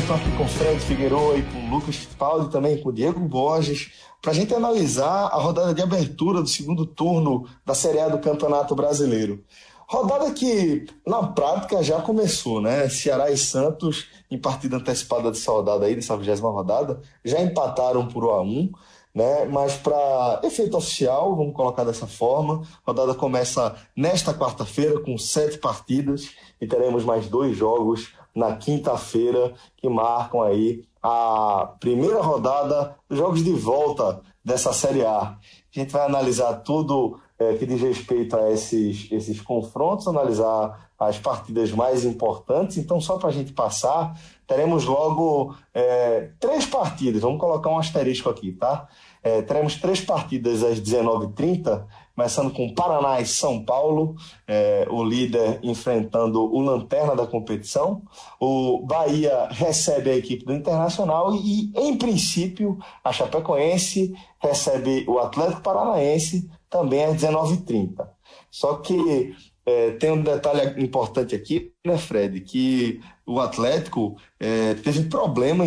estou 0.00 0.16
aqui 0.16 0.30
com 0.36 0.44
o 0.44 0.48
Fred 0.48 0.80
Figueiredo 0.80 1.36
e 1.36 1.42
com 1.42 1.58
o 1.58 1.70
Lucas 1.70 1.96
Fittipaldi, 1.96 2.50
também 2.50 2.80
com 2.80 2.88
o 2.88 2.92
Diego 2.92 3.20
Borges, 3.20 3.92
para 4.22 4.30
a 4.30 4.34
gente 4.34 4.54
analisar 4.54 5.26
a 5.26 5.36
rodada 5.36 5.74
de 5.74 5.82
abertura 5.82 6.40
do 6.40 6.48
segundo 6.48 6.86
turno 6.86 7.46
da 7.66 7.74
Série 7.74 8.00
A 8.00 8.08
do 8.08 8.18
Campeonato 8.18 8.74
Brasileiro. 8.74 9.44
Rodada 9.86 10.30
que, 10.32 10.86
na 11.06 11.24
prática, 11.24 11.82
já 11.82 12.00
começou, 12.00 12.62
né? 12.62 12.88
Ceará 12.88 13.30
e 13.30 13.36
Santos, 13.36 14.06
em 14.30 14.38
partida 14.38 14.76
antecipada 14.76 15.30
de 15.30 15.38
saudade 15.38 15.84
aí, 15.84 15.94
dessa 15.94 16.16
vigésima 16.16 16.50
rodada, 16.50 17.00
já 17.22 17.40
empataram 17.40 18.06
por 18.06 18.24
1 18.24 18.30
a 18.30 18.42
1 18.42 18.72
né? 19.14 19.44
Mas 19.46 19.74
para 19.74 20.40
efeito 20.44 20.76
oficial, 20.76 21.36
vamos 21.36 21.54
colocar 21.54 21.84
dessa 21.84 22.06
forma, 22.06 22.62
a 22.62 22.90
rodada 22.90 23.14
começa 23.14 23.74
nesta 23.96 24.32
quarta-feira 24.32 25.00
com 25.00 25.18
sete 25.18 25.58
partidas 25.58 26.30
e 26.60 26.66
teremos 26.66 27.04
mais 27.04 27.28
dois 27.28 27.56
jogos 27.56 28.12
na 28.34 28.56
quinta-feira 28.56 29.52
que 29.76 29.88
marcam 29.88 30.42
aí 30.42 30.84
a 31.02 31.74
primeira 31.80 32.20
rodada 32.20 32.96
dos 33.08 33.18
jogos 33.18 33.42
de 33.42 33.52
volta 33.52 34.20
dessa 34.44 34.72
Série 34.72 35.04
A. 35.04 35.18
A 35.20 35.38
gente 35.70 35.92
vai 35.92 36.04
analisar 36.04 36.54
tudo 36.56 37.18
é, 37.38 37.54
que 37.54 37.64
diz 37.64 37.80
respeito 37.80 38.36
a 38.36 38.50
esses, 38.50 39.10
esses 39.10 39.40
confrontos, 39.40 40.06
analisar 40.06 40.90
as 40.98 41.18
partidas 41.18 41.72
mais 41.72 42.04
importantes. 42.04 42.76
Então, 42.76 43.00
só 43.00 43.16
para 43.16 43.30
a 43.30 43.32
gente 43.32 43.52
passar, 43.52 44.14
teremos 44.46 44.84
logo 44.84 45.54
é, 45.72 46.30
três 46.38 46.66
partidas. 46.66 47.22
Vamos 47.22 47.40
colocar 47.40 47.70
um 47.70 47.78
asterisco 47.78 48.28
aqui, 48.28 48.52
tá? 48.52 48.86
É, 49.22 49.40
teremos 49.40 49.76
três 49.76 50.00
partidas 50.02 50.62
às 50.62 50.78
19h30, 50.78 51.86
começando 52.14 52.52
com 52.52 52.74
Paraná 52.74 53.20
e 53.20 53.26
São 53.26 53.64
Paulo, 53.64 54.16
é, 54.46 54.86
o 54.90 55.02
líder 55.02 55.60
enfrentando 55.62 56.42
o 56.42 56.60
lanterna 56.60 57.14
da 57.14 57.26
competição. 57.26 58.02
O 58.38 58.82
Bahia 58.84 59.48
recebe 59.50 60.10
a 60.10 60.16
equipe 60.16 60.44
do 60.44 60.52
Internacional 60.52 61.34
e, 61.34 61.72
em 61.74 61.96
princípio, 61.96 62.78
a 63.02 63.12
Chapecoense 63.12 64.14
recebe 64.38 65.04
o 65.08 65.18
Atlético 65.18 65.62
Paranaense 65.62 66.50
também 66.68 67.04
às 67.04 67.16
19h30. 67.16 68.06
Só 68.50 68.76
que 68.76 69.34
é, 69.64 69.92
tem 69.92 70.10
um 70.10 70.22
detalhe 70.22 70.82
importante 70.82 71.34
aqui, 71.34 71.72
né, 71.84 71.96
Fred? 71.96 72.40
Que 72.40 73.00
o 73.26 73.38
Atlético 73.40 74.16
é, 74.38 74.74
teve 74.74 75.04
problema 75.04 75.64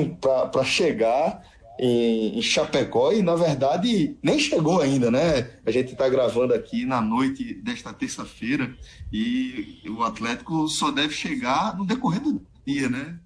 para 0.51 0.63
chegar 0.63 1.41
em, 1.79 2.37
em, 2.37 2.41
Chapecó 2.41 3.11
e, 3.11 3.21
na 3.21 3.35
verdade, 3.35 4.17
nem 4.21 4.37
chegou 4.39 4.81
ainda, 4.81 5.09
né? 5.09 5.49
A 5.65 5.71
gente 5.71 5.93
está 5.93 6.07
gravando 6.07 6.53
aqui 6.53 6.85
na 6.85 7.01
noite 7.01 7.53
desta 7.55 7.91
terça-feira 7.91 8.73
e 9.11 9.81
o 9.89 10.03
Atlético 10.03 10.67
só 10.67 10.91
deve 10.91 11.13
chegar 11.13 11.77
no 11.77 11.85
decorrer 11.85 12.21
do 12.21 12.41
dia, 12.65 12.89
né? 12.89 13.19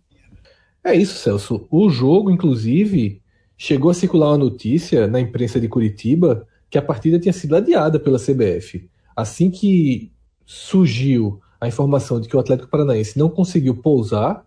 É 0.83 0.95
isso, 0.95 1.19
Celso. 1.19 1.67
O 1.69 1.89
jogo, 1.89 2.31
inclusive, 2.31 3.21
chegou 3.57 3.91
a 3.91 3.93
circular 3.93 4.29
uma 4.29 4.37
notícia 4.37 5.07
na 5.07 5.19
imprensa 5.19 5.59
de 5.59 5.67
Curitiba 5.67 6.47
que 6.69 6.77
a 6.77 6.81
partida 6.81 7.19
tinha 7.19 7.33
sido 7.33 7.55
adiada 7.55 7.99
pela 7.99 8.19
CBF. 8.19 8.89
Assim 9.15 9.51
que 9.51 10.11
surgiu 10.45 11.41
a 11.59 11.67
informação 11.67 12.21
de 12.21 12.29
que 12.29 12.37
o 12.37 12.39
Atlético 12.39 12.69
Paranaense 12.69 13.17
não 13.17 13.29
conseguiu 13.29 13.75
pousar 13.75 14.46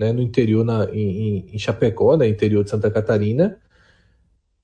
né, 0.00 0.14
no 0.14 0.22
interior, 0.22 0.64
na, 0.64 0.88
em, 0.94 1.44
em 1.52 1.58
Chapecó, 1.58 2.16
né, 2.16 2.26
interior 2.26 2.64
de 2.64 2.70
Santa 2.70 2.90
Catarina, 2.90 3.58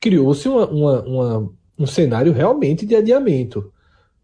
criou-se 0.01 0.49
uma, 0.49 0.67
uma, 0.67 1.03
uma, 1.03 1.53
um 1.79 1.87
cenário 1.87 2.33
realmente 2.33 2.87
de 2.87 2.97
adiamento. 2.97 3.71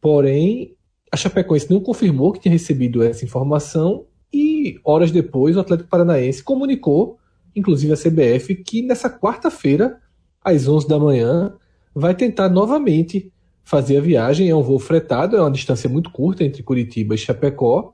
Porém, 0.01 0.75
a 1.13 1.17
Chapecoense 1.19 1.71
não 1.71 1.81
confirmou 1.81 2.33
que 2.33 2.41
tinha 2.41 2.53
recebido 2.53 3.03
essa 3.03 3.27
informação 3.27 4.07
e, 4.33 4.81
horas 4.83 5.11
depois, 5.11 5.55
o 5.55 5.61
Atlético 5.61 5.91
Paranaense 5.91 6.43
comunicou, 6.43 7.19
inclusive 7.55 7.93
a 7.93 7.97
CBF, 7.97 8.55
que 8.55 8.81
nessa 8.81 9.11
quarta-feira, 9.11 9.99
às 10.43 10.67
11 10.67 10.89
da 10.89 10.99
manhã, 10.99 11.53
vai 11.95 12.15
tentar 12.15 12.49
novamente 12.49 13.31
fazer 13.63 13.99
a 13.99 14.01
viagem. 14.01 14.49
É 14.49 14.57
um 14.57 14.63
voo 14.63 14.79
fretado, 14.79 15.37
é 15.37 15.41
uma 15.43 15.51
distância 15.51 15.91
muito 15.91 16.11
curta 16.11 16.43
entre 16.43 16.63
Curitiba 16.63 17.15
e 17.15 17.19
Chapecó, 17.19 17.93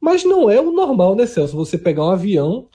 mas 0.00 0.24
não 0.24 0.50
é 0.50 0.60
o 0.60 0.72
normal, 0.72 1.14
né, 1.14 1.26
Celso? 1.26 1.56
Você 1.56 1.78
pegar 1.78 2.04
um 2.04 2.10
avião 2.10 2.68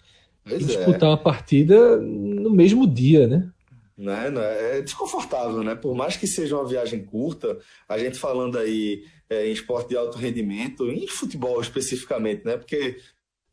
pois 0.43 0.61
e 0.61 0.65
disputar 0.65 1.03
é. 1.03 1.11
uma 1.11 1.17
partida 1.17 1.97
no 1.97 2.49
mesmo 2.49 2.87
dia, 2.87 3.27
né? 3.27 3.49
Né, 3.97 4.31
né? 4.31 4.77
É 4.77 4.81
desconfortável, 4.81 5.63
né? 5.63 5.75
Por 5.75 5.93
mais 5.93 6.17
que 6.17 6.25
seja 6.25 6.55
uma 6.55 6.67
viagem 6.67 7.05
curta, 7.05 7.59
a 7.87 7.97
gente 7.99 8.17
falando 8.17 8.57
aí 8.57 9.03
é, 9.29 9.47
em 9.47 9.51
esporte 9.51 9.89
de 9.89 9.97
alto 9.97 10.17
rendimento, 10.17 10.89
em 10.89 11.07
futebol 11.07 11.61
especificamente, 11.61 12.43
né? 12.43 12.57
Porque 12.57 12.97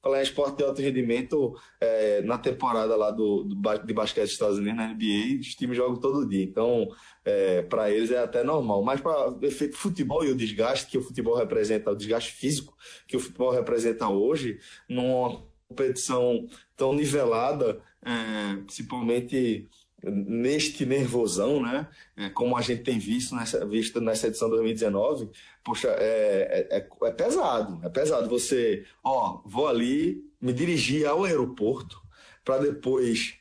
falar 0.09 0.21
em 0.21 0.23
esporte 0.23 0.57
de 0.57 0.65
alto 0.65 0.81
rendimento, 0.81 1.55
é, 1.81 2.23
na 2.23 2.39
temporada 2.39 2.97
lá 2.97 3.11
do, 3.11 3.45
do, 3.45 3.79
de 3.85 3.93
basquete 3.93 4.25
dos 4.25 4.33
Estados 4.33 4.59
Unidos, 4.59 4.77
na 4.77 4.89
NBA, 4.89 5.41
os 5.41 5.55
times 5.55 5.77
jogam 5.77 5.97
todo 5.97 6.29
dia. 6.29 6.43
Então, 6.43 6.89
é, 7.25 7.63
para 7.63 7.91
eles 7.91 8.11
é 8.11 8.19
até 8.19 8.43
normal. 8.43 8.83
Mas 8.83 9.01
para 9.01 9.35
efeito 9.43 9.77
futebol 9.77 10.25
e 10.25 10.31
o 10.31 10.37
desgaste 10.37 10.91
que 10.91 10.99
o 10.99 11.03
futebol 11.03 11.37
representa, 11.37 11.91
o 11.91 11.97
desgaste 11.97 12.33
físico 12.33 12.77
que 13.07 13.17
o 13.17 13.21
futebol 13.21 13.53
representa 13.53 14.09
hoje, 14.09 14.59
numa 14.89 15.43
competição 15.69 16.49
tão 16.75 16.95
nivelada, 16.95 17.81
é, 18.03 18.57
principalmente 18.65 19.69
neste 20.03 20.87
nervosão, 20.87 21.61
né? 21.61 21.89
É, 22.17 22.29
como 22.31 22.57
a 22.57 22.63
gente 22.63 22.83
tem 22.83 22.99
visto 22.99 23.35
nessa, 23.35 23.67
visto 23.67 24.01
nessa 24.01 24.29
edição 24.29 24.49
2019, 24.49 25.31
poxa, 25.65 25.89
é, 25.99 26.69
é, 26.71 26.89
é, 27.03 27.11
pesado, 27.11 27.81
é 27.85 27.89
pesado. 27.89 28.29
Você, 28.29 28.85
ó, 29.03 29.43
vou 29.45 29.67
ali 29.67 30.25
me 30.41 30.53
dirigir 30.53 31.07
ao 31.07 31.25
aeroporto 31.25 32.01
para 32.45 32.59
depois 32.59 33.35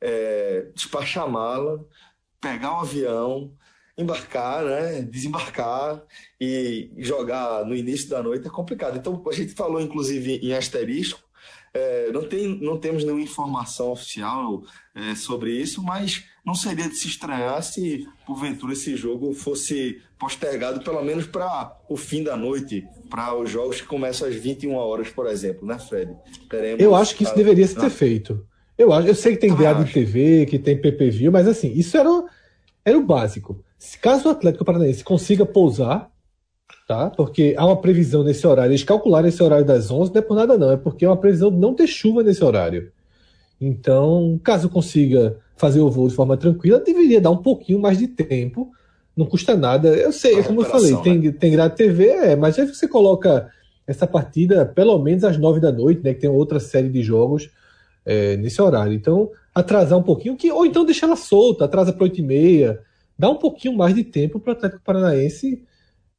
é, 0.00 0.70
despachar 0.74 1.28
mala, 1.28 1.86
pegar 2.40 2.74
um 2.74 2.80
avião, 2.80 3.56
embarcar, 3.96 4.64
né? 4.64 5.02
Desembarcar 5.02 6.02
e 6.40 6.90
jogar 6.98 7.64
no 7.64 7.76
início 7.76 8.08
da 8.08 8.22
noite 8.22 8.46
é 8.46 8.50
complicado. 8.50 8.96
Então 8.98 9.22
a 9.28 9.32
gente 9.32 9.54
falou, 9.54 9.80
inclusive, 9.80 10.38
em 10.38 10.52
asterisco 10.52 11.22
é, 11.74 12.12
não, 12.12 12.22
tem, 12.22 12.58
não 12.60 12.76
temos 12.76 13.02
nenhuma 13.02 13.22
informação 13.22 13.92
oficial 13.92 14.62
é, 14.94 15.14
sobre 15.14 15.52
isso, 15.52 15.82
mas 15.82 16.24
não 16.44 16.54
seria 16.54 16.88
de 16.88 16.96
se 16.96 17.08
estranhar 17.08 17.62
se, 17.62 18.06
porventura, 18.26 18.74
esse 18.74 18.94
jogo 18.94 19.32
fosse 19.32 20.00
postergado 20.18 20.82
pelo 20.82 21.02
menos 21.02 21.26
para 21.26 21.74
o 21.88 21.96
fim 21.96 22.22
da 22.22 22.36
noite, 22.36 22.86
para 23.08 23.34
os 23.34 23.50
jogos 23.50 23.80
que 23.80 23.86
começam 23.86 24.28
às 24.28 24.34
21 24.34 24.74
horas, 24.74 25.08
por 25.08 25.26
exemplo, 25.26 25.66
né, 25.66 25.78
Fred? 25.78 26.14
Teremos 26.50 26.82
eu 26.82 26.94
acho 26.94 27.16
que 27.16 27.24
isso 27.24 27.34
deveria 27.34 27.66
ser 27.66 27.86
ah. 27.86 27.90
feito. 27.90 28.46
Eu, 28.76 28.92
acho, 28.92 29.08
eu 29.08 29.14
sei 29.14 29.34
que 29.34 29.40
tem 29.40 29.50
em 29.50 29.84
TV, 29.84 30.46
que 30.46 30.58
tem 30.58 30.80
PPV, 30.80 31.30
mas 31.30 31.48
assim, 31.48 31.72
isso 31.72 31.96
era, 31.96 32.08
era 32.84 32.98
o 32.98 33.04
básico. 33.04 33.64
Caso 34.00 34.28
o 34.28 34.30
Atlético 34.30 34.64
Paranaense 34.64 35.02
consiga 35.02 35.46
pousar 35.46 36.11
tá? 36.86 37.10
Porque 37.10 37.54
há 37.56 37.64
uma 37.66 37.80
previsão 37.80 38.22
nesse 38.22 38.46
horário. 38.46 38.70
Eles 38.70 38.84
calcularam 38.84 39.28
esse 39.28 39.42
horário 39.42 39.64
das 39.64 39.90
11, 39.90 40.12
não 40.12 40.18
é 40.18 40.22
por 40.22 40.34
nada 40.34 40.58
não, 40.58 40.70
é 40.70 40.76
porque 40.76 41.04
é 41.04 41.08
uma 41.08 41.16
previsão 41.16 41.50
de 41.50 41.56
não 41.56 41.74
ter 41.74 41.86
chuva 41.86 42.22
nesse 42.22 42.42
horário. 42.42 42.90
Então, 43.60 44.40
caso 44.42 44.68
consiga 44.68 45.36
fazer 45.56 45.80
o 45.80 45.90
voo 45.90 46.08
de 46.08 46.14
forma 46.14 46.36
tranquila, 46.36 46.80
deveria 46.80 47.20
dar 47.20 47.30
um 47.30 47.36
pouquinho 47.36 47.78
mais 47.78 47.98
de 47.98 48.08
tempo. 48.08 48.70
Não 49.16 49.26
custa 49.26 49.56
nada. 49.56 49.88
Eu 49.88 50.12
sei, 50.12 50.40
é 50.40 50.42
como 50.42 50.62
eu 50.62 50.64
falei, 50.64 50.92
né? 50.92 51.00
tem, 51.02 51.32
tem 51.32 51.52
grade 51.52 51.76
TV, 51.76 52.08
é, 52.08 52.36
mas 52.36 52.58
aí 52.58 52.66
você 52.66 52.88
coloca 52.88 53.50
essa 53.86 54.06
partida 54.06 54.66
pelo 54.66 54.98
menos 54.98 55.22
às 55.22 55.38
9 55.38 55.60
da 55.60 55.70
noite, 55.70 56.02
né? 56.02 56.14
Que 56.14 56.20
tem 56.20 56.30
outra 56.30 56.58
série 56.58 56.88
de 56.88 57.02
jogos 57.02 57.50
é, 58.04 58.36
nesse 58.36 58.60
horário. 58.60 58.92
Então, 58.92 59.30
atrasar 59.54 59.98
um 59.98 60.02
pouquinho, 60.02 60.36
que, 60.36 60.50
ou 60.50 60.66
então 60.66 60.84
deixar 60.84 61.06
ela 61.06 61.16
solta, 61.16 61.64
atrasa 61.64 61.92
para 61.92 62.04
8 62.04 62.20
e 62.20 62.22
meia, 62.22 62.80
dá 63.18 63.30
um 63.30 63.36
pouquinho 63.36 63.76
mais 63.76 63.94
de 63.94 64.02
tempo 64.02 64.40
para 64.40 64.54
o 64.54 64.56
Atlético 64.56 64.82
Paranaense 64.84 65.62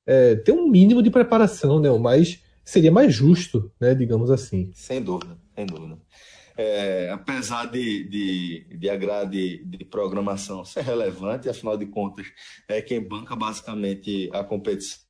é, 0.06 0.36
ter 0.36 0.52
um 0.52 0.68
mínimo 0.68 1.02
de 1.02 1.10
preparação, 1.10 1.80
né? 1.80 1.90
O 1.90 2.00
mais 2.00 2.42
seria 2.64 2.92
mais 2.92 3.14
justo, 3.14 3.72
né? 3.80 3.94
Digamos 3.94 4.32
assim. 4.32 4.72
Sem 4.74 5.02
dúvida, 5.02 5.38
sem 5.56 5.66
dúvida. 5.66 5.98
É, 6.56 7.10
apesar 7.12 7.66
de, 7.66 8.08
de, 8.08 8.78
de 8.78 8.90
a 8.90 8.96
grade 8.96 9.64
de 9.66 9.86
programação 9.86 10.64
ser 10.64 10.82
relevante, 10.82 11.50
afinal 11.50 11.76
de 11.76 11.88
contas, 11.88 12.28
é 12.68 12.82
quem 12.82 13.02
banca 13.02 13.36
basicamente 13.36 14.30
a 14.32 14.44
competição. 14.44 15.04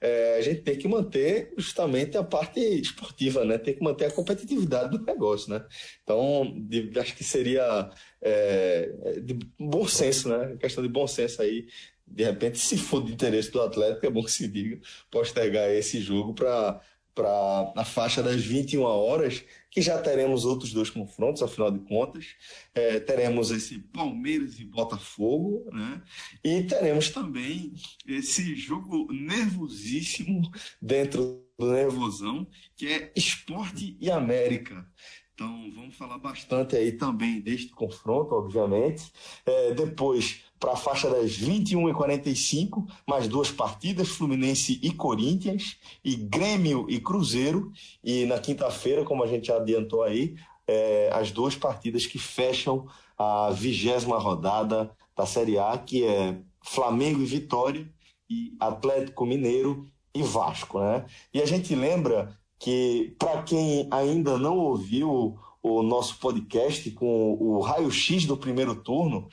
É, 0.00 0.36
a 0.38 0.42
gente 0.42 0.60
tem 0.60 0.76
que 0.76 0.86
manter 0.86 1.52
justamente 1.56 2.16
a 2.16 2.22
parte 2.22 2.60
esportiva, 2.60 3.44
né? 3.44 3.58
Tem 3.58 3.74
que 3.74 3.82
manter 3.82 4.04
a 4.04 4.12
competitividade 4.12 4.96
do 4.96 5.04
negócio, 5.04 5.52
né? 5.52 5.64
Então, 6.04 6.54
de, 6.56 6.92
acho 7.00 7.16
que 7.16 7.24
seria 7.24 7.90
é, 8.20 9.18
de 9.24 9.38
bom 9.58 9.88
senso, 9.88 10.28
né? 10.28 10.56
Questão 10.60 10.84
de 10.84 10.90
bom 10.90 11.06
senso 11.06 11.42
aí 11.42 11.66
de 12.10 12.24
repente, 12.24 12.58
se 12.58 12.76
for 12.76 13.02
de 13.04 13.12
interesse 13.12 13.50
do 13.50 13.60
Atlético, 13.60 14.06
é 14.06 14.10
bom 14.10 14.22
que 14.22 14.32
se 14.32 14.48
diga, 14.48 14.80
postergar 15.10 15.70
esse 15.70 16.00
jogo 16.00 16.34
para 16.34 16.80
para 17.14 17.72
a 17.76 17.84
faixa 17.84 18.22
das 18.22 18.42
21 18.42 18.82
horas, 18.82 19.44
que 19.70 19.82
já 19.82 20.00
teremos 20.00 20.44
outros 20.44 20.72
dois 20.72 20.90
confrontos, 20.90 21.42
afinal 21.42 21.70
de 21.70 21.80
contas. 21.80 22.34
É, 22.74 22.98
teremos 23.00 23.50
esse 23.50 23.78
Palmeiras 23.78 24.58
e 24.58 24.64
Botafogo, 24.64 25.68
né? 25.72 26.02
E 26.42 26.62
teremos 26.62 27.10
também 27.10 27.72
esse 28.06 28.54
jogo 28.54 29.12
nervosíssimo 29.12 30.50
dentro 30.80 31.44
do 31.58 31.72
nervosão, 31.72 32.46
que 32.76 32.88
é 32.88 33.12
Esporte 33.14 33.96
e 34.00 34.10
América. 34.10 34.86
Então 35.34 35.70
vamos 35.74 35.96
falar 35.96 36.18
bastante 36.18 36.76
aí 36.76 36.92
também 36.92 37.40
deste 37.40 37.70
confronto, 37.70 38.34
obviamente. 38.34 39.10
É, 39.46 39.72
depois, 39.72 40.42
para 40.60 40.72
a 40.72 40.76
faixa 40.76 41.08
das 41.08 41.38
21h45, 41.38 42.86
mais 43.06 43.26
duas 43.26 43.50
partidas, 43.50 44.10
Fluminense 44.10 44.78
e 44.82 44.92
Corinthians, 44.92 45.78
e 46.04 46.14
Grêmio 46.14 46.84
e 46.86 47.00
Cruzeiro. 47.00 47.72
E 48.04 48.26
na 48.26 48.38
quinta-feira, 48.38 49.02
como 49.02 49.24
a 49.24 49.26
gente 49.26 49.50
adiantou 49.50 50.02
aí, 50.02 50.36
é, 50.68 51.10
as 51.14 51.30
duas 51.30 51.56
partidas 51.56 52.04
que 52.04 52.18
fecham 52.18 52.86
a 53.16 53.50
vigésima 53.50 54.18
rodada 54.18 54.94
da 55.16 55.24
Série 55.24 55.58
A, 55.58 55.76
que 55.78 56.04
é 56.04 56.38
Flamengo 56.62 57.22
e 57.22 57.26
Vitória, 57.26 57.90
e 58.28 58.54
Atlético 58.60 59.24
Mineiro 59.26 59.86
e 60.14 60.22
Vasco. 60.22 60.78
Né? 60.78 61.06
E 61.32 61.40
a 61.40 61.46
gente 61.46 61.74
lembra 61.74 62.38
que, 62.58 63.14
para 63.18 63.42
quem 63.42 63.88
ainda 63.90 64.36
não 64.36 64.58
ouviu 64.58 65.38
o 65.62 65.82
nosso 65.82 66.18
podcast 66.18 66.90
com 66.92 67.34
o 67.34 67.60
raio-x 67.60 68.24
do 68.24 68.36
primeiro 68.36 68.74
turno, 68.74 69.28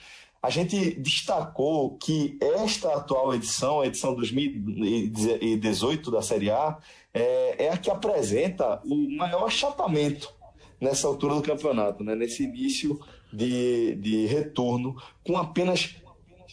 a 0.47 0.49
gente 0.49 0.93
destacou 1.01 1.97
que 1.97 2.37
esta 2.41 2.95
atual 2.95 3.35
edição, 3.35 3.81
a 3.81 3.87
edição 3.87 4.15
2018 4.15 6.09
da 6.09 6.21
Série 6.21 6.49
A, 6.49 6.77
é, 7.13 7.65
é 7.65 7.69
a 7.69 7.77
que 7.77 7.91
apresenta 7.91 8.81
o 8.85 9.17
maior 9.17 9.47
achatamento 9.47 10.33
nessa 10.79 11.05
altura 11.05 11.35
do 11.35 11.41
campeonato, 11.41 12.01
né? 12.01 12.15
nesse 12.15 12.45
início 12.45 12.97
de, 13.33 13.95
de 13.95 14.25
retorno, 14.27 14.95
com 15.25 15.35
apenas 15.35 15.97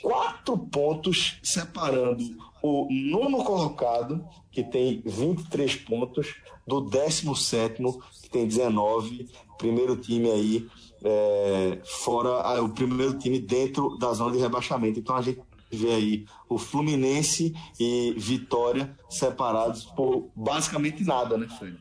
quatro 0.03 0.59
pontos 0.59 1.39
separando 1.41 2.37
o 2.61 2.89
nono 2.91 3.45
colocado, 3.45 4.27
que 4.51 4.65
tem 4.65 5.05
23 5.07 5.77
pontos, 5.77 6.35
do 6.67 6.81
17, 6.81 7.81
que 8.23 8.29
tem 8.29 8.45
19. 8.45 9.29
Primeiro 9.57 9.97
time 9.97 10.33
aí, 10.33 10.67
é, 11.05 11.79
fora 11.85 12.63
o 12.63 12.71
primeiro 12.71 13.19
time 13.19 13.39
dentro 13.39 13.99
da 13.99 14.13
zona 14.15 14.33
de 14.33 14.39
rebaixamento. 14.39 14.99
Então 14.99 15.15
a 15.15 15.23
gente 15.23 15.41
vê 15.71 15.91
aí 15.91 16.25
o 16.49 16.57
Fluminense 16.57 17.55
e 17.79 18.15
Vitória 18.17 18.97
separados 19.09 19.85
por 19.85 20.31
basicamente 20.35 21.05
nada, 21.05 21.37
né, 21.37 21.47
Fred? 21.59 21.77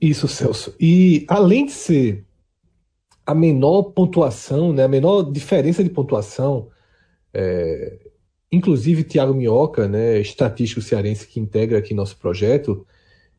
Isso, 0.00 0.28
Celso. 0.28 0.74
E 0.78 1.24
além 1.28 1.66
de 1.66 1.72
ser 1.72 2.24
a 3.26 3.34
menor 3.34 3.82
pontuação, 3.82 4.72
né, 4.72 4.84
a 4.84 4.88
menor 4.88 5.22
diferença 5.22 5.82
de 5.84 5.90
pontuação, 5.90 6.68
é, 7.32 7.98
inclusive 8.50 9.04
Tiago 9.04 9.34
Minhoca, 9.34 9.86
né, 9.86 10.18
estatístico 10.20 10.82
cearense 10.82 11.26
que 11.26 11.38
integra 11.38 11.78
aqui 11.78 11.94
nosso 11.94 12.16
projeto, 12.16 12.86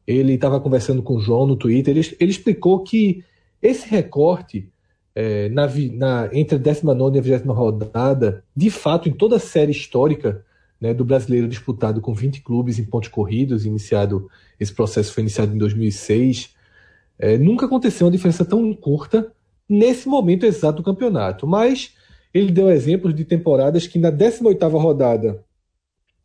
ele 0.08 0.34
estava 0.34 0.60
conversando 0.60 1.04
com 1.04 1.16
o 1.16 1.20
João 1.20 1.46
no 1.46 1.56
Twitter, 1.56 1.96
ele, 1.96 2.16
ele 2.20 2.32
explicou 2.32 2.84
que 2.84 3.24
esse 3.62 3.88
recorte 3.88 4.72
é, 5.14 5.50
na, 5.50 5.68
na, 5.94 6.30
entre 6.32 6.56
a 6.56 6.60
19 6.60 7.18
e 7.18 7.20
a 7.20 7.38
20 7.38 7.46
rodada, 7.48 8.44
de 8.56 8.70
fato, 8.70 9.10
em 9.10 9.14
toda 9.14 9.36
a 9.36 9.40
série 9.40 9.72
histórica 9.72 10.46
né, 10.80 10.94
do 10.94 11.06
brasileiro 11.06 11.48
disputado 11.48 12.02
com 12.02 12.14
20 12.14 12.42
clubes 12.42 12.80
em 12.80 12.86
pontos 12.86 13.10
corridos, 13.10 13.66
iniciado 13.66 14.30
esse 14.60 14.74
processo 14.74 15.14
foi 15.14 15.22
iniciado 15.22 15.54
em 15.54 15.58
2006, 15.58 16.56
é, 17.20 17.38
nunca 17.38 17.66
aconteceu 17.66 18.08
uma 18.08 18.12
diferença 18.12 18.44
tão 18.44 18.74
curta 18.74 19.32
nesse 19.70 20.08
momento 20.08 20.46
exato 20.46 20.78
do 20.78 20.84
campeonato. 20.84 21.46
Mas 21.46 21.96
ele 22.34 22.52
deu 22.52 22.70
exemplos 22.70 23.14
de 23.14 23.26
temporadas 23.26 23.86
que 23.86 24.00
na 24.00 24.12
18ª 24.12 24.72
rodada 24.80 25.44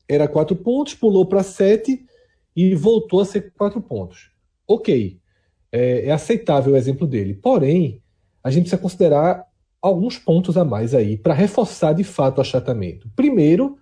era 0.09 0.27
4 0.27 0.57
pontos, 0.57 0.95
pulou 0.95 1.27
para 1.27 1.43
7 1.43 2.05
e 2.55 2.75
voltou 2.75 3.21
a 3.21 3.25
ser 3.25 3.53
4 3.57 3.81
pontos. 3.83 4.31
Ok, 4.67 5.19
é, 5.71 6.07
é 6.07 6.13
aceitável 6.13 6.73
o 6.73 6.77
exemplo 6.77 7.07
dele. 7.07 7.35
Porém, 7.35 8.01
a 8.47 8.51
gente 8.51 8.63
precisa 8.63 8.81
considerar 8.81 9.45
alguns 9.83 10.19
pontos 10.19 10.57
a 10.57 10.65
mais 10.65 10.95
aí 10.95 11.17
para 11.17 11.35
reforçar 11.35 11.93
de 11.93 12.05
fato 12.05 12.39
o 12.39 12.41
achatamento. 12.41 13.11
Primeiro, 13.17 13.77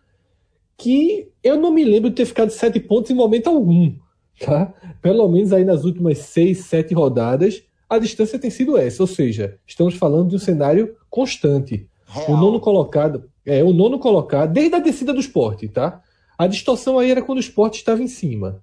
que 0.79 1.29
eu 1.43 1.59
não 1.59 1.71
me 1.71 1.85
lembro 1.85 2.09
de 2.09 2.17
ter 2.17 2.25
ficado 2.25 2.49
sete 2.49 2.81
pontos 2.81 3.11
em 3.11 3.15
momento 3.15 3.49
algum. 3.49 3.95
Tá? 4.41 4.73
Pelo 5.03 5.29
menos 5.29 5.53
aí 5.53 5.67
nas 5.67 5.85
últimas 5.85 6.17
seis, 6.17 6.65
sete 6.65 6.95
rodadas, 6.95 7.63
a 7.91 7.99
distância 7.99 8.39
tem 8.39 8.49
sido 8.49 8.79
essa. 8.79 9.03
Ou 9.03 9.07
seja, 9.07 9.59
estamos 9.67 9.97
falando 9.97 10.31
de 10.31 10.37
um 10.37 10.39
cenário 10.39 10.97
constante. 11.11 11.87
O 12.27 12.35
nono 12.35 12.59
colocado, 12.59 13.29
é, 13.45 13.63
o 13.63 13.75
nono 13.75 13.99
colocado, 13.99 14.51
desde 14.51 14.77
a 14.77 14.79
descida 14.79 15.13
do 15.13 15.21
esporte, 15.21 15.69
tá? 15.69 16.01
A 16.39 16.47
distorção 16.47 16.99
aí 16.99 17.11
era 17.11 17.21
quando 17.21 17.37
o 17.37 17.43
esporte 17.43 17.77
estava 17.77 18.03
em 18.03 18.09
cima. 18.09 18.63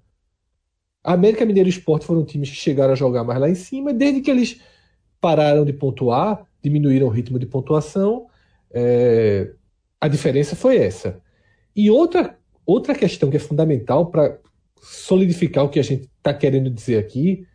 A 1.04 1.12
América 1.12 1.44
Mineiro 1.44 1.68
e 1.68 1.70
o 1.70 1.76
Esporte 1.76 2.06
foram 2.06 2.24
times 2.24 2.50
que 2.50 2.56
chegaram 2.56 2.92
a 2.92 2.96
jogar 2.96 3.24
mais 3.24 3.40
lá 3.40 3.48
em 3.48 3.54
cima, 3.54 3.92
desde 3.92 4.20
que 4.20 4.30
eles 4.30 4.60
pararam 5.22 5.64
de 5.64 5.72
pontuar, 5.72 6.44
diminuíram 6.60 7.06
o 7.06 7.10
ritmo 7.10 7.38
de 7.38 7.46
pontuação. 7.46 8.26
É, 8.72 9.52
a 10.00 10.08
diferença 10.08 10.56
foi 10.56 10.76
essa. 10.78 11.22
E 11.74 11.88
outra, 11.88 12.36
outra 12.66 12.92
questão 12.92 13.30
que 13.30 13.36
é 13.36 13.40
fundamental 13.40 14.06
para 14.06 14.38
solidificar 14.82 15.64
o 15.64 15.68
que 15.68 15.78
a 15.78 15.84
gente 15.84 16.10
está 16.18 16.34
querendo 16.34 16.68
dizer 16.68 16.98
aqui 16.98 17.46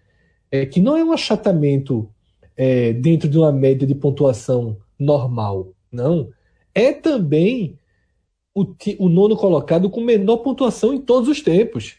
é 0.49 0.65
que 0.65 0.79
não 0.79 0.95
é 0.95 1.03
um 1.03 1.11
achatamento 1.11 2.09
é, 2.55 2.93
dentro 2.93 3.27
de 3.27 3.37
uma 3.37 3.51
média 3.51 3.85
de 3.85 3.93
pontuação 3.93 4.77
normal, 4.97 5.73
não. 5.91 6.29
É 6.73 6.93
também 6.93 7.77
o, 8.55 8.65
o 8.99 9.09
nono 9.09 9.35
colocado 9.35 9.89
com 9.89 9.99
menor 9.99 10.37
pontuação 10.37 10.93
em 10.93 11.01
todos 11.01 11.27
os 11.27 11.41
tempos. 11.41 11.97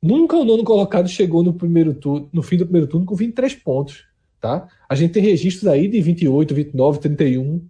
Nunca 0.00 0.36
o 0.36 0.44
nono 0.44 0.62
colocado 0.62 1.08
chegou 1.08 1.42
no 1.42 1.52
primeiro 1.52 1.94
turno, 1.94 2.28
no 2.32 2.42
fim 2.42 2.56
do 2.56 2.64
primeiro 2.64 2.86
turno 2.86 3.04
com 3.04 3.16
23 3.16 3.54
pontos. 3.56 4.04
Tá? 4.44 4.68
A 4.86 4.94
gente 4.94 5.14
tem 5.14 5.22
registros 5.22 5.66
aí 5.66 5.88
de 5.88 6.02
28, 6.02 6.54
29, 6.54 6.98
31 6.98 7.66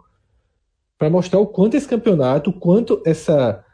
para 0.99 1.09
mostrar 1.09 1.39
o 1.39 1.47
quanto 1.47 1.77
esse 1.77 1.87
campeonato, 1.87 2.51
o 2.51 2.53
quanto 2.53 3.01
essa 3.07 3.65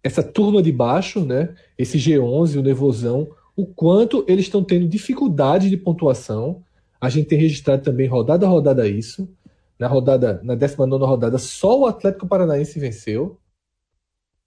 essa 0.00 0.22
turma 0.22 0.62
de 0.62 0.70
baixo, 0.70 1.24
né, 1.24 1.52
esse 1.76 1.98
G11, 1.98 2.56
o 2.56 2.62
Nervosão, 2.62 3.32
o 3.56 3.66
quanto 3.66 4.24
eles 4.28 4.44
estão 4.44 4.62
tendo 4.62 4.86
dificuldade 4.86 5.68
de 5.68 5.76
pontuação. 5.76 6.62
A 7.00 7.08
gente 7.08 7.26
tem 7.26 7.36
registrado 7.36 7.82
também 7.82 8.06
rodada 8.06 8.46
a 8.46 8.48
rodada 8.48 8.86
isso. 8.86 9.28
Na 9.76 9.88
rodada, 9.88 10.40
na 10.44 10.54
19 10.54 11.04
rodada, 11.04 11.36
só 11.36 11.80
o 11.80 11.84
Atlético 11.84 12.28
Paranaense 12.28 12.78
venceu. 12.78 13.40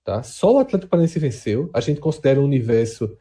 Tá? 0.06 0.24
Só 0.24 0.56
o 0.56 0.60
Atlético 0.60 0.90
Paranaense 0.90 1.20
venceu. 1.20 1.70
A 1.74 1.82
gente 1.82 2.00
considera 2.00 2.40
um 2.40 2.46
universo 2.46 3.18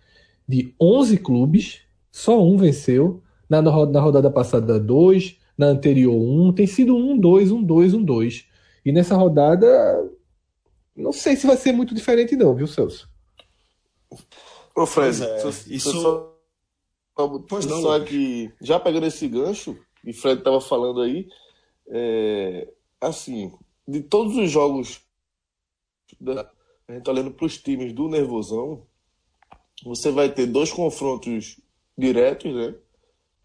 de 0.47 0.73
11 0.81 1.17
clubes, 1.19 1.81
só 2.13 2.41
um 2.41 2.57
venceu. 2.57 3.25
Na, 3.49 3.63
na 3.63 4.01
rodada 4.01 4.31
passada, 4.31 4.79
dois. 4.79 5.37
Na 5.57 5.67
anterior, 5.67 6.15
um. 6.15 6.53
Tem 6.53 6.67
sido 6.67 6.97
um, 6.97 7.17
dois, 7.19 7.51
um, 7.51 7.63
dois, 7.63 7.95
um, 7.95 8.03
dois. 8.03 8.47
E 8.85 8.93
nessa 8.93 9.17
rodada, 9.17 9.67
não 10.95 11.13
sei 11.13 11.37
se 11.37 11.47
vai 11.47 11.57
ser 11.57 11.73
muito 11.73 11.95
diferente, 11.95 12.37
não, 12.37 12.55
viu, 12.55 12.67
Celso? 12.67 13.09
Ô, 14.75 14.87
Fred, 14.87 15.23
é, 15.25 15.49
isso. 15.69 15.93
Só, 15.93 16.37
pois 17.49 17.67
não, 17.67 17.83
só 17.83 17.99
que, 18.01 18.53
já 18.61 18.79
pegando 18.79 19.07
esse 19.07 19.27
gancho, 19.27 19.77
e 20.05 20.13
Fred 20.13 20.39
estava 20.39 20.61
falando 20.61 21.01
aí, 21.01 21.29
é, 21.89 22.73
assim, 23.01 23.53
de 23.89 24.03
todos 24.03 24.37
os 24.37 24.51
jogos, 24.51 25.01
da, 26.21 26.51
a 26.89 26.93
gente 26.93 27.05
tá 27.05 27.11
olhando 27.11 27.33
para 27.33 27.47
os 27.47 27.59
times 27.59 27.93
do 27.93 28.09
Nervosão, 28.09 28.87
você 29.85 30.11
vai 30.11 30.33
ter 30.33 30.47
dois 30.47 30.73
confrontos 30.73 31.61
diretos, 31.97 32.55
né? 32.55 32.75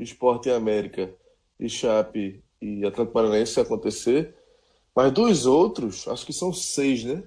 Esporte 0.02 0.50
e 0.50 0.52
América 0.52 1.14
e 1.60 1.70
Chape 1.70 2.44
e 2.62 2.86
Atlético 2.86 3.14
Paranaense 3.14 3.54
se 3.54 3.60
acontecer. 3.60 4.36
Mas 4.96 5.12
dos 5.12 5.46
outros, 5.46 6.08
acho 6.08 6.26
que 6.26 6.34
são 6.34 6.52
seis, 6.52 7.04
né? 7.04 7.24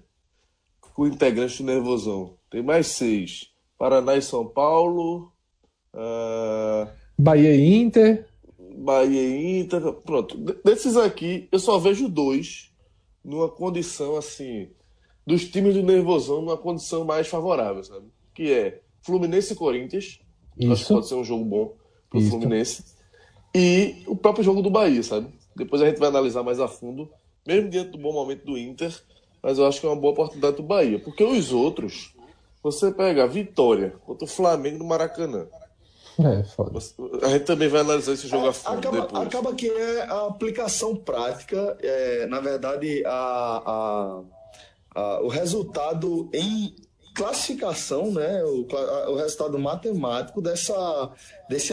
Com 0.81 1.07
integrantes 1.07 1.59
do 1.59 1.65
Nervosão. 1.65 2.37
Tem 2.51 2.63
mais 2.63 2.89
seis. 2.89 3.51
Paraná 3.79 4.17
e 4.17 4.23
São 4.23 4.47
Paulo. 4.47 5.33
Uh... 5.93 6.89
Bahia 7.19 7.55
e 7.55 7.75
Inter. 7.75 8.27
Bahia 8.59 9.23
e 9.23 9.61
Inter. 9.61 9.81
Pronto. 9.93 10.37
Desses 10.65 10.97
aqui, 10.97 11.49
eu 11.51 11.59
só 11.59 11.79
vejo 11.79 12.09
dois 12.09 12.71
numa 13.25 13.49
condição 13.49 14.17
assim. 14.17 14.69
Dos 15.27 15.49
times 15.49 15.75
do 15.75 15.83
Nervosão 15.83 16.43
numa 16.43 16.59
condição 16.59 17.05
mais 17.05 17.29
favorável, 17.29 17.83
sabe? 17.83 18.07
Que 18.35 18.53
é 18.53 18.83
Fluminense 19.01 19.55
e 19.55 19.57
Corinthians. 19.57 20.21
Isso. 20.59 20.73
Acho 20.73 20.87
que 20.87 20.95
pode 20.95 21.09
ser 21.09 21.15
um 21.15 21.25
jogo 21.25 21.45
bom 21.45 21.84
pro 22.15 22.21
Isso. 22.21 22.31
Fluminense. 22.31 22.85
E 23.53 24.03
o 24.07 24.15
próprio 24.15 24.45
jogo 24.45 24.63
do 24.63 24.71
Bahia, 24.71 25.03
sabe? 25.03 25.29
Depois 25.57 25.83
a 25.83 25.87
gente 25.87 25.99
vai 25.99 26.09
analisar 26.09 26.43
mais 26.43 26.61
a 26.61 26.69
fundo, 26.69 27.11
mesmo 27.47 27.69
diante 27.69 27.91
do 27.91 27.99
bom 27.99 28.13
momento 28.13 28.45
do 28.45 28.57
Inter, 28.57 28.97
mas 29.43 29.59
eu 29.59 29.67
acho 29.67 29.81
que 29.81 29.87
é 29.87 29.89
uma 29.91 30.01
boa 30.01 30.13
oportunidade 30.13 30.57
do 30.57 30.63
Bahia. 30.63 30.99
Porque 30.99 31.23
os 31.23 31.53
outros, 31.53 32.15
você 32.63 32.91
pega 32.93 33.25
a 33.25 33.27
vitória 33.27 33.95
contra 34.07 34.25
o 34.25 34.29
Flamengo 34.29 34.79
no 34.79 34.85
Maracanã. 34.85 35.47
É, 36.19 36.45
foda. 36.45 36.79
A 37.23 37.29
gente 37.31 37.45
também 37.45 37.69
vai 37.69 37.81
analisar 37.81 38.13
esse 38.13 38.29
jogo 38.29 38.47
é, 38.47 38.49
a 38.51 38.53
fundo 38.53 38.79
acaba, 38.79 39.01
depois. 39.01 39.27
Acaba 39.27 39.55
que 39.55 39.69
é 39.69 40.03
a 40.03 40.27
aplicação 40.27 40.95
prática, 40.95 41.77
é, 41.81 42.27
na 42.27 42.41
verdade, 42.41 43.05
a, 43.05 43.63
a, 43.67 44.21
a, 44.95 45.21
o 45.23 45.29
resultado 45.29 46.31
em 46.33 46.75
classificação, 47.15 48.13
né, 48.13 48.43
o, 48.45 48.67
o 49.13 49.17
resultado 49.17 49.59
matemático 49.59 50.43
dessa, 50.43 51.11
desse 51.49 51.73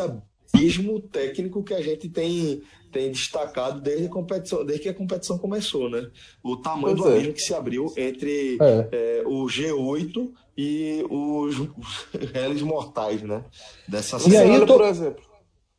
mesmo 0.54 1.00
técnico 1.00 1.64
que 1.64 1.74
a 1.74 1.82
gente 1.82 2.10
tem, 2.10 2.62
tem 2.92 3.12
destacado 3.12 3.82
desde 3.82 4.06
a 4.06 4.10
competição, 4.10 4.66
desde 4.66 4.84
que 4.84 4.90
a 4.90 4.94
competição 4.94 5.38
começou, 5.38 5.90
né? 5.90 6.10
O 6.44 6.58
tamanho 6.58 6.96
pois 6.96 7.10
do 7.10 7.10
é. 7.10 7.16
abismo 7.16 7.34
que 7.34 7.42
se 7.42 7.54
abriu 7.54 7.94
entre 7.98 8.58
é. 8.60 8.90
É, 8.92 9.24
o 9.26 9.46
G8 9.46 10.32
e 10.58 11.06
os, 11.10 11.60
os 11.60 12.08
réis 12.32 12.62
mortais, 12.62 13.22
né? 13.22 13.44
Dessa 13.88 14.18
e 14.30 14.36
aí, 14.36 14.54
eu 14.54 14.66
tô, 14.66 14.78
por 14.78 14.86
exemplo. 14.86 15.24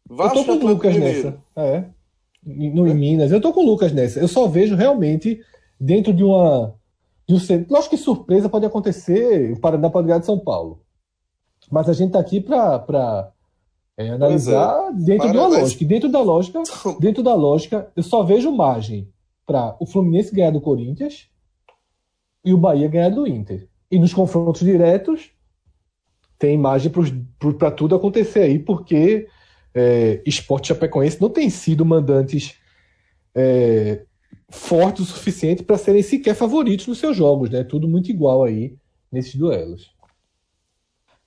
Vasco 0.09 0.38
eu 0.38 0.45
tô 0.45 0.59
com 0.59 0.67
o 0.67 0.69
Lucas 0.69 0.97
nessa. 0.97 1.38
É. 1.57 1.85
No, 2.45 2.88
em 2.88 2.95
Minas. 2.95 3.31
Eu 3.31 3.41
tô 3.41 3.52
com 3.52 3.61
o 3.61 3.67
Lucas 3.67 3.93
nessa. 3.93 4.19
Eu 4.19 4.29
só 4.29 4.49
vejo 4.49 4.75
realmente 4.75 5.41
dentro 5.79 6.12
de 6.12 6.25
uma. 6.25 6.75
De 7.26 7.35
um, 7.35 7.67
lógico 7.71 7.97
que 7.97 8.02
surpresa 8.02 8.49
pode 8.49 8.67
acontecer, 8.67 9.52
o 9.52 9.61
Paraná 9.61 9.88
pode 9.88 10.09
ganhar 10.09 10.19
de 10.19 10.26
São 10.26 10.38
Paulo. 10.38 10.83
Mas 11.71 11.88
a 11.88 11.93
gente 11.93 12.09
está 12.09 12.19
aqui 12.19 12.41
para 12.41 13.33
é, 13.96 14.11
analisar 14.11 14.88
é. 14.88 14.92
dentro 14.92 15.28
uma 15.28 15.46
lógica. 15.46 15.82
E 15.82 15.87
dentro 15.87 16.08
da 16.11 16.20
lógica, 16.20 16.62
dentro 17.00 17.22
da 17.22 17.34
lógica, 17.34 17.90
eu 17.94 18.02
só 18.02 18.22
vejo 18.22 18.50
margem 18.52 19.08
para 19.46 19.76
o 19.80 19.87
Fluminense 19.87 20.34
ganhar 20.34 20.50
do 20.50 20.61
Corinthians 20.61 21.28
e 22.44 22.52
o 22.52 22.58
Bahia 22.58 22.88
ganhar 22.88 23.11
do 23.11 23.26
Inter. 23.26 23.68
E 23.90 23.99
nos 23.99 24.14
confrontos 24.14 24.62
diretos, 24.62 25.30
tem 26.38 26.56
margem 26.56 26.90
para 27.58 27.70
tudo 27.70 27.94
acontecer 27.94 28.40
aí, 28.40 28.58
porque 28.58 29.28
é, 29.75 30.22
Esporte 30.26 30.68
Chapecoense 30.68 31.20
não 31.20 31.30
tem 31.30 31.49
sido 31.50 31.84
mandantes 31.84 32.56
é, 33.34 34.04
fortes 34.49 35.02
o 35.02 35.06
suficiente 35.06 35.62
para 35.62 35.78
serem 35.78 36.02
sequer 36.02 36.34
favoritos 36.34 36.87
nos 36.87 36.99
seus 36.99 37.16
jogos, 37.16 37.50
né? 37.50 37.64
Tudo 37.64 37.88
muito 37.88 38.11
igual 38.11 38.44
aí 38.44 38.76
nesses 39.11 39.34
duelos. 39.34 39.94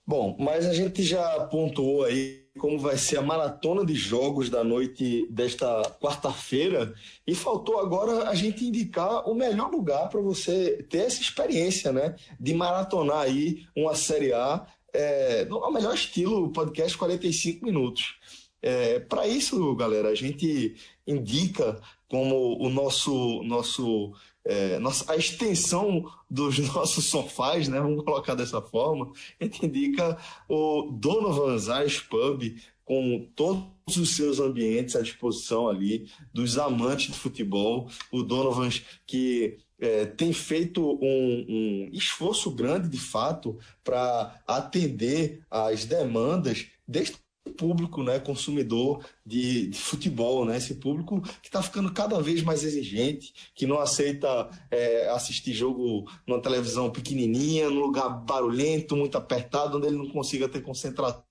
Bom, 0.05 0.36
mas 0.39 0.65
a 0.65 0.74
gente 0.74 1.01
já 1.01 1.45
pontuou 1.45 2.03
aí 2.03 2.45
como 2.58 2.80
vai 2.80 2.98
ser 2.98 3.18
a 3.18 3.22
maratona 3.22 3.86
de 3.86 3.94
jogos 3.94 4.50
da 4.50 4.64
noite 4.64 5.28
desta 5.30 5.82
quarta-feira 6.00 6.94
e 7.28 7.36
faltou 7.36 7.80
agora 7.80 8.30
a 8.30 8.36
gente 8.36 8.66
indicar 8.66 9.30
o 9.30 9.34
melhor 9.34 9.70
lugar 9.70 10.10
para 10.10 10.22
você 10.22 10.86
ter 10.90 11.00
essa 11.00 11.22
experiência, 11.22 11.92
né? 11.92 12.16
De 12.40 12.54
maratonar 12.54 13.20
aí 13.20 13.66
uma 13.76 13.94
Série 13.96 14.34
A 14.34 14.66
é, 14.94 15.46
no 15.46 15.70
melhor 15.72 15.94
estilo 15.94 16.52
podcast 16.52 16.98
45 16.98 17.66
minutos. 17.66 18.16
É, 18.65 19.00
para 19.00 19.27
isso, 19.27 19.75
galera, 19.75 20.10
a 20.10 20.15
gente 20.15 20.75
indica 21.05 21.79
como 22.07 22.57
o 22.60 22.67
nosso 22.67 23.43
nosso 23.43 24.12
é, 24.43 24.79
nossa, 24.79 25.12
a 25.12 25.15
extensão 25.15 26.12
dos 26.27 26.57
nossos 26.74 27.05
sofás, 27.05 27.67
né? 27.67 27.79
Vamos 27.79 28.03
colocar 28.03 28.34
dessa 28.34 28.60
forma. 28.60 29.12
A 29.39 29.43
gente 29.43 29.63
indica 29.63 30.17
o 30.50 30.89
Donovan's 30.91 31.67
Ice 31.86 32.01
Pub 32.05 32.41
com 32.84 33.29
todos 33.36 33.98
os 33.98 34.15
seus 34.15 34.39
ambientes 34.39 34.95
à 34.95 35.01
disposição 35.03 35.69
ali 35.69 36.10
dos 36.34 36.57
amantes 36.57 37.13
de 37.13 37.19
futebol. 37.19 37.88
O 38.12 38.24
Donovan's 38.24 38.81
que 39.05 39.60
é, 39.79 40.07
tem 40.07 40.34
feito 40.34 40.81
um, 40.84 41.45
um 41.48 41.89
esforço 41.93 42.50
grande, 42.50 42.89
de 42.89 43.00
fato, 43.00 43.60
para 43.84 44.41
atender 44.48 45.43
às 45.51 45.86
demandas 45.86 46.65
deste 46.88 47.25
público, 47.52 48.04
né, 48.04 48.20
consumidor 48.20 49.06
de, 49.25 49.68
de 49.68 49.80
futebol, 49.80 50.46
né, 50.46 50.58
esse 50.58 50.75
público 50.75 51.22
que 51.42 51.48
está 51.48 51.62
ficando 51.62 51.92
cada 51.94 52.22
vez 52.22 52.42
mais 52.44 52.64
exigente, 52.64 53.34
que 53.54 53.66
não 53.66 53.80
aceita 53.80 54.50
é, 54.70 55.10
assistir 55.10 55.54
jogo 55.54 56.10
numa 56.25 56.42
televisão 56.42 56.90
pequenininha, 56.90 57.70
num 57.70 57.80
lugar 57.80 58.10
barulhento, 58.10 58.96
muito 58.96 59.18
apertado, 59.18 59.78
onde 59.78 59.88
ele 59.88 59.98
não 59.98 60.10
consiga 60.10 60.50
ter 60.50 60.62
concentração. 60.62 61.24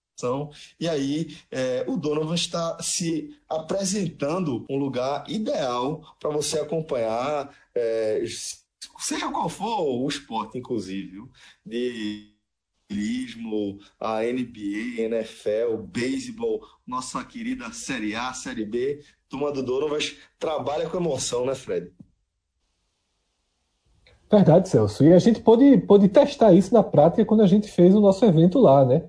E 0.78 0.88
aí 0.88 1.36
é, 1.50 1.84
o 1.88 1.96
Donovan 1.96 2.34
está 2.34 2.80
se 2.80 3.36
apresentando 3.48 4.64
um 4.70 4.78
lugar 4.78 5.28
ideal 5.28 6.16
para 6.20 6.30
você 6.30 6.60
acompanhar, 6.60 7.52
é, 7.74 8.22
seja 8.98 9.30
qual 9.30 9.48
for 9.48 9.80
o 9.80 10.08
esporte, 10.08 10.56
inclusive, 10.56 11.24
de 11.66 12.33
a 13.98 14.20
NBA, 14.22 15.00
NFL, 15.02 15.76
beisebol, 15.86 16.60
nossa 16.86 17.24
querida 17.24 17.72
Série 17.72 18.14
A, 18.14 18.32
Série 18.32 18.64
B, 18.64 19.00
turma 19.28 19.50
do 19.50 19.62
Donovas 19.62 20.16
trabalha 20.38 20.88
com 20.88 20.98
emoção, 20.98 21.46
né, 21.46 21.54
Fred? 21.54 21.92
Verdade, 24.30 24.68
Celso. 24.68 25.04
E 25.04 25.12
a 25.12 25.18
gente 25.18 25.40
pôde, 25.40 25.78
pôde 25.78 26.08
testar 26.08 26.52
isso 26.52 26.74
na 26.74 26.82
prática 26.82 27.24
quando 27.24 27.42
a 27.42 27.46
gente 27.46 27.68
fez 27.68 27.94
o 27.94 28.00
nosso 28.00 28.24
evento 28.24 28.58
lá, 28.58 28.84
né? 28.84 29.04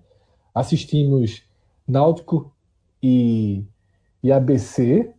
Assistimos 0.54 1.44
Náutico 1.88 2.54
e, 3.02 3.64
e 4.22 4.32
ABC. 4.32 5.12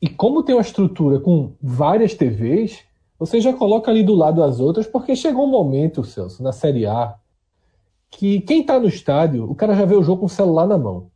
E 0.00 0.08
como 0.08 0.42
tem 0.42 0.54
uma 0.54 0.62
estrutura 0.62 1.20
com 1.20 1.54
várias 1.60 2.14
TVs, 2.14 2.84
você 3.18 3.40
já 3.40 3.52
coloca 3.52 3.90
ali 3.90 4.02
do 4.02 4.14
lado 4.14 4.42
as 4.42 4.60
outras, 4.60 4.86
porque 4.86 5.14
chegou 5.16 5.46
um 5.46 5.50
momento, 5.50 6.04
Celso, 6.04 6.42
na 6.42 6.52
Série 6.52 6.86
A, 6.86 7.18
que 8.16 8.40
quem 8.40 8.60
está 8.60 8.78
no 8.78 8.88
estádio, 8.88 9.50
o 9.50 9.54
cara 9.54 9.74
já 9.74 9.84
vê 9.84 9.94
o 9.94 10.02
jogo 10.02 10.20
com 10.20 10.26
o 10.26 10.30
celular 10.30 10.66
na 10.66 10.78
mão. 10.78 11.10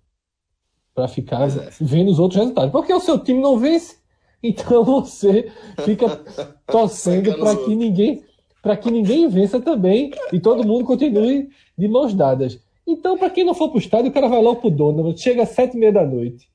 para 0.94 1.06
ficar 1.06 1.48
é. 1.48 1.70
vendo 1.80 2.10
os 2.10 2.18
outros 2.18 2.40
resultados. 2.40 2.72
Porque 2.72 2.92
o 2.92 3.00
seu 3.00 3.18
time 3.18 3.40
não 3.40 3.56
vence, 3.56 3.98
então 4.42 4.82
você 4.84 5.50
fica 5.84 6.08
torcendo 6.66 7.36
para 7.38 7.56
que 7.56 7.74
ninguém 7.74 8.24
para 8.60 8.76
que 8.76 8.90
ninguém 8.90 9.28
vença 9.28 9.60
também 9.60 10.10
e 10.32 10.40
todo 10.40 10.66
mundo 10.66 10.84
continue 10.84 11.48
de 11.76 11.88
mãos 11.88 12.12
dadas. 12.12 12.60
Então, 12.84 13.16
para 13.16 13.30
quem 13.30 13.44
não 13.44 13.54
for 13.54 13.68
para 13.68 13.76
o 13.76 13.80
estádio, 13.80 14.10
o 14.10 14.12
cara 14.12 14.28
vai 14.28 14.42
logo 14.42 14.60
pro 14.60 14.70
dono, 14.70 15.16
chega 15.16 15.44
às 15.44 15.50
sete 15.50 15.76
e 15.76 15.80
meia 15.80 15.92
da 15.92 16.04
noite. 16.04 16.50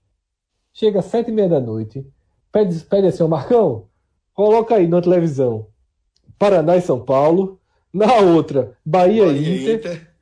Chega 0.73 0.99
às 0.99 1.05
sete 1.05 1.29
e 1.29 1.33
meia 1.33 1.47
da 1.47 1.61
noite. 1.61 2.05
Pede, 2.51 2.77
pede 2.81 3.07
assim, 3.07 3.23
ó, 3.23 3.27
Marcão, 3.27 3.85
coloca 4.33 4.75
aí 4.75 4.85
na 4.85 5.01
televisão 5.01 5.67
Paraná 6.37 6.75
e 6.75 6.81
São 6.81 6.99
Paulo. 6.99 7.59
Na 7.91 8.15
outra, 8.17 8.75
Bahia, 8.85 9.25
Bahia 9.25 9.37
e 9.37 9.61
Inter. 9.61 9.75
Inter. 9.75 10.12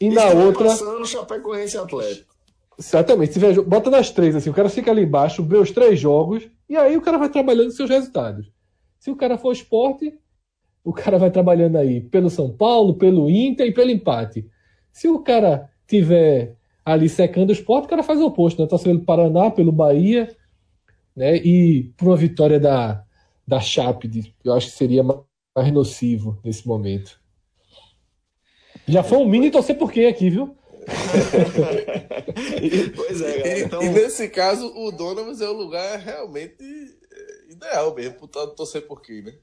E 0.00 0.08
na 0.10 0.26
outra. 0.26 0.66
Passando 0.66 1.06
Chapecoense 1.06 1.76
Atlético. 1.76 2.34
Exatamente. 2.78 3.32
Se 3.32 3.38
vier, 3.40 3.60
bota 3.62 3.90
nas 3.90 4.10
três, 4.10 4.36
assim, 4.36 4.50
o 4.50 4.54
cara 4.54 4.68
fica 4.68 4.90
ali 4.90 5.02
embaixo, 5.02 5.42
vê 5.42 5.56
os 5.56 5.72
três 5.72 5.98
jogos, 5.98 6.48
e 6.68 6.76
aí 6.76 6.96
o 6.96 7.00
cara 7.00 7.18
vai 7.18 7.28
trabalhando 7.28 7.72
seus 7.72 7.90
resultados. 7.90 8.52
Se 9.00 9.10
o 9.10 9.16
cara 9.16 9.36
for 9.36 9.52
esporte, 9.52 10.16
o 10.84 10.92
cara 10.92 11.18
vai 11.18 11.30
trabalhando 11.30 11.76
aí 11.76 12.00
pelo 12.00 12.30
São 12.30 12.50
Paulo, 12.50 12.94
pelo 12.94 13.28
Inter 13.28 13.66
e 13.66 13.74
pelo 13.74 13.90
empate. 13.90 14.48
Se 14.92 15.08
o 15.08 15.18
cara 15.18 15.68
tiver 15.86 16.56
ali 16.84 17.08
secando 17.08 17.50
o 17.50 17.52
esporte, 17.52 17.86
o 17.86 17.88
cara 17.88 18.02
faz 18.02 18.20
o 18.20 18.26
oposto, 18.26 18.62
né? 18.62 18.68
Tá 18.68 18.78
pelo 18.78 19.00
Paraná, 19.00 19.50
pelo 19.50 19.72
Bahia, 19.72 20.34
né? 21.14 21.36
E 21.36 21.92
por 21.96 22.08
uma 22.08 22.16
vitória 22.16 22.60
da, 22.60 23.04
da 23.46 23.60
Chape, 23.60 24.34
eu 24.44 24.54
acho 24.54 24.68
que 24.70 24.76
seria 24.76 25.02
mais 25.02 25.72
nocivo 25.72 26.38
nesse 26.44 26.66
momento. 26.66 27.20
Já 28.88 29.02
foi 29.02 29.18
um 29.18 29.28
mini 29.28 29.50
torcer 29.50 29.76
por 29.76 29.92
quê 29.92 30.06
aqui, 30.06 30.30
viu? 30.30 30.56
pois 32.96 33.20
é, 33.20 33.38
galera. 33.38 33.60
Então... 33.60 33.82
E, 33.82 33.86
e, 33.86 33.90
nesse 33.90 34.28
caso, 34.28 34.72
o 34.74 34.90
Donovan 34.90 35.44
é 35.44 35.48
o 35.48 35.52
lugar 35.52 35.98
realmente 35.98 36.56
é, 36.60 37.52
ideal 37.52 37.94
mesmo 37.94 38.26
para 38.26 38.46
torcer 38.48 38.86
por 38.86 39.02
quê, 39.02 39.22
né? 39.22 39.34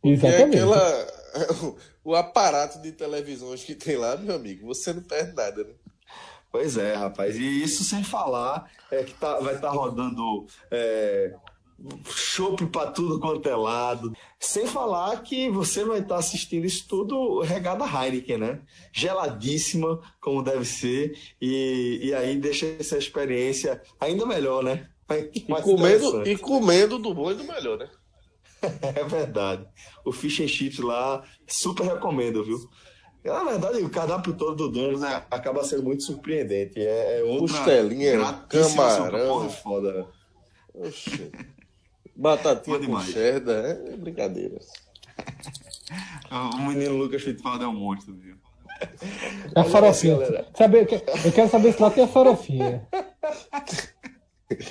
Porque 0.00 0.26
Exatamente. 0.26 0.56
Aquela, 0.56 1.06
o 2.04 2.14
aparato 2.14 2.80
de 2.80 2.92
televisões 2.92 3.62
que 3.62 3.74
tem 3.74 3.96
lá, 3.96 4.16
meu 4.16 4.36
amigo, 4.36 4.66
você 4.66 4.92
não 4.92 5.02
perde 5.02 5.34
nada, 5.34 5.64
né? 5.64 5.74
Pois 6.50 6.78
é, 6.78 6.94
rapaz. 6.94 7.36
E 7.36 7.62
isso 7.62 7.84
sem 7.84 8.02
falar 8.02 8.70
é 8.90 9.04
que 9.04 9.12
tá, 9.14 9.38
vai 9.40 9.56
estar 9.56 9.68
tá 9.68 9.74
rodando 9.74 10.46
é, 10.70 11.34
chopp 12.04 12.66
para 12.66 12.90
tudo 12.90 13.20
quanto 13.20 13.48
é 13.48 13.54
lado. 13.54 14.12
Sem 14.38 14.66
falar 14.66 15.22
que 15.22 15.50
você 15.50 15.84
vai 15.84 16.00
estar 16.00 16.16
assistindo 16.16 16.64
isso 16.64 16.86
tudo 16.88 17.40
regada 17.40 17.84
Heineken, 17.84 18.38
né? 18.38 18.60
Geladíssima, 18.92 20.00
como 20.20 20.42
deve 20.42 20.64
ser, 20.64 21.16
e, 21.40 22.00
e 22.02 22.14
aí 22.14 22.36
deixa 22.36 22.66
essa 22.78 22.96
experiência 22.96 23.82
ainda 24.00 24.26
melhor, 24.26 24.62
né? 24.62 24.88
E 25.32 25.40
comendo, 25.40 26.26
e 26.26 26.36
comendo 26.36 26.98
do 26.98 27.14
bom 27.14 27.30
e 27.30 27.34
do 27.34 27.44
melhor, 27.44 27.78
né? 27.78 27.88
é 28.82 29.04
verdade. 29.04 29.66
O 30.04 30.12
fish 30.12 30.40
and 30.40 30.48
chips 30.48 30.78
lá, 30.78 31.22
super 31.46 31.84
recomendo, 31.84 32.42
viu? 32.42 32.58
Na 33.24 33.42
verdade, 33.42 33.82
o 33.82 33.90
cardápio 33.90 34.34
todo 34.34 34.54
do 34.54 34.68
Donos 34.68 35.00
né, 35.00 35.22
acaba 35.30 35.64
sendo 35.64 35.82
muito 35.82 36.04
surpreendente. 36.04 36.78
É, 36.78 37.20
é 37.20 37.24
outra 37.24 37.56
Costelinha, 37.56 38.18
camarão. 38.48 39.50
Foda, 39.50 39.92
né? 39.92 40.06
Oxi. 40.74 41.32
Batatinha 42.16 42.78
com 42.78 43.00
cheddar, 43.00 43.64
é 43.64 43.96
brincadeira. 43.96 44.58
o 46.30 46.58
menino 46.58 46.96
Lucas 46.96 47.22
Fittipaldi 47.22 47.64
é 47.64 47.68
um 47.68 47.74
monstro, 47.74 48.14
viu? 48.14 48.36
É 49.54 49.60
a 49.60 49.64
farofinha. 49.64 50.16
Sabe, 50.54 50.80
eu 50.80 51.32
quero 51.32 51.50
saber 51.50 51.72
se 51.72 51.82
lá 51.82 51.90
tem 51.90 52.04
a 52.04 52.08
farofinha. 52.08 52.86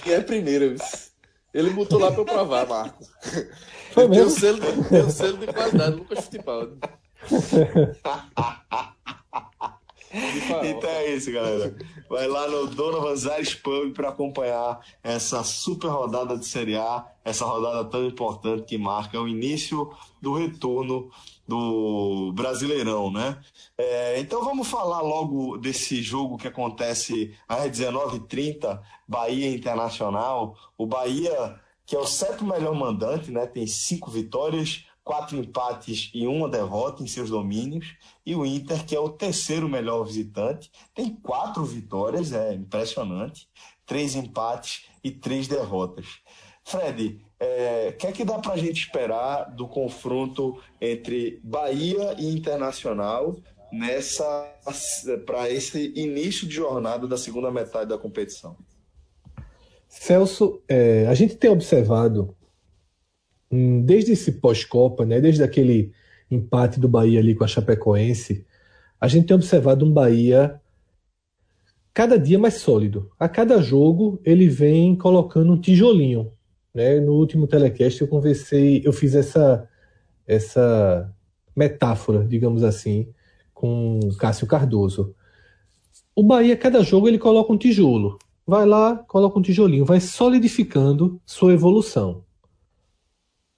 E 0.05 0.11
é 0.11 0.17
a 0.17 0.23
primeira, 0.23 0.75
Ele 1.53 1.69
botou 1.71 1.99
lá 1.99 2.11
pra 2.11 2.21
eu 2.21 2.25
provar, 2.25 2.67
Marco. 2.67 3.03
Foi 3.91 4.07
mesmo? 4.07 4.31
Tem 4.31 4.39
selo, 4.39 4.59
tem 4.89 5.09
selo 5.09 5.37
de 5.37 5.47
qualidade, 5.47 5.95
Lucas 5.95 6.25
Fittipaldi. 6.25 6.77
então 10.63 10.89
é 10.89 11.13
isso, 11.13 11.31
galera. 11.31 11.75
Vai 12.07 12.27
lá 12.27 12.47
no 12.47 12.67
Donovan 12.67 13.15
Zares 13.15 13.55
Pub 13.55 13.93
para 13.93 14.09
acompanhar 14.09 14.79
essa 15.03 15.43
super 15.43 15.88
rodada 15.88 16.38
de 16.38 16.45
Série 16.45 16.75
A, 16.75 17.05
essa 17.24 17.45
rodada 17.45 17.83
tão 17.85 18.05
importante 18.05 18.63
que 18.63 18.77
marca 18.77 19.19
o 19.19 19.27
início 19.27 19.91
do 20.21 20.33
retorno 20.33 21.09
do 21.47 22.31
Brasileirão, 22.33 23.12
né? 23.12 23.39
É, 23.77 24.19
então 24.19 24.43
vamos 24.43 24.67
falar 24.67 25.01
logo 25.01 25.57
desse 25.57 26.01
jogo 26.01 26.38
que 26.38 26.47
acontece 26.47 27.35
às 27.47 27.71
19h30, 27.71 28.79
Bahia 29.07 29.53
Internacional. 29.53 30.55
O 30.77 30.85
Bahia, 30.85 31.59
que 31.85 31.95
é 31.95 32.00
o 32.00 32.05
sétimo 32.05 32.53
melhor 32.53 32.75
mandante, 32.75 33.31
né? 33.31 33.45
Tem 33.47 33.65
cinco 33.65 34.12
vitórias, 34.12 34.85
quatro 35.05 35.38
empates 35.38 36.09
e 36.15 36.25
uma 36.25 36.50
derrota 36.50 37.03
em 37.03 37.07
seus 37.07 37.29
domínios. 37.29 37.95
E 38.25 38.35
o 38.35 38.43
Inter, 38.43 38.83
que 38.83 38.95
é 38.95 39.00
o 39.00 39.07
terceiro 39.07 39.69
melhor 39.69 40.03
visitante, 40.03 40.71
tem 40.95 41.15
quatro 41.15 41.63
vitórias, 41.63 42.33
é 42.33 42.53
impressionante, 42.53 43.47
três 43.85 44.15
empates 44.15 44.88
e 45.03 45.12
três 45.12 45.47
derrotas. 45.47 46.07
Fred, 46.63 47.21
é, 47.39 47.91
o 47.93 47.97
que 47.97 48.07
é 48.07 48.12
que 48.12 48.25
dá 48.25 48.39
para 48.39 48.53
a 48.53 48.57
gente 48.57 48.81
esperar 48.81 49.51
do 49.55 49.67
confronto 49.67 50.59
entre 50.81 51.39
Bahia 51.43 52.15
e 52.17 52.25
Internacional 52.33 53.38
nessa 53.71 54.51
para 55.25 55.50
esse 55.50 55.93
início 55.95 56.47
de 56.47 56.55
jornada 56.55 57.07
da 57.07 57.17
segunda 57.17 57.51
metade 57.51 57.89
da 57.89 57.97
competição? 57.97 58.57
Celso, 59.88 60.62
é, 60.67 61.05
a 61.07 61.13
gente 61.13 61.35
tem 61.35 61.50
observado 61.50 62.34
desde 63.51 64.13
esse 64.13 64.33
pós-copa, 64.33 65.05
né, 65.05 65.21
desde 65.21 65.43
aquele 65.43 65.91
empate 66.29 66.79
do 66.79 66.87
Bahia 66.87 67.19
ali 67.19 67.35
com 67.35 67.43
a 67.43 67.47
Chapecoense, 67.47 68.45
a 68.99 69.07
gente 69.07 69.27
tem 69.27 69.35
observado 69.35 69.85
um 69.85 69.91
Bahia 69.91 70.59
cada 71.93 72.17
dia 72.17 72.39
mais 72.39 72.55
sólido. 72.55 73.11
A 73.19 73.29
cada 73.29 73.61
jogo 73.61 74.19
ele 74.25 74.47
vem 74.47 74.95
colocando 74.95 75.53
um 75.53 75.59
tijolinho 75.59 76.31
né? 76.75 76.99
No 76.99 77.13
último 77.13 77.47
telecast 77.47 78.01
eu 78.01 78.07
conversei, 78.07 78.81
eu 78.83 78.91
fiz 78.91 79.15
essa 79.15 79.67
essa 80.27 81.13
metáfora, 81.55 82.25
digamos 82.25 82.63
assim, 82.63 83.07
com 83.53 83.99
Cássio 84.19 84.47
Cardoso. 84.47 85.15
O 86.15 86.23
Bahia, 86.23 86.57
cada 86.57 86.81
jogo, 86.83 87.07
ele 87.07 87.19
coloca 87.19 87.53
um 87.53 87.57
tijolo. 87.57 88.17
Vai 88.45 88.65
lá, 88.65 88.97
coloca 89.07 89.37
um 89.37 89.41
tijolinho, 89.41 89.85
vai 89.85 89.99
solidificando 89.99 91.21
sua 91.25 91.53
evolução. 91.53 92.25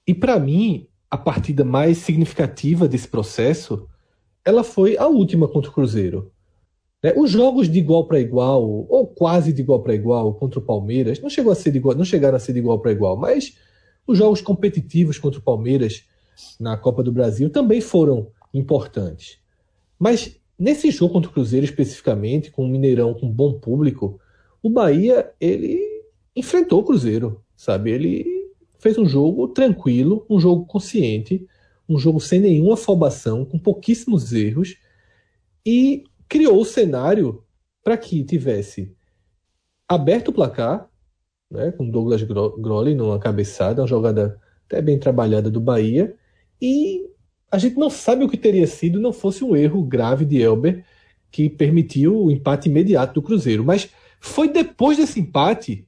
E 0.08 0.14
para 0.14 0.40
mim, 0.40 0.86
a 1.10 1.18
partida 1.18 1.62
mais 1.62 1.98
significativa 1.98 2.88
desse 2.88 3.06
processo, 3.06 3.86
ela 4.42 4.64
foi 4.64 4.96
a 4.96 5.06
última 5.06 5.46
contra 5.46 5.70
o 5.70 5.74
Cruzeiro. 5.74 6.32
Né? 7.02 7.12
Os 7.14 7.30
jogos 7.30 7.68
de 7.68 7.78
igual 7.78 8.06
para 8.06 8.18
igual, 8.18 8.86
ou 8.88 9.06
quase 9.06 9.52
de 9.52 9.60
igual 9.60 9.82
para 9.82 9.94
igual, 9.94 10.32
contra 10.32 10.60
o 10.60 10.62
Palmeiras, 10.62 11.20
não, 11.20 11.28
chegou 11.28 11.52
a 11.52 11.54
ser 11.54 11.76
igual, 11.76 11.94
não 11.94 12.06
chegaram 12.06 12.36
a 12.36 12.40
ser 12.40 12.54
de 12.54 12.58
igual 12.58 12.78
para 12.80 12.90
igual, 12.90 13.18
mas 13.18 13.58
os 14.06 14.16
jogos 14.16 14.40
competitivos 14.40 15.18
contra 15.18 15.38
o 15.38 15.42
Palmeiras 15.42 16.04
na 16.58 16.74
Copa 16.78 17.02
do 17.02 17.12
Brasil 17.12 17.50
também 17.50 17.82
foram 17.82 18.28
importantes. 18.54 19.38
Mas 19.98 20.40
nesse 20.58 20.90
jogo 20.90 21.12
contra 21.12 21.30
o 21.30 21.34
Cruzeiro 21.34 21.66
especificamente, 21.66 22.50
com 22.50 22.64
o 22.64 22.68
Mineirão 22.68 23.12
com 23.12 23.30
bom 23.30 23.58
público, 23.58 24.18
o 24.62 24.70
Bahia 24.70 25.30
ele 25.38 25.78
enfrentou 26.34 26.80
o 26.80 26.84
Cruzeiro, 26.84 27.44
sabe? 27.54 27.90
Ele 27.90 28.37
fez 28.88 28.96
um 28.96 29.06
jogo 29.06 29.48
tranquilo, 29.48 30.24
um 30.30 30.40
jogo 30.40 30.64
consciente, 30.64 31.46
um 31.86 31.98
jogo 31.98 32.18
sem 32.20 32.40
nenhuma 32.40 32.74
afobação, 32.74 33.44
com 33.44 33.58
pouquíssimos 33.58 34.32
erros 34.32 34.76
e 35.64 36.04
criou 36.26 36.60
o 36.60 36.64
cenário 36.64 37.44
para 37.84 37.98
que 37.98 38.24
tivesse 38.24 38.94
aberto 39.86 40.28
o 40.28 40.32
placar, 40.32 40.88
né, 41.50 41.70
com 41.72 41.88
Douglas 41.88 42.22
Grolli 42.22 42.94
numa 42.94 43.18
cabeçada, 43.18 43.82
uma 43.82 43.88
jogada 43.88 44.40
até 44.66 44.80
bem 44.80 44.98
trabalhada 44.98 45.50
do 45.50 45.60
Bahia, 45.60 46.14
e 46.60 47.06
a 47.50 47.58
gente 47.58 47.76
não 47.76 47.90
sabe 47.90 48.24
o 48.24 48.28
que 48.28 48.36
teria 48.36 48.66
sido 48.66 49.00
não 49.00 49.12
fosse 49.12 49.44
um 49.44 49.54
erro 49.54 49.82
grave 49.82 50.24
de 50.24 50.40
Elber 50.40 50.84
que 51.30 51.48
permitiu 51.48 52.24
o 52.24 52.30
empate 52.30 52.68
imediato 52.68 53.14
do 53.14 53.22
Cruzeiro. 53.22 53.64
Mas 53.64 53.90
foi 54.20 54.48
depois 54.50 54.98
desse 54.98 55.20
empate 55.20 55.87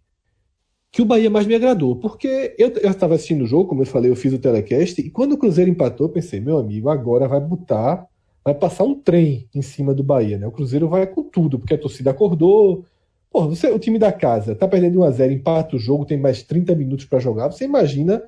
que 0.92 1.02
o 1.02 1.04
Bahia 1.04 1.30
mais 1.30 1.46
me 1.46 1.54
agradou, 1.54 1.96
porque 1.96 2.54
eu 2.58 2.68
estava 2.90 3.14
assistindo 3.14 3.42
o 3.42 3.46
jogo, 3.46 3.68
como 3.68 3.82
eu 3.82 3.86
falei, 3.86 4.10
eu 4.10 4.16
fiz 4.16 4.32
o 4.32 4.38
telecast, 4.38 5.00
e 5.00 5.10
quando 5.10 5.32
o 5.32 5.38
Cruzeiro 5.38 5.70
empatou, 5.70 6.08
pensei, 6.08 6.40
meu 6.40 6.58
amigo, 6.58 6.88
agora 6.88 7.28
vai 7.28 7.40
botar 7.40 8.08
vai 8.44 8.54
passar 8.54 8.84
um 8.84 8.94
trem 8.94 9.48
em 9.54 9.62
cima 9.62 9.94
do 9.94 10.02
Bahia, 10.02 10.38
né? 10.38 10.46
O 10.46 10.52
Cruzeiro 10.52 10.88
vai 10.88 11.06
com 11.06 11.22
tudo, 11.22 11.58
porque 11.58 11.74
a 11.74 11.78
torcida 11.78 12.10
acordou. 12.10 12.84
Pô, 13.30 13.48
você, 13.48 13.70
o 13.70 13.78
time 13.78 13.98
da 13.98 14.12
casa 14.12 14.54
tá 14.54 14.66
perdendo 14.66 15.00
1 15.00 15.04
a 15.04 15.10
0 15.10 15.32
empata 15.32 15.76
o 15.76 15.78
jogo, 15.78 16.04
tem 16.04 16.18
mais 16.18 16.42
30 16.42 16.74
minutos 16.74 17.04
para 17.04 17.18
jogar. 17.18 17.48
Você 17.48 17.64
imagina 17.64 18.22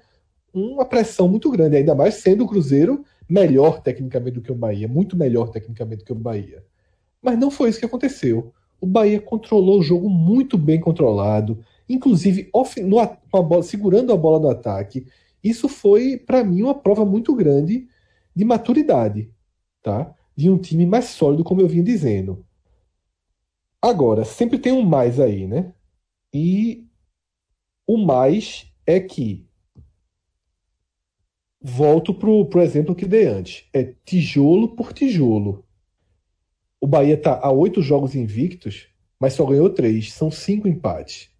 uma 0.52 0.84
pressão 0.84 1.28
muito 1.28 1.50
grande, 1.50 1.76
ainda 1.76 1.94
mais 1.94 2.14
sendo 2.16 2.44
o 2.44 2.48
Cruzeiro 2.48 3.04
melhor 3.28 3.80
tecnicamente 3.80 4.34
do 4.34 4.42
que 4.42 4.52
o 4.52 4.54
Bahia, 4.54 4.86
muito 4.86 5.16
melhor 5.16 5.48
tecnicamente 5.48 6.00
do 6.00 6.04
que 6.04 6.12
o 6.12 6.16
Bahia. 6.16 6.62
Mas 7.22 7.38
não 7.38 7.50
foi 7.50 7.70
isso 7.70 7.78
que 7.78 7.86
aconteceu. 7.86 8.52
O 8.80 8.86
Bahia 8.86 9.20
controlou 9.20 9.78
o 9.78 9.82
jogo 9.82 10.10
muito 10.10 10.58
bem 10.58 10.78
controlado, 10.78 11.64
inclusive 11.94 12.48
off, 12.52 12.80
no, 12.80 12.98
a 12.98 13.18
bola, 13.42 13.62
segurando 13.62 14.12
a 14.12 14.16
bola 14.16 14.40
no 14.40 14.48
ataque. 14.48 15.06
Isso 15.42 15.68
foi, 15.68 16.16
para 16.16 16.44
mim, 16.44 16.62
uma 16.62 16.74
prova 16.74 17.04
muito 17.04 17.34
grande 17.34 17.88
de 18.34 18.44
maturidade 18.44 19.30
tá? 19.82 20.14
de 20.36 20.48
um 20.48 20.56
time 20.56 20.86
mais 20.86 21.06
sólido, 21.06 21.44
como 21.44 21.60
eu 21.60 21.68
vinha 21.68 21.82
dizendo. 21.82 22.46
Agora, 23.80 24.24
sempre 24.24 24.58
tem 24.58 24.72
um 24.72 24.82
mais 24.82 25.18
aí, 25.18 25.46
né? 25.46 25.74
E 26.32 26.86
o 27.86 27.98
mais 27.98 28.72
é 28.86 29.00
que 29.00 29.46
volto 31.60 32.14
pro, 32.14 32.46
pro 32.46 32.62
exemplo 32.62 32.94
que 32.94 33.04
dei 33.04 33.26
antes. 33.26 33.68
É 33.72 33.94
tijolo 34.04 34.74
por 34.76 34.92
tijolo. 34.92 35.64
O 36.80 36.86
Bahia 36.86 37.14
está 37.14 37.38
a 37.40 37.50
oito 37.50 37.82
jogos 37.82 38.14
invictos, 38.14 38.88
mas 39.18 39.34
só 39.34 39.44
ganhou 39.44 39.68
três. 39.68 40.12
São 40.12 40.30
cinco 40.30 40.68
empates. 40.68 41.30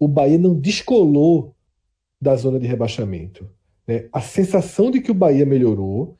O 0.00 0.08
Bahia 0.08 0.38
não 0.38 0.58
descolou 0.58 1.54
da 2.20 2.34
zona 2.34 2.58
de 2.58 2.66
rebaixamento. 2.66 3.48
Né? 3.86 4.08
A 4.12 4.20
sensação 4.20 4.90
de 4.90 5.00
que 5.00 5.12
o 5.12 5.14
Bahia 5.14 5.46
melhorou 5.46 6.18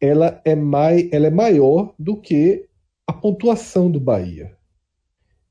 ela 0.00 0.40
é, 0.44 0.54
mai, 0.54 1.08
ela 1.12 1.26
é 1.26 1.30
maior 1.30 1.94
do 1.98 2.20
que 2.20 2.68
a 3.06 3.12
pontuação 3.12 3.90
do 3.90 4.00
Bahia. 4.00 4.56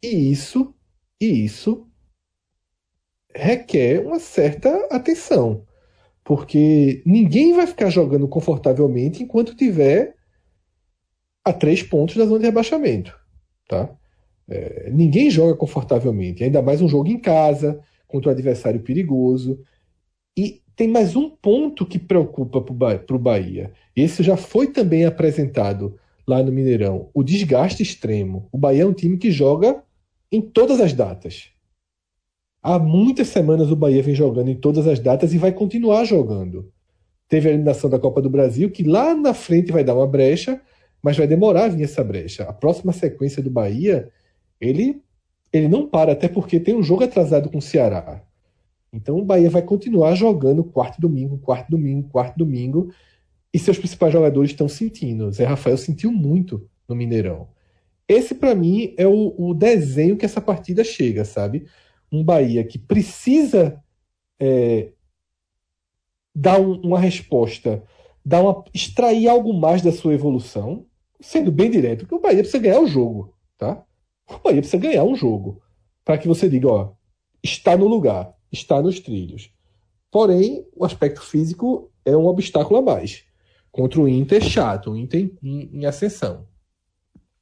E 0.01 0.31
isso, 0.31 0.73
e 1.19 1.45
isso 1.45 1.87
requer 3.33 4.05
uma 4.05 4.19
certa 4.19 4.87
atenção, 4.89 5.65
porque 6.23 7.03
ninguém 7.05 7.53
vai 7.53 7.67
ficar 7.67 7.89
jogando 7.89 8.27
confortavelmente 8.27 9.21
enquanto 9.21 9.55
tiver 9.55 10.15
a 11.43 11.53
três 11.53 11.83
pontos 11.83 12.15
da 12.15 12.25
zona 12.25 12.39
de 12.39 12.45
rebaixamento, 12.45 13.17
tá? 13.67 13.96
É, 14.49 14.89
ninguém 14.91 15.29
joga 15.29 15.55
confortavelmente, 15.55 16.43
ainda 16.43 16.62
mais 16.62 16.81
um 16.81 16.88
jogo 16.88 17.10
em 17.10 17.19
casa 17.19 17.79
contra 18.07 18.29
um 18.29 18.33
adversário 18.33 18.79
perigoso. 18.81 19.60
E 20.38 20.62
tem 20.75 20.88
mais 20.88 21.15
um 21.15 21.29
ponto 21.29 21.86
que 21.86 21.99
preocupa 21.99 22.62
para 22.62 23.15
o 23.15 23.19
Bahia. 23.19 23.73
Esse 23.95 24.21
já 24.23 24.38
foi 24.38 24.67
também 24.67 25.05
apresentado 25.05 25.97
lá 26.27 26.43
no 26.43 26.51
Mineirão. 26.51 27.10
O 27.13 27.23
desgaste 27.23 27.81
extremo. 27.81 28.47
O 28.51 28.57
Bahia 28.57 28.83
é 28.83 28.86
um 28.86 28.93
time 28.93 29.17
que 29.17 29.31
joga 29.31 29.83
em 30.31 30.41
todas 30.41 30.79
as 30.79 30.93
datas. 30.93 31.49
Há 32.62 32.77
muitas 32.77 33.29
semanas 33.29 33.71
o 33.71 33.75
Bahia 33.75 34.03
vem 34.03 34.13
jogando 34.13 34.49
em 34.49 34.55
todas 34.55 34.88
as 34.88 34.99
datas 34.99 35.33
e 35.33 35.38
vai 35.38 35.51
continuar 35.51 36.05
jogando. 36.05 36.71
Teve 37.29 37.49
a 37.49 37.51
eliminação 37.51 37.89
da 37.89 37.99
Copa 37.99 38.21
do 38.21 38.29
Brasil, 38.29 38.69
que 38.69 38.83
lá 38.83 39.15
na 39.15 39.33
frente 39.33 39.71
vai 39.71 39.83
dar 39.83 39.95
uma 39.95 40.07
brecha, 40.07 40.62
mas 41.01 41.17
vai 41.17 41.27
demorar 41.27 41.65
a 41.65 41.69
vir 41.69 41.83
essa 41.83 42.03
brecha. 42.03 42.43
A 42.43 42.53
próxima 42.53 42.93
sequência 42.93 43.41
do 43.41 43.49
Bahia, 43.49 44.12
ele, 44.60 45.02
ele 45.52 45.67
não 45.67 45.88
para, 45.88 46.12
até 46.12 46.28
porque 46.28 46.60
tem 46.60 46.76
um 46.76 46.84
jogo 46.84 47.04
atrasado 47.04 47.50
com 47.50 47.58
o 47.58 47.62
Ceará. 47.62 48.22
Então 48.91 49.17
o 49.17 49.26
Bahia 49.26 49.50
vai 49.50 49.62
continuar 49.62 50.15
jogando 50.15 50.63
quarto 50.63 51.00
domingo, 51.00 51.38
quarto 51.38 51.70
domingo, 51.70 52.10
quarto 52.10 52.38
domingo, 52.38 52.91
e 53.54 53.60
seus 53.60 53.78
principais 53.78 54.13
jogadores 54.13 54.52
estão 54.52 54.67
sentindo. 54.67 55.32
Zé 55.32 55.46
Rafael 55.46 55.78
sentiu 55.78 56.12
muito 56.12 56.70
no 56.88 56.96
Mineirão. 56.96 57.48
Esse, 58.08 58.34
para 58.34 58.56
mim, 58.56 58.93
é 58.98 59.06
o, 59.06 59.34
o, 59.38 59.54
desenho 59.54 60.15
que 60.15 60.26
essa 60.26 60.39
partida 60.39 60.84
chega, 60.84 61.26
sabe? 61.26 61.65
Um 62.12 62.24
Bahia 62.24 62.63
que 62.63 62.80
precisa 62.80 63.84
é, 64.39 64.91
dar 66.34 66.60
um, 66.60 66.80
uma 66.82 67.00
resposta, 67.00 67.84
dar 68.24 68.41
uma, 68.41 68.63
extrair 68.74 69.28
algo 69.28 69.54
mais 69.54 69.82
da 69.82 69.91
sua 69.91 70.13
evolução, 70.13 70.86
sendo 71.20 71.52
bem 71.52 71.70
direto, 71.70 72.08
que 72.08 72.15
o 72.15 72.20
Bahia 72.20 72.39
precisa 72.39 72.60
ganhar 72.60 72.80
o 72.80 72.88
jogo, 72.88 73.34
tá? 73.58 73.84
O 74.29 74.39
Bahia 74.39 74.61
precisa 74.61 74.77
ganhar 74.77 75.03
um 75.03 75.15
jogo 75.15 75.61
para 76.03 76.17
que 76.17 76.27
você 76.27 76.49
diga, 76.49 76.67
ó, 76.67 76.93
está 77.43 77.77
no 77.77 77.87
lugar 77.87 78.37
está 78.51 78.81
nos 78.81 78.99
trilhos. 78.99 79.51
Porém, 80.11 80.65
o 80.75 80.85
aspecto 80.85 81.21
físico 81.21 81.91
é 82.05 82.15
um 82.15 82.27
obstáculo 82.27 82.79
a 82.79 82.81
mais. 82.81 83.25
Contra 83.71 83.99
o 83.99 84.07
Inter, 84.07 84.41
chato, 84.41 84.91
o 84.91 84.97
Inter 84.97 85.31
em, 85.43 85.69
em 85.73 85.85
ascensão. 85.85 86.47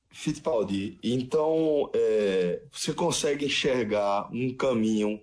Fittipaldi, 0.09 0.97
então 1.03 1.91
é, 1.93 2.63
você 2.71 2.93
consegue 2.93 3.45
enxergar 3.45 4.29
um 4.33 4.55
caminho 4.55 5.19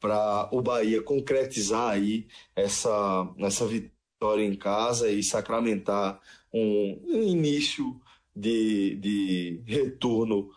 para 0.00 0.48
o 0.52 0.60
Bahia 0.60 1.00
concretizar 1.00 1.90
aí 1.90 2.26
essa, 2.54 3.32
essa 3.38 3.66
vitória 3.66 4.44
em 4.44 4.56
casa 4.56 5.08
e 5.08 5.22
sacramentar 5.22 6.20
um 6.52 7.00
início 7.08 8.00
de, 8.34 8.96
de 8.96 9.62
retorno 9.64 10.50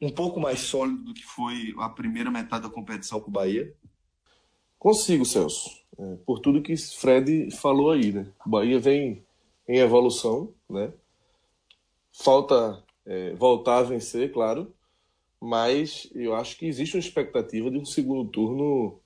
um 0.00 0.10
pouco 0.10 0.38
mais 0.38 0.60
sólido 0.60 1.04
do 1.04 1.14
que 1.14 1.24
foi 1.24 1.74
a 1.78 1.88
primeira 1.88 2.30
metade 2.30 2.64
da 2.64 2.70
competição 2.70 3.20
com 3.20 3.28
o 3.28 3.32
Bahia? 3.32 3.74
Consigo, 4.78 5.24
Celso. 5.24 5.70
É, 5.98 6.16
por 6.26 6.40
tudo 6.40 6.62
que 6.62 6.76
Fred 6.76 7.50
falou 7.56 7.90
aí, 7.90 8.12
né? 8.12 8.30
O 8.44 8.50
Bahia 8.50 8.78
vem 8.78 9.24
em 9.66 9.78
evolução, 9.78 10.52
né? 10.68 10.92
Falta 12.12 12.84
é, 13.04 13.34
voltar 13.34 13.78
a 13.78 13.82
vencer, 13.82 14.32
claro, 14.32 14.74
mas 15.40 16.10
eu 16.14 16.34
acho 16.34 16.56
que 16.56 16.66
existe 16.66 16.96
uma 16.96 17.00
expectativa 17.00 17.70
de 17.70 17.78
um 17.78 17.84
segundo 17.84 18.28
turno 18.30 19.00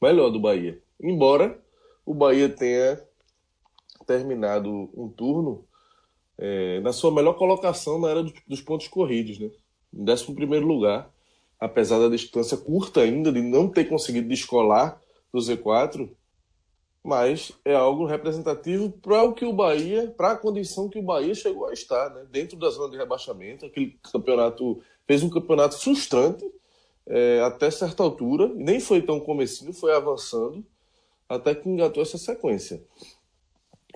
melhor 0.00 0.30
do 0.30 0.40
Bahia. 0.40 0.80
Embora 1.00 1.62
o 2.04 2.14
Bahia 2.14 2.48
tenha 2.48 3.02
terminado 4.06 4.90
um 4.94 5.08
turno 5.08 5.64
é, 6.36 6.80
na 6.80 6.92
sua 6.92 7.12
melhor 7.12 7.34
colocação 7.34 7.98
na 7.98 8.10
era 8.10 8.22
dos 8.46 8.60
pontos 8.60 8.88
corridos, 8.88 9.38
né? 9.38 9.50
Em 9.94 10.02
11 10.10 10.32
lugar, 10.60 11.10
apesar 11.60 11.98
da 11.98 12.08
distância 12.08 12.56
curta 12.56 13.00
ainda, 13.00 13.32
de 13.32 13.40
não 13.40 13.68
ter 13.68 13.84
conseguido 13.84 14.28
descolar 14.28 15.00
do 15.32 15.38
Z4, 15.38 16.10
mas 17.02 17.52
é 17.64 17.74
algo 17.74 18.06
representativo 18.06 18.90
para 18.90 19.22
o 19.22 19.34
que 19.34 19.44
o 19.44 19.52
Bahia, 19.52 20.12
para 20.16 20.32
a 20.32 20.36
condição 20.36 20.88
que 20.88 20.98
o 20.98 21.02
Bahia 21.02 21.34
chegou 21.34 21.66
a 21.66 21.72
estar, 21.72 22.08
né? 22.10 22.24
dentro 22.30 22.56
da 22.58 22.70
zona 22.70 22.90
de 22.90 22.96
rebaixamento. 22.96 23.66
Aquele 23.66 23.98
campeonato 24.10 24.82
fez 25.06 25.22
um 25.22 25.28
campeonato 25.28 25.78
frustrante 25.78 26.44
é, 27.06 27.40
até 27.42 27.70
certa 27.70 28.02
altura, 28.02 28.50
nem 28.54 28.80
foi 28.80 29.02
tão 29.02 29.20
comecinho, 29.20 29.74
foi 29.74 29.94
avançando 29.94 30.64
até 31.28 31.54
que 31.54 31.68
engatou 31.68 32.02
essa 32.02 32.16
sequência. 32.16 32.82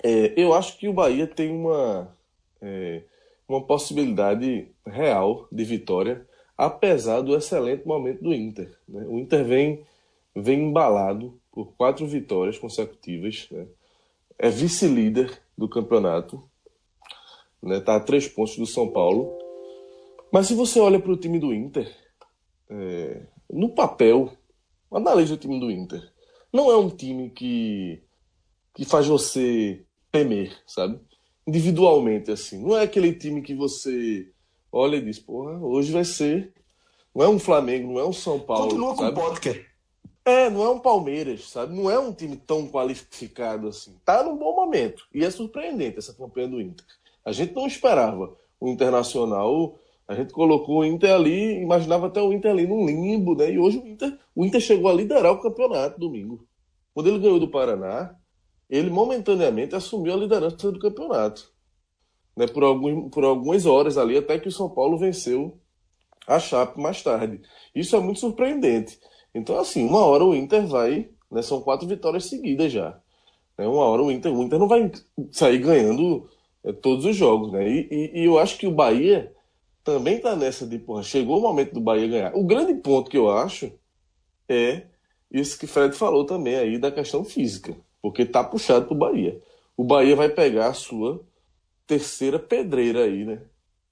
É, 0.02 0.34
eu 0.36 0.54
acho 0.54 0.78
que 0.78 0.86
o 0.86 0.92
Bahia 0.92 1.26
tem 1.26 1.50
uma 1.50 2.14
é, 2.60 3.02
uma 3.48 3.64
possibilidade 3.64 4.70
real 4.86 5.48
de 5.50 5.64
vitória, 5.64 6.26
apesar 6.56 7.22
do 7.22 7.34
excelente 7.34 7.86
momento 7.86 8.22
do 8.22 8.34
Inter. 8.34 8.76
Né? 8.86 9.06
O 9.08 9.18
Inter 9.18 9.44
vem, 9.44 9.86
vem 10.36 10.64
embalado 10.64 11.40
por 11.50 11.72
quatro 11.72 12.06
vitórias 12.06 12.58
consecutivas, 12.58 13.48
né? 13.50 13.66
é 14.38 14.50
vice-líder 14.50 15.40
do 15.56 15.68
campeonato, 15.68 16.42
está 17.56 17.68
né? 17.68 17.80
Tá 17.80 17.96
a 17.96 18.00
três 18.00 18.28
pontos 18.28 18.56
do 18.56 18.66
São 18.66 18.92
Paulo. 18.92 19.36
Mas 20.30 20.46
se 20.46 20.54
você 20.54 20.78
olha 20.78 21.00
para 21.00 21.10
o 21.10 21.16
time 21.16 21.38
do 21.38 21.52
Inter, 21.52 21.92
é, 22.70 23.22
no 23.50 23.70
papel, 23.70 24.30
analise 24.92 25.32
o 25.32 25.38
time 25.38 25.58
do 25.58 25.70
Inter. 25.70 26.02
Não 26.52 26.70
é 26.70 26.76
um 26.76 26.88
time 26.88 27.30
que, 27.30 28.02
que 28.74 28.84
faz 28.84 29.06
você 29.06 29.84
temer, 30.12 30.56
sabe? 30.66 31.00
Individualmente, 31.48 32.30
assim. 32.30 32.62
Não 32.62 32.76
é 32.76 32.82
aquele 32.82 33.10
time 33.14 33.40
que 33.40 33.54
você 33.54 34.30
olha 34.70 34.96
e 34.96 35.00
diz, 35.00 35.18
porra, 35.18 35.58
hoje 35.58 35.90
vai 35.90 36.04
ser. 36.04 36.52
Não 37.14 37.24
é 37.24 37.28
um 37.28 37.38
Flamengo, 37.38 37.94
não 37.94 38.00
é 38.00 38.06
um 38.06 38.12
São 38.12 38.38
Paulo. 38.38 38.68
Continua 38.68 38.94
com 38.94 39.06
o 39.06 39.14
podcast. 39.14 39.66
É, 40.26 40.50
não 40.50 40.62
é 40.62 40.68
um 40.68 40.78
Palmeiras, 40.78 41.48
sabe? 41.48 41.74
Não 41.74 41.90
é 41.90 41.98
um 41.98 42.12
time 42.12 42.36
tão 42.36 42.68
qualificado 42.68 43.66
assim. 43.66 43.96
Tá 44.04 44.22
num 44.22 44.36
bom 44.36 44.54
momento. 44.54 45.04
E 45.14 45.24
é 45.24 45.30
surpreendente 45.30 45.98
essa 45.98 46.12
campanha 46.12 46.48
do 46.48 46.60
Inter. 46.60 46.84
A 47.24 47.32
gente 47.32 47.54
não 47.54 47.66
esperava 47.66 48.36
o 48.60 48.68
Internacional. 48.68 49.78
A 50.06 50.14
gente 50.14 50.34
colocou 50.34 50.80
o 50.80 50.84
Inter 50.84 51.14
ali, 51.14 51.62
imaginava 51.62 52.08
até 52.08 52.20
o 52.20 52.30
Inter 52.30 52.50
ali 52.50 52.66
num 52.66 52.84
limbo, 52.84 53.34
né? 53.34 53.50
E 53.50 53.58
hoje 53.58 53.78
o 53.78 53.86
Inter, 53.86 54.18
o 54.34 54.44
Inter 54.44 54.60
chegou 54.60 54.90
a 54.90 54.94
liderar 54.94 55.32
o 55.32 55.40
campeonato 55.40 55.98
domingo. 55.98 56.46
Quando 56.92 57.08
ele 57.08 57.20
ganhou 57.20 57.40
do 57.40 57.48
Paraná, 57.48 58.14
ele 58.68 58.90
momentaneamente 58.90 59.74
assumiu 59.74 60.12
a 60.12 60.16
liderança 60.16 60.70
do 60.70 60.78
campeonato. 60.78 61.50
Né, 62.36 62.46
por, 62.46 62.62
algum, 62.62 63.08
por 63.08 63.24
algumas 63.24 63.66
horas 63.66 63.98
ali, 63.98 64.16
até 64.16 64.38
que 64.38 64.48
o 64.48 64.52
São 64.52 64.70
Paulo 64.70 64.98
venceu 64.98 65.58
a 66.26 66.38
Chape 66.38 66.80
mais 66.80 67.02
tarde. 67.02 67.40
Isso 67.74 67.96
é 67.96 68.00
muito 68.00 68.20
surpreendente. 68.20 68.98
Então, 69.34 69.58
assim, 69.58 69.84
uma 69.84 70.04
hora 70.04 70.24
o 70.24 70.34
Inter 70.34 70.66
vai. 70.66 71.08
Né, 71.30 71.42
são 71.42 71.60
quatro 71.60 71.86
vitórias 71.88 72.26
seguidas 72.26 72.70
já. 72.70 73.00
Né, 73.56 73.66
uma 73.66 73.84
hora 73.84 74.02
o 74.02 74.12
Inter, 74.12 74.32
o 74.32 74.42
Inter 74.42 74.58
não 74.58 74.68
vai 74.68 74.90
sair 75.32 75.58
ganhando 75.58 76.28
é, 76.62 76.72
todos 76.72 77.04
os 77.06 77.16
jogos. 77.16 77.50
Né, 77.50 77.68
e, 77.68 77.88
e, 77.90 78.20
e, 78.20 78.24
eu 78.24 78.38
acho 78.38 78.58
que 78.58 78.66
o 78.66 78.74
Bahia 78.74 79.34
também 79.82 80.16
está 80.16 80.36
nessa 80.36 80.66
de, 80.66 80.78
porra, 80.78 81.02
chegou 81.02 81.38
o 81.38 81.42
momento 81.42 81.72
do 81.74 81.80
Bahia 81.80 82.06
ganhar. 82.06 82.36
O 82.36 82.44
grande 82.44 82.74
ponto 82.74 83.10
que 83.10 83.16
eu 83.16 83.30
acho 83.30 83.72
é 84.48 84.82
isso 85.30 85.58
que 85.58 85.66
Fred 85.66 85.94
falou 85.96 86.24
também 86.24 86.56
aí 86.56 86.78
da 86.78 86.92
questão 86.92 87.24
física 87.24 87.74
porque 88.00 88.24
tá 88.24 88.42
puxado 88.42 88.86
pro 88.86 88.94
Bahia. 88.94 89.38
O 89.76 89.84
Bahia 89.84 90.16
vai 90.16 90.28
pegar 90.28 90.68
a 90.68 90.74
sua 90.74 91.20
terceira 91.86 92.38
pedreira 92.38 93.04
aí, 93.04 93.24
né? 93.24 93.40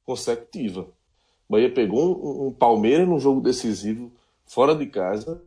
Consecutiva. 0.04 0.82
O 1.48 1.52
Bahia 1.52 1.70
pegou 1.70 2.44
um, 2.44 2.48
um 2.48 2.52
Palmeiras 2.52 3.08
num 3.08 3.18
jogo 3.18 3.40
decisivo 3.40 4.10
fora 4.44 4.74
de 4.74 4.86
casa, 4.86 5.42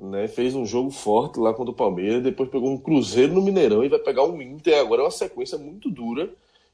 né? 0.00 0.28
Fez 0.28 0.54
um 0.54 0.64
jogo 0.64 0.90
forte 0.90 1.38
lá 1.38 1.52
contra 1.52 1.72
o 1.72 1.76
Palmeiras, 1.76 2.22
depois 2.22 2.48
pegou 2.48 2.70
um 2.70 2.78
Cruzeiro 2.78 3.34
no 3.34 3.42
Mineirão 3.42 3.84
e 3.84 3.88
vai 3.88 3.98
pegar 3.98 4.24
um 4.24 4.40
Inter 4.40 4.78
agora 4.78 5.02
é 5.02 5.04
uma 5.04 5.10
sequência 5.10 5.58
muito 5.58 5.90
dura. 5.90 6.30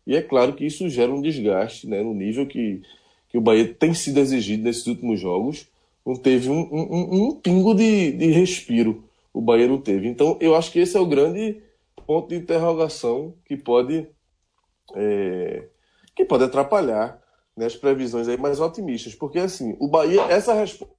E 0.06 0.14
é 0.14 0.22
claro 0.22 0.52
que 0.52 0.64
isso 0.64 0.88
gera 0.88 1.12
um 1.12 1.20
desgaste, 1.20 1.88
né? 1.88 2.02
No 2.02 2.14
nível 2.14 2.46
que, 2.46 2.82
que 3.28 3.36
o 3.36 3.40
Bahia 3.40 3.74
tem 3.74 3.92
sido 3.94 4.18
exigido 4.18 4.62
nesses 4.62 4.86
últimos 4.86 5.18
jogos. 5.18 5.66
Não 6.04 6.14
teve 6.14 6.48
um, 6.48 6.60
um, 6.72 7.26
um 7.26 7.34
pingo 7.34 7.74
de, 7.74 8.12
de 8.12 8.26
respiro 8.26 9.05
o 9.36 9.42
Bahia 9.42 9.68
não 9.68 9.78
teve. 9.78 10.08
Então, 10.08 10.38
eu 10.40 10.56
acho 10.56 10.72
que 10.72 10.78
esse 10.78 10.96
é 10.96 11.00
o 11.00 11.04
grande 11.04 11.62
ponto 12.06 12.30
de 12.30 12.36
interrogação 12.36 13.36
que 13.44 13.54
pode, 13.54 14.08
é, 14.94 15.68
que 16.14 16.24
pode 16.24 16.44
atrapalhar 16.44 17.22
né, 17.54 17.66
as 17.66 17.76
previsões 17.76 18.28
aí 18.28 18.38
mais 18.38 18.60
otimistas. 18.60 19.14
Porque, 19.14 19.38
assim, 19.38 19.76
o 19.78 19.88
Bahia, 19.88 20.22
essa 20.22 20.54
resposta 20.54 20.96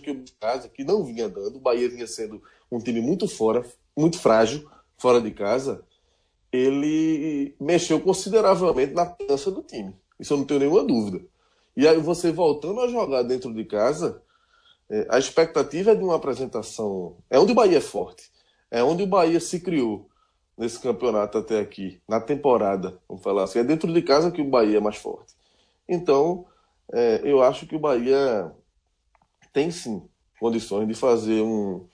que 0.00 0.12
o 0.12 0.24
casa, 0.38 0.68
que 0.68 0.84
não 0.84 1.04
vinha 1.04 1.28
dando, 1.28 1.56
o 1.56 1.60
Bahia 1.60 1.88
vinha 1.88 2.06
sendo 2.06 2.40
um 2.70 2.78
time 2.78 3.00
muito 3.00 3.26
fora, 3.26 3.66
muito 3.96 4.20
frágil, 4.20 4.70
fora 4.96 5.20
de 5.20 5.32
casa, 5.32 5.84
ele 6.52 7.52
mexeu 7.60 7.98
consideravelmente 7.98 8.94
na 8.94 9.16
dança 9.28 9.50
do 9.50 9.64
time. 9.64 9.92
Isso 10.20 10.34
eu 10.34 10.38
não 10.38 10.44
tenho 10.44 10.60
nenhuma 10.60 10.84
dúvida. 10.84 11.20
E 11.76 11.86
aí 11.86 11.98
você 11.98 12.30
voltando 12.30 12.80
a 12.80 12.86
jogar 12.86 13.22
dentro 13.22 13.52
de 13.52 13.64
casa, 13.64 14.22
é, 14.22 14.27
a 15.08 15.18
expectativa 15.18 15.92
é 15.92 15.94
de 15.94 16.02
uma 16.02 16.16
apresentação. 16.16 17.16
É 17.28 17.38
onde 17.38 17.52
o 17.52 17.54
Bahia 17.54 17.78
é 17.78 17.80
forte. 17.80 18.30
É 18.70 18.82
onde 18.82 19.02
o 19.02 19.06
Bahia 19.06 19.40
se 19.40 19.60
criou 19.60 20.08
nesse 20.56 20.80
campeonato 20.80 21.38
até 21.38 21.60
aqui, 21.60 22.00
na 22.08 22.20
temporada, 22.20 22.98
vamos 23.08 23.22
falar 23.22 23.44
assim. 23.44 23.60
É 23.60 23.64
dentro 23.64 23.92
de 23.92 24.02
casa 24.02 24.30
que 24.30 24.42
o 24.42 24.48
Bahia 24.48 24.78
é 24.78 24.80
mais 24.80 24.96
forte. 24.96 25.34
Então, 25.88 26.46
é, 26.92 27.20
eu 27.22 27.42
acho 27.42 27.66
que 27.66 27.76
o 27.76 27.78
Bahia 27.78 28.52
tem 29.52 29.70
sim 29.70 30.02
condições 30.40 30.86
de 30.86 30.94
fazer 30.94 31.40
um, 31.42 31.86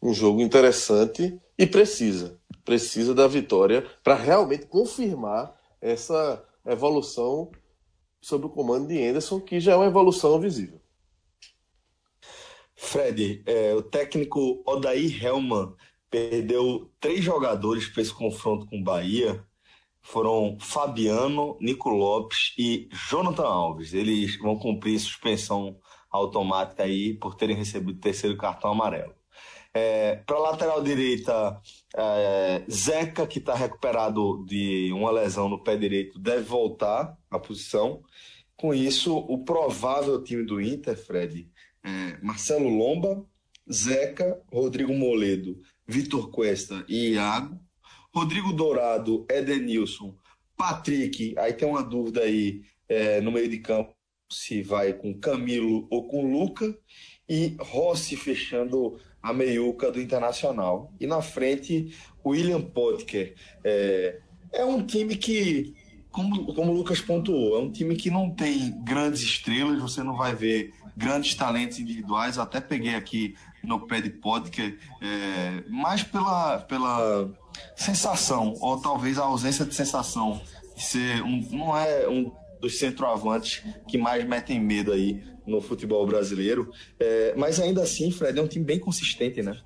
um 0.00 0.12
jogo 0.12 0.40
interessante 0.40 1.38
e 1.58 1.66
precisa. 1.66 2.38
Precisa 2.64 3.14
da 3.14 3.26
vitória 3.26 3.84
para 4.04 4.14
realmente 4.14 4.66
confirmar 4.66 5.54
essa 5.80 6.42
evolução 6.64 7.50
sob 8.20 8.46
o 8.46 8.50
comando 8.50 8.86
de 8.86 9.02
Anderson, 9.02 9.40
que 9.40 9.58
já 9.58 9.72
é 9.72 9.76
uma 9.76 9.86
evolução 9.86 10.38
visível. 10.38 10.81
Fred, 12.82 13.42
é, 13.46 13.72
o 13.74 13.80
técnico 13.80 14.60
Odair 14.66 15.24
Helman 15.24 15.72
perdeu 16.10 16.90
três 17.00 17.24
jogadores 17.24 17.86
para 17.86 18.02
esse 18.02 18.12
confronto 18.12 18.66
com 18.66 18.80
o 18.80 18.82
Bahia. 18.82 19.42
Foram 20.02 20.58
Fabiano, 20.60 21.56
Nico 21.60 21.88
Lopes 21.88 22.52
e 22.58 22.88
Jonathan 23.08 23.46
Alves. 23.46 23.94
Eles 23.94 24.36
vão 24.36 24.58
cumprir 24.58 24.98
suspensão 24.98 25.78
automática 26.10 26.82
aí 26.82 27.14
por 27.14 27.36
terem 27.36 27.56
recebido 27.56 27.96
o 27.96 28.00
terceiro 28.00 28.36
cartão 28.36 28.72
amarelo. 28.72 29.14
É, 29.72 30.16
para 30.16 30.38
lateral 30.38 30.82
direita, 30.82 31.58
é, 31.96 32.64
Zeca, 32.70 33.26
que 33.26 33.38
está 33.38 33.54
recuperado 33.54 34.44
de 34.44 34.92
uma 34.92 35.10
lesão 35.10 35.48
no 35.48 35.62
pé 35.62 35.76
direito, 35.76 36.18
deve 36.18 36.42
voltar 36.42 37.16
à 37.30 37.38
posição. 37.38 38.02
Com 38.56 38.74
isso, 38.74 39.16
o 39.16 39.44
provável 39.44 40.22
time 40.22 40.44
do 40.44 40.60
Inter, 40.60 40.96
Fred, 40.96 41.48
é, 41.84 42.18
Marcelo 42.22 42.68
Lomba, 42.68 43.24
Zeca, 43.70 44.40
Rodrigo 44.52 44.92
Moledo, 44.92 45.60
Vitor 45.86 46.30
Cuesta 46.30 46.84
e 46.88 47.12
Iago. 47.12 47.60
Rodrigo 48.14 48.52
Dourado, 48.52 49.26
Edenilson, 49.30 50.14
Patrick, 50.54 51.34
aí 51.38 51.54
tem 51.54 51.66
uma 51.66 51.82
dúvida 51.82 52.20
aí 52.20 52.62
é, 52.86 53.22
no 53.22 53.32
meio 53.32 53.48
de 53.48 53.58
campo 53.58 53.94
se 54.30 54.62
vai 54.62 54.92
com 54.92 55.18
Camilo 55.18 55.86
ou 55.90 56.06
com 56.06 56.30
Luca. 56.30 56.76
E 57.28 57.56
Rossi 57.58 58.16
fechando 58.16 58.98
a 59.22 59.32
meiuca 59.32 59.90
do 59.90 60.00
Internacional. 60.00 60.92
E 61.00 61.06
na 61.06 61.22
frente, 61.22 61.94
William 62.24 62.60
Potker. 62.60 63.34
É, 63.64 64.20
é 64.52 64.64
um 64.64 64.84
time 64.84 65.16
que 65.16 65.74
como, 66.10 66.52
como 66.54 66.72
o 66.72 66.74
Lucas 66.74 67.00
pontuou, 67.00 67.56
é 67.56 67.58
um 67.58 67.72
time 67.72 67.96
que 67.96 68.10
não 68.10 68.30
tem 68.30 68.70
grandes 68.84 69.22
estrelas, 69.22 69.80
você 69.80 70.02
não 70.02 70.14
vai 70.14 70.34
ver 70.34 70.72
grandes 70.96 71.34
talentos 71.34 71.78
individuais. 71.78 72.38
Até 72.38 72.60
peguei 72.60 72.94
aqui 72.94 73.34
no 73.62 73.86
pé 73.86 74.00
de 74.00 74.10
podcast, 74.10 74.78
é, 75.00 75.62
mais 75.68 76.02
pela, 76.02 76.58
pela 76.58 77.30
sensação, 77.76 78.54
ou 78.60 78.80
talvez 78.80 79.18
a 79.18 79.24
ausência 79.24 79.64
de 79.64 79.74
sensação 79.74 80.40
de 80.76 80.82
ser 80.82 81.22
um, 81.22 81.46
não 81.50 81.76
é 81.76 82.08
um 82.08 82.32
dos 82.60 82.78
centroavantes 82.78 83.62
que 83.88 83.98
mais 83.98 84.26
metem 84.26 84.60
medo 84.60 84.92
aí 84.92 85.22
no 85.46 85.60
futebol 85.60 86.06
brasileiro. 86.06 86.70
É, 86.98 87.34
mas 87.36 87.60
ainda 87.60 87.82
assim, 87.82 88.10
Fred, 88.10 88.38
é 88.38 88.42
um 88.42 88.48
time 88.48 88.64
bem 88.64 88.78
consistente, 88.78 89.42
né? 89.42 89.56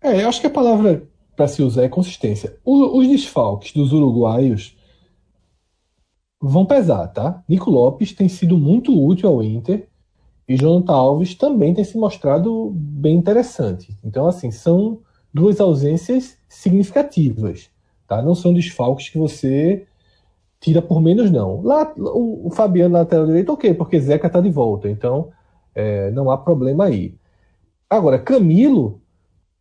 É, 0.00 0.22
eu 0.22 0.28
acho 0.28 0.40
que 0.40 0.46
a 0.46 0.50
palavra 0.50 1.08
para 1.34 1.48
se 1.48 1.62
usar 1.62 1.84
é 1.84 1.88
consistência. 1.88 2.58
O, 2.64 2.98
os 2.98 3.06
desfalques 3.08 3.72
dos 3.72 3.92
uruguaios 3.92 4.76
vão 6.40 6.64
pesar, 6.64 7.08
tá? 7.08 7.42
Nico 7.48 7.70
Lopes 7.70 8.12
tem 8.12 8.28
sido 8.28 8.56
muito 8.56 8.96
útil 8.96 9.28
ao 9.28 9.42
Inter 9.42 9.88
e 10.48 10.56
Jonathan 10.56 10.92
Alves 10.92 11.34
também 11.34 11.74
tem 11.74 11.84
se 11.84 11.98
mostrado 11.98 12.70
bem 12.74 13.16
interessante. 13.16 13.96
Então, 14.04 14.26
assim, 14.28 14.50
são 14.50 15.00
duas 15.34 15.60
ausências 15.60 16.38
significativas, 16.48 17.68
tá? 18.06 18.22
Não 18.22 18.34
são 18.34 18.54
desfalques 18.54 19.08
que 19.08 19.18
você 19.18 19.86
tira 20.60 20.80
por 20.80 21.00
menos, 21.00 21.30
não. 21.30 21.60
Lá, 21.62 21.92
o, 21.96 22.48
Fabiano 22.50 22.92
na 22.92 23.00
lateral 23.00 23.26
direito, 23.26 23.52
ok, 23.52 23.74
porque 23.74 24.00
Zeca 24.00 24.30
tá 24.30 24.40
de 24.40 24.50
volta, 24.50 24.88
então 24.88 25.30
é, 25.74 26.10
não 26.12 26.30
há 26.30 26.38
problema 26.38 26.84
aí. 26.84 27.14
Agora, 27.90 28.18
Camilo, 28.18 29.00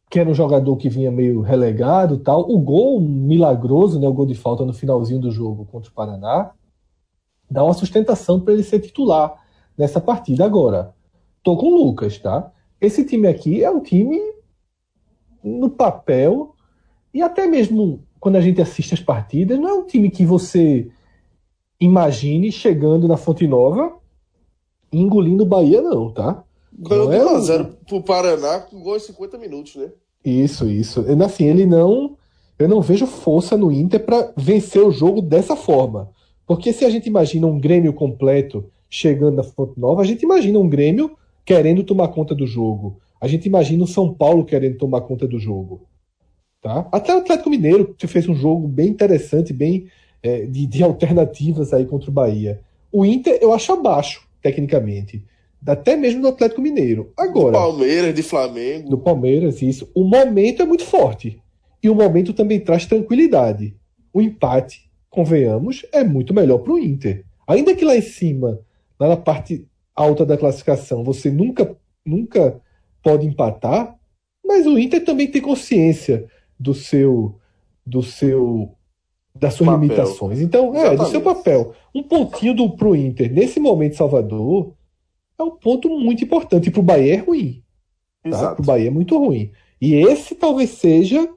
que 0.10 0.20
era 0.20 0.30
um 0.30 0.36
jogador 0.36 0.78
que 0.78 0.88
vinha 0.88 1.12
meio 1.12 1.42
relegado 1.42 2.18
tal, 2.18 2.50
o 2.50 2.60
gol 2.60 3.02
milagroso, 3.02 4.00
né, 4.00 4.08
o 4.08 4.14
gol 4.14 4.26
de 4.26 4.36
falta 4.36 4.64
no 4.64 4.74
finalzinho 4.74 5.20
do 5.20 5.32
jogo 5.32 5.66
contra 5.66 5.90
o 5.90 5.94
Paraná, 5.94 6.52
dá 7.50 7.64
uma 7.64 7.74
sustentação 7.74 8.40
para 8.40 8.54
ele 8.54 8.64
ser 8.64 8.80
titular 8.80 9.45
nessa 9.78 10.00
partida. 10.00 10.46
Agora, 10.46 10.94
tô 11.44 11.58
com 11.58 11.68
o 11.68 11.84
Lucas, 11.84 12.18
tá? 12.18 12.52
Esse 12.80 13.06
time 13.06 13.28
aqui 13.28 13.64
é 13.64 13.70
um 13.70 13.82
time 13.82 14.20
no 15.44 15.70
papel 15.70 16.56
e 17.14 17.22
até 17.22 17.48
mesmo 17.48 18.04
quando 18.20 18.38
a 18.38 18.42
gente 18.42 18.62
assiste 18.62 18.94
as 18.94 19.00
partidas, 19.00 19.60
não 19.60 19.70
é 19.70 19.74
um 19.74 19.86
time 19.86 20.10
que 20.10 20.26
você 20.26 20.90
imagine 21.80 22.52
chegando 22.52 23.08
na 23.08 23.18
Fonte 23.18 23.46
Nova 23.48 23.94
e 24.92 25.00
engolindo 25.00 25.44
o 25.44 25.48
Bahia, 25.48 25.82
não, 25.82 26.12
tá? 26.12 26.44
Ganhou 26.78 27.14
é 27.14 27.20
1x0 27.20 27.76
pro 27.88 28.02
Paraná 28.02 28.60
com 28.60 28.82
gol 28.82 28.98
em 28.98 29.00
50 29.00 29.38
minutos, 29.38 29.76
né? 29.76 29.92
Isso, 30.24 30.68
isso. 30.68 31.06
Assim, 31.24 31.46
ele 31.46 31.66
não. 31.66 32.18
Eu 32.58 32.68
não 32.68 32.82
vejo 32.82 33.06
força 33.06 33.56
no 33.56 33.72
Inter 33.72 34.04
para 34.04 34.34
vencer 34.36 34.82
o 34.82 34.92
jogo 34.92 35.22
dessa 35.22 35.56
forma. 35.56 36.10
Porque 36.48 36.74
se 36.74 36.84
a 36.84 36.90
gente 36.90 37.08
imagina 37.08 37.46
um 37.46 37.60
Grêmio 37.60 37.94
completo 37.94 38.66
chegando 38.90 39.36
na 39.36 39.44
Fonte 39.44 39.80
Nova, 39.80 40.02
a 40.02 40.06
gente 40.06 40.24
imagina 40.24 40.60
um 40.60 40.70
Grêmio 40.70 41.18
querendo 41.44 41.84
tomar 41.84 42.10
conta 42.10 42.34
do 42.34 42.48
jogo. 42.48 43.00
A 43.20 43.28
gente 43.28 43.46
imagina 43.46 43.84
o 43.84 43.88
São 43.88 44.14
Paulo 44.14 44.46
querendo 44.46 44.78
tomar 44.78 45.02
conta 45.02 45.28
do 45.28 45.40
jogo. 45.40 45.88
Tá? 46.62 46.88
Até 46.92 47.14
o 47.14 47.20
Atlético 47.20 47.50
Mineiro, 47.50 47.94
que 47.98 48.08
fez 48.08 48.28
um 48.28 48.36
jogo 48.36 48.68
bem 48.68 48.88
interessante, 48.88 49.54
bem 49.54 49.88
é, 50.22 50.46
de, 50.46 50.66
de, 50.66 50.82
alternativas 50.84 51.74
aí 51.74 51.86
contra 51.86 52.10
o 52.10 52.14
Bahia. 52.14 52.62
O 52.92 53.06
Inter 53.06 53.38
eu 53.42 53.54
acho 53.54 53.72
abaixo, 53.72 54.28
tecnicamente. 54.42 55.24
Até 55.66 55.96
mesmo 55.96 56.22
do 56.22 56.28
Atlético 56.28 56.62
Mineiro. 56.62 57.12
Agora. 57.18 57.52
Do 57.52 57.64
Palmeiras, 57.64 58.14
de 58.14 58.24
Flamengo. 58.24 58.90
Do 58.90 58.98
Palmeiras, 58.98 59.62
isso. 59.62 59.90
O 59.96 60.04
momento 60.04 60.62
é 60.62 60.66
muito 60.66 60.84
forte. 60.84 61.40
E 61.82 61.90
o 61.90 61.96
momento 61.96 62.34
também 62.34 62.60
traz 62.60 62.86
tranquilidade. 62.86 63.76
O 64.14 64.22
empate 64.22 64.90
convenhamos, 65.10 65.86
é 65.92 66.04
muito 66.04 66.34
melhor 66.34 66.60
para 66.60 66.74
o 66.74 66.80
Inter. 66.80 67.24
Ainda 67.48 67.74
que 67.74 67.86
lá 67.86 67.96
em 67.96 68.02
cima, 68.02 68.60
lá 69.00 69.10
na 69.10 69.18
parte 69.18 69.68
alta 69.96 70.26
da 70.26 70.38
classificação, 70.38 71.04
você 71.04 71.32
nunca, 71.32 71.76
nunca 72.06 72.62
pode 73.02 73.26
empatar, 73.26 73.96
mas 74.46 74.66
o 74.66 74.78
Inter 74.78 75.04
também 75.04 75.30
tem 75.30 75.42
consciência 75.42 76.30
do 76.60 76.74
seu, 76.74 77.40
do 77.86 78.04
seu, 78.04 78.72
das 79.34 79.54
suas 79.54 79.70
papel. 79.70 79.82
limitações. 79.82 80.42
Então, 80.42 80.76
é, 80.76 80.96
do 80.96 81.06
seu 81.06 81.22
papel. 81.22 81.74
Um 81.94 82.04
pontinho 82.04 82.54
do 82.54 82.76
pro 82.76 82.96
Inter 82.96 83.32
nesse 83.32 83.60
momento 83.60 83.96
Salvador 83.96 84.74
é 85.38 85.44
um 85.44 85.52
ponto 85.52 85.90
muito 85.90 86.24
importante. 86.24 86.68
E 86.68 86.72
pro 86.72 86.82
Bahia 86.82 87.16
é 87.16 87.18
ruim. 87.18 87.64
Tá? 88.30 88.56
Pro 88.56 88.66
Bahia 88.66 88.88
é 88.88 88.92
muito 88.92 89.18
ruim. 89.18 89.52
E 89.82 89.94
esse 89.96 90.36
talvez 90.36 90.72
seja 90.72 91.30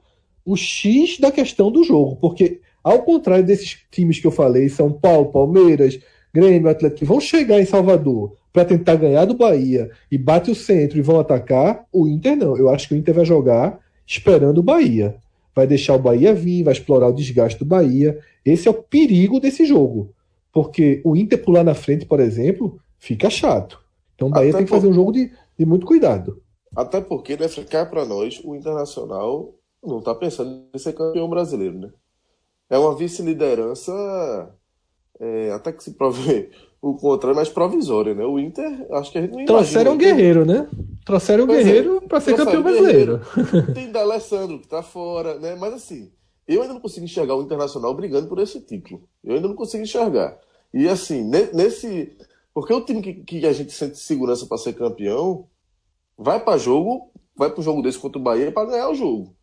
o 0.45 0.55
X 0.55 1.19
da 1.19 1.31
questão 1.31 1.71
do 1.71 1.83
jogo, 1.83 2.15
porque 2.15 2.61
ao 2.83 3.03
contrário 3.03 3.45
desses 3.45 3.77
times 3.91 4.19
que 4.19 4.25
eu 4.25 4.31
falei, 4.31 4.69
São 4.69 4.91
Paulo, 4.91 5.31
Palmeiras, 5.31 5.99
Grêmio, 6.33 6.69
Atlético, 6.69 6.99
que 6.99 7.05
vão 7.05 7.19
chegar 7.19 7.59
em 7.59 7.65
Salvador 7.65 8.33
para 8.53 8.65
tentar 8.65 8.95
ganhar 8.95 9.25
do 9.25 9.35
Bahia 9.35 9.91
e 10.11 10.17
bate 10.17 10.51
o 10.51 10.55
centro 10.55 10.97
e 10.97 11.01
vão 11.01 11.19
atacar, 11.19 11.85
o 11.91 12.07
Inter 12.07 12.35
não. 12.35 12.57
Eu 12.57 12.69
acho 12.69 12.87
que 12.87 12.93
o 12.93 12.97
Inter 12.97 13.15
vai 13.15 13.25
jogar 13.25 13.79
esperando 14.05 14.59
o 14.59 14.63
Bahia. 14.63 15.15
Vai 15.55 15.67
deixar 15.67 15.95
o 15.95 15.99
Bahia 15.99 16.33
vir, 16.33 16.63
vai 16.63 16.73
explorar 16.73 17.07
o 17.07 17.13
desgaste 17.13 17.59
do 17.59 17.65
Bahia. 17.65 18.19
Esse 18.45 18.67
é 18.67 18.71
o 18.71 18.75
perigo 18.75 19.39
desse 19.39 19.65
jogo. 19.65 20.13
Porque 20.51 21.01
o 21.03 21.15
Inter 21.15 21.43
pular 21.43 21.63
na 21.63 21.73
frente, 21.73 22.05
por 22.05 22.19
exemplo, 22.19 22.79
fica 22.97 23.29
chato. 23.29 23.79
Então 24.15 24.27
o 24.27 24.31
Bahia 24.31 24.49
Até 24.49 24.57
tem 24.59 24.65
que 24.65 24.71
fazer 24.71 24.87
um 24.87 24.93
jogo 24.93 25.11
de, 25.11 25.31
de 25.57 25.65
muito 25.65 25.85
cuidado. 25.85 26.41
Até 26.75 27.01
porque, 27.01 27.35
né, 27.35 27.47
cá 27.69 27.85
para 27.85 28.05
nós, 28.05 28.41
o 28.43 28.55
Internacional 28.55 29.53
não 29.83 29.99
está 29.99 30.13
pensando 30.13 30.65
em 30.73 30.77
ser 30.77 30.93
campeão 30.93 31.29
brasileiro, 31.29 31.79
né? 31.79 31.89
é 32.69 32.77
uma 32.77 32.95
vice-liderança, 32.95 34.55
é, 35.19 35.51
até 35.51 35.71
que 35.71 35.83
se 35.83 35.91
prove 35.91 36.49
o 36.81 36.95
contrário, 36.95 37.35
mas 37.35 37.49
provisória, 37.49 38.13
né? 38.13 38.23
O 38.25 38.39
Inter, 38.39 38.87
acho 38.91 39.11
que 39.11 39.17
a 39.17 39.21
gente 39.21 39.35
não 39.35 39.45
Trouxeram 39.45 39.93
um 39.93 39.97
guerreiro, 39.97 40.45
né? 40.45 40.67
Trouxeram 41.05 41.45
um 41.45 41.51
é, 41.51 41.57
guerreiro 41.57 41.97
é, 41.97 42.07
para 42.07 42.21
ser 42.21 42.35
campeão 42.35 42.63
brasileiro. 42.63 43.21
Tem 43.73 43.91
da 43.91 44.01
Alessandro, 44.01 44.59
que 44.59 44.67
tá 44.67 44.81
fora, 44.81 45.37
né? 45.39 45.55
Mas 45.55 45.73
assim, 45.73 46.11
eu 46.47 46.61
ainda 46.61 46.73
não 46.73 46.81
consigo 46.81 47.05
enxergar 47.05 47.35
o 47.35 47.41
Internacional 47.41 47.93
brigando 47.93 48.27
por 48.27 48.39
esse 48.39 48.61
título. 48.61 49.03
Eu 49.23 49.35
ainda 49.35 49.47
não 49.47 49.55
consigo 49.55 49.83
enxergar. 49.83 50.39
E 50.73 50.87
assim, 50.87 51.23
nesse. 51.53 52.15
Porque 52.53 52.73
o 52.73 52.81
time 52.81 53.01
que, 53.01 53.13
que 53.13 53.45
a 53.45 53.53
gente 53.53 53.71
sente 53.71 53.97
segurança 53.97 54.45
para 54.45 54.57
ser 54.57 54.73
campeão 54.73 55.47
vai 56.17 56.43
para 56.43 56.57
jogo, 56.57 57.11
vai 57.35 57.49
para 57.49 57.59
o 57.59 57.63
jogo 57.63 57.81
desse 57.81 57.97
contra 57.97 58.19
o 58.19 58.23
Bahia 58.23 58.51
para 58.51 58.69
ganhar 58.69 58.89
o 58.89 58.95
jogo, 58.95 59.35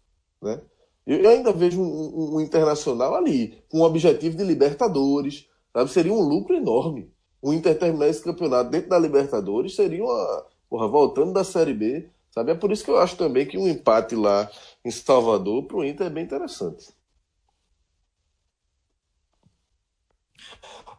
né? 0.42 0.60
Eu 1.06 1.30
ainda 1.30 1.52
vejo 1.52 1.80
um, 1.80 2.34
um, 2.34 2.40
internacional 2.40 3.14
ali, 3.14 3.62
com 3.70 3.78
o 3.78 3.84
objetivo 3.84 4.36
de 4.36 4.42
Libertadores, 4.42 5.46
sabe? 5.76 5.90
Seria 5.90 6.12
um 6.12 6.22
lucro 6.22 6.56
enorme. 6.56 7.12
O 7.42 7.52
Inter 7.52 7.78
terminar 7.78 8.08
esse 8.08 8.24
campeonato 8.24 8.70
dentro 8.70 8.88
da 8.88 8.98
Libertadores 8.98 9.74
seria 9.76 10.02
uma. 10.02 10.46
Porra, 10.70 10.88
voltando 10.88 11.32
da 11.32 11.44
Série 11.44 11.74
B, 11.74 12.08
sabe? 12.30 12.50
É 12.50 12.54
por 12.54 12.72
isso 12.72 12.84
que 12.84 12.90
eu 12.90 12.98
acho 12.98 13.16
também 13.16 13.46
que 13.46 13.58
um 13.58 13.68
empate 13.68 14.16
lá 14.16 14.50
em 14.84 14.90
Salvador 14.90 15.64
para 15.64 15.76
o 15.76 15.84
Inter 15.84 16.06
é 16.06 16.10
bem 16.10 16.24
interessante. 16.24 16.88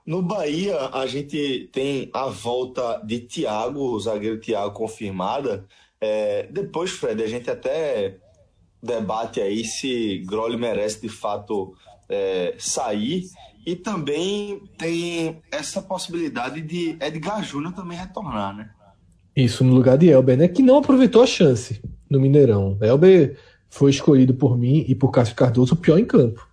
No 0.06 0.22
Bahia, 0.22 0.80
a 0.94 1.06
gente 1.06 1.70
tem 1.74 2.10
a 2.14 2.28
volta 2.28 3.02
de 3.04 3.20
Thiago, 3.20 3.82
o 3.82 4.00
zagueiro 4.00 4.40
Thiago 4.40 4.74
confirmada. 4.74 5.68
É, 6.00 6.44
depois, 6.44 6.92
Fred, 6.92 7.22
a 7.22 7.28
gente 7.28 7.50
até 7.50 8.18
debate 8.82 9.42
aí 9.42 9.66
se 9.66 10.20
Groli 10.20 10.56
merece 10.56 11.02
de 11.02 11.10
fato 11.10 11.76
é, 12.08 12.56
sair. 12.58 13.26
E 13.68 13.76
também 13.76 14.62
tem 14.78 15.42
essa 15.52 15.82
possibilidade 15.82 16.62
de 16.62 16.96
Edgar 17.02 17.44
Júnior 17.44 17.74
também 17.74 17.98
retornar, 17.98 18.56
né? 18.56 18.70
Isso, 19.36 19.62
no 19.62 19.74
lugar 19.74 19.98
de 19.98 20.08
Elber, 20.08 20.38
né? 20.38 20.48
Que 20.48 20.64
não 20.64 20.78
aproveitou 20.78 21.22
a 21.22 21.28
chance 21.28 21.82
no 22.10 22.18
Mineirão. 22.18 22.78
Elber 22.80 23.38
foi 23.68 23.92
escolhido 23.92 24.34
por 24.34 24.58
mim 24.58 24.86
e 24.88 24.96
por 24.96 25.12
Cássio 25.12 25.36
Cardoso 25.36 25.74
o 25.74 25.78
pior 25.78 26.00
em 26.00 26.06
campo 26.06 26.48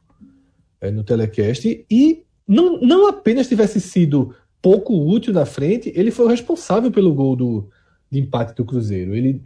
é, 0.80 0.90
no 0.90 1.04
telecast. 1.04 1.86
E 1.88 2.24
não, 2.48 2.80
não 2.80 3.06
apenas 3.06 3.46
tivesse 3.46 3.80
sido 3.80 4.34
pouco 4.60 4.92
útil 4.92 5.32
na 5.32 5.46
frente, 5.46 5.92
ele 5.94 6.10
foi 6.10 6.26
o 6.26 6.30
responsável 6.30 6.90
pelo 6.90 7.14
gol 7.14 7.36
do, 7.36 7.70
de 8.10 8.18
empate 8.18 8.56
do 8.56 8.64
Cruzeiro. 8.64 9.14
Ele 9.14 9.40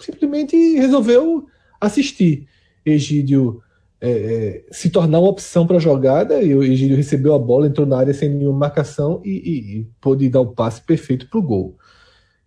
simplesmente 0.00 0.56
resolveu 0.74 1.46
assistir 1.80 2.48
Egídio 2.84 3.62
é, 4.00 4.10
é, 4.10 4.64
se 4.70 4.90
tornar 4.90 5.18
uma 5.18 5.28
opção 5.28 5.66
para 5.66 5.76
a 5.76 5.80
jogada, 5.80 6.40
e 6.40 6.54
o 6.54 6.62
Egídio 6.62 6.96
recebeu 6.96 7.34
a 7.34 7.38
bola, 7.38 7.66
entrou 7.66 7.86
na 7.86 7.98
área 7.98 8.14
sem 8.14 8.28
nenhuma 8.28 8.58
marcação 8.58 9.20
e, 9.24 9.30
e, 9.30 9.78
e 9.78 9.88
pôde 10.00 10.28
dar 10.28 10.40
o 10.40 10.54
passe 10.54 10.80
perfeito 10.80 11.28
para 11.28 11.38
o 11.38 11.42
gol. 11.42 11.76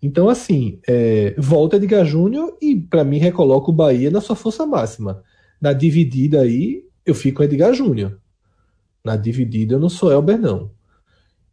Então, 0.01 0.29
assim, 0.29 0.79
é, 0.87 1.35
volta 1.37 1.75
Edgar 1.75 2.05
Júnior 2.05 2.57
e, 2.61 2.75
para 2.75 3.03
mim, 3.03 3.19
recoloca 3.19 3.69
o 3.69 3.73
Bahia 3.73 4.09
na 4.09 4.21
sua 4.21 4.35
força 4.35 4.65
máxima. 4.65 5.23
Na 5.61 5.73
dividida 5.73 6.41
aí, 6.41 6.83
eu 7.05 7.13
fico 7.13 7.37
com 7.37 7.43
Edgar 7.43 7.73
Júnior. 7.73 8.17
Na 9.03 9.15
dividida, 9.15 9.75
eu 9.75 9.79
não 9.79 9.89
sou 9.89 10.11
Elber, 10.11 10.39
não. 10.39 10.71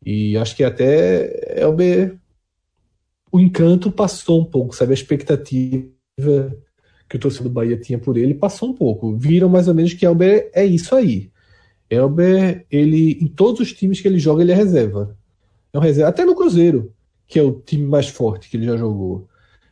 E 0.04 0.36
acho 0.36 0.56
que 0.56 0.64
até 0.64 1.60
Elber. 1.60 2.16
O 3.30 3.38
encanto 3.38 3.92
passou 3.92 4.40
um 4.40 4.44
pouco, 4.44 4.74
sabe? 4.74 4.92
A 4.92 4.94
expectativa 4.94 6.56
que 7.08 7.16
o 7.16 7.18
torcedor 7.18 7.48
do 7.48 7.54
Bahia 7.54 7.76
tinha 7.76 7.98
por 7.98 8.16
ele 8.16 8.34
passou 8.34 8.68
um 8.68 8.74
pouco. 8.74 9.16
Viram 9.16 9.48
mais 9.48 9.66
ou 9.66 9.74
menos 9.74 9.94
que 9.94 10.04
Elber 10.04 10.50
é 10.52 10.64
isso 10.64 10.94
aí. 10.94 11.30
Elber, 11.88 12.66
ele 12.70 13.18
em 13.20 13.26
todos 13.26 13.60
os 13.60 13.72
times 13.72 14.00
que 14.00 14.08
ele 14.08 14.18
joga, 14.18 14.42
ele 14.42 14.52
é 14.52 14.54
reserva. 14.54 15.16
É 15.72 15.78
um 15.78 15.80
reserva, 15.80 16.10
até 16.10 16.24
no 16.24 16.34
Cruzeiro, 16.34 16.92
que 17.26 17.38
é 17.38 17.42
o 17.42 17.52
time 17.52 17.86
mais 17.86 18.08
forte 18.08 18.50
que 18.50 18.56
ele 18.56 18.66
já 18.66 18.76
jogou. 18.76 19.26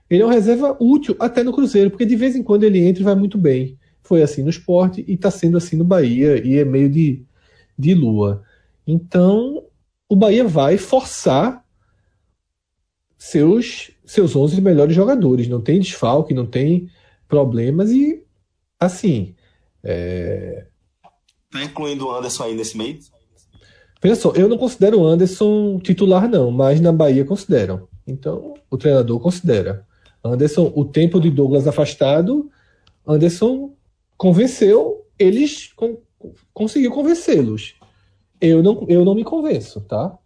Ele 0.08 0.22
é 0.22 0.26
um 0.26 0.30
reserva 0.30 0.76
útil 0.80 1.16
até 1.18 1.42
no 1.42 1.52
Cruzeiro, 1.52 1.90
porque 1.90 2.06
de 2.06 2.16
vez 2.16 2.34
em 2.36 2.42
quando 2.42 2.64
ele 2.64 2.78
entra 2.78 3.02
e 3.02 3.04
vai 3.04 3.14
muito 3.14 3.36
bem. 3.36 3.76
Foi 4.02 4.22
assim 4.22 4.42
no 4.42 4.50
esporte 4.50 5.04
e 5.06 5.14
está 5.14 5.30
sendo 5.30 5.56
assim 5.56 5.76
no 5.76 5.84
Bahia, 5.84 6.40
e 6.46 6.56
é 6.56 6.64
meio 6.64 6.88
de, 6.88 7.22
de 7.76 7.92
lua. 7.92 8.42
Então, 8.86 9.64
o 10.08 10.14
Bahia 10.14 10.46
vai 10.46 10.78
forçar 10.78 11.64
seus, 13.18 13.90
seus 14.04 14.36
11 14.36 14.60
melhores 14.60 14.94
jogadores. 14.94 15.48
Não 15.48 15.60
tem 15.60 15.80
desfalque, 15.80 16.32
não 16.32 16.46
tem 16.46 16.88
problemas 17.28 17.90
e, 17.90 18.24
assim. 18.78 19.34
É... 19.82 20.66
Tá 21.50 21.62
incluindo 21.62 22.06
o 22.06 22.14
Anderson 22.14 22.44
aí 22.44 22.54
nesse 22.54 22.76
meio? 22.76 22.98
Veja 24.02 24.16
só, 24.16 24.32
eu 24.32 24.48
não 24.48 24.58
considero 24.58 25.00
o 25.00 25.06
Anderson 25.06 25.78
titular, 25.78 26.28
não, 26.28 26.50
mas 26.50 26.80
na 26.80 26.92
Bahia 26.92 27.24
consideram. 27.24 27.88
Então, 28.06 28.54
o 28.70 28.76
treinador 28.76 29.18
considera. 29.20 29.86
Anderson, 30.22 30.72
o 30.74 30.84
tempo 30.84 31.20
de 31.20 31.30
Douglas 31.30 31.66
afastado, 31.66 32.50
Anderson 33.06 33.72
convenceu, 34.16 35.06
eles 35.18 35.72
con 35.74 35.96
conseguiu 36.52 36.90
convencê-los. 36.90 37.76
Eu 38.40 38.62
não, 38.62 38.84
eu 38.88 39.04
não 39.04 39.14
me 39.14 39.22
convenço, 39.22 39.80
tá? 39.80 40.18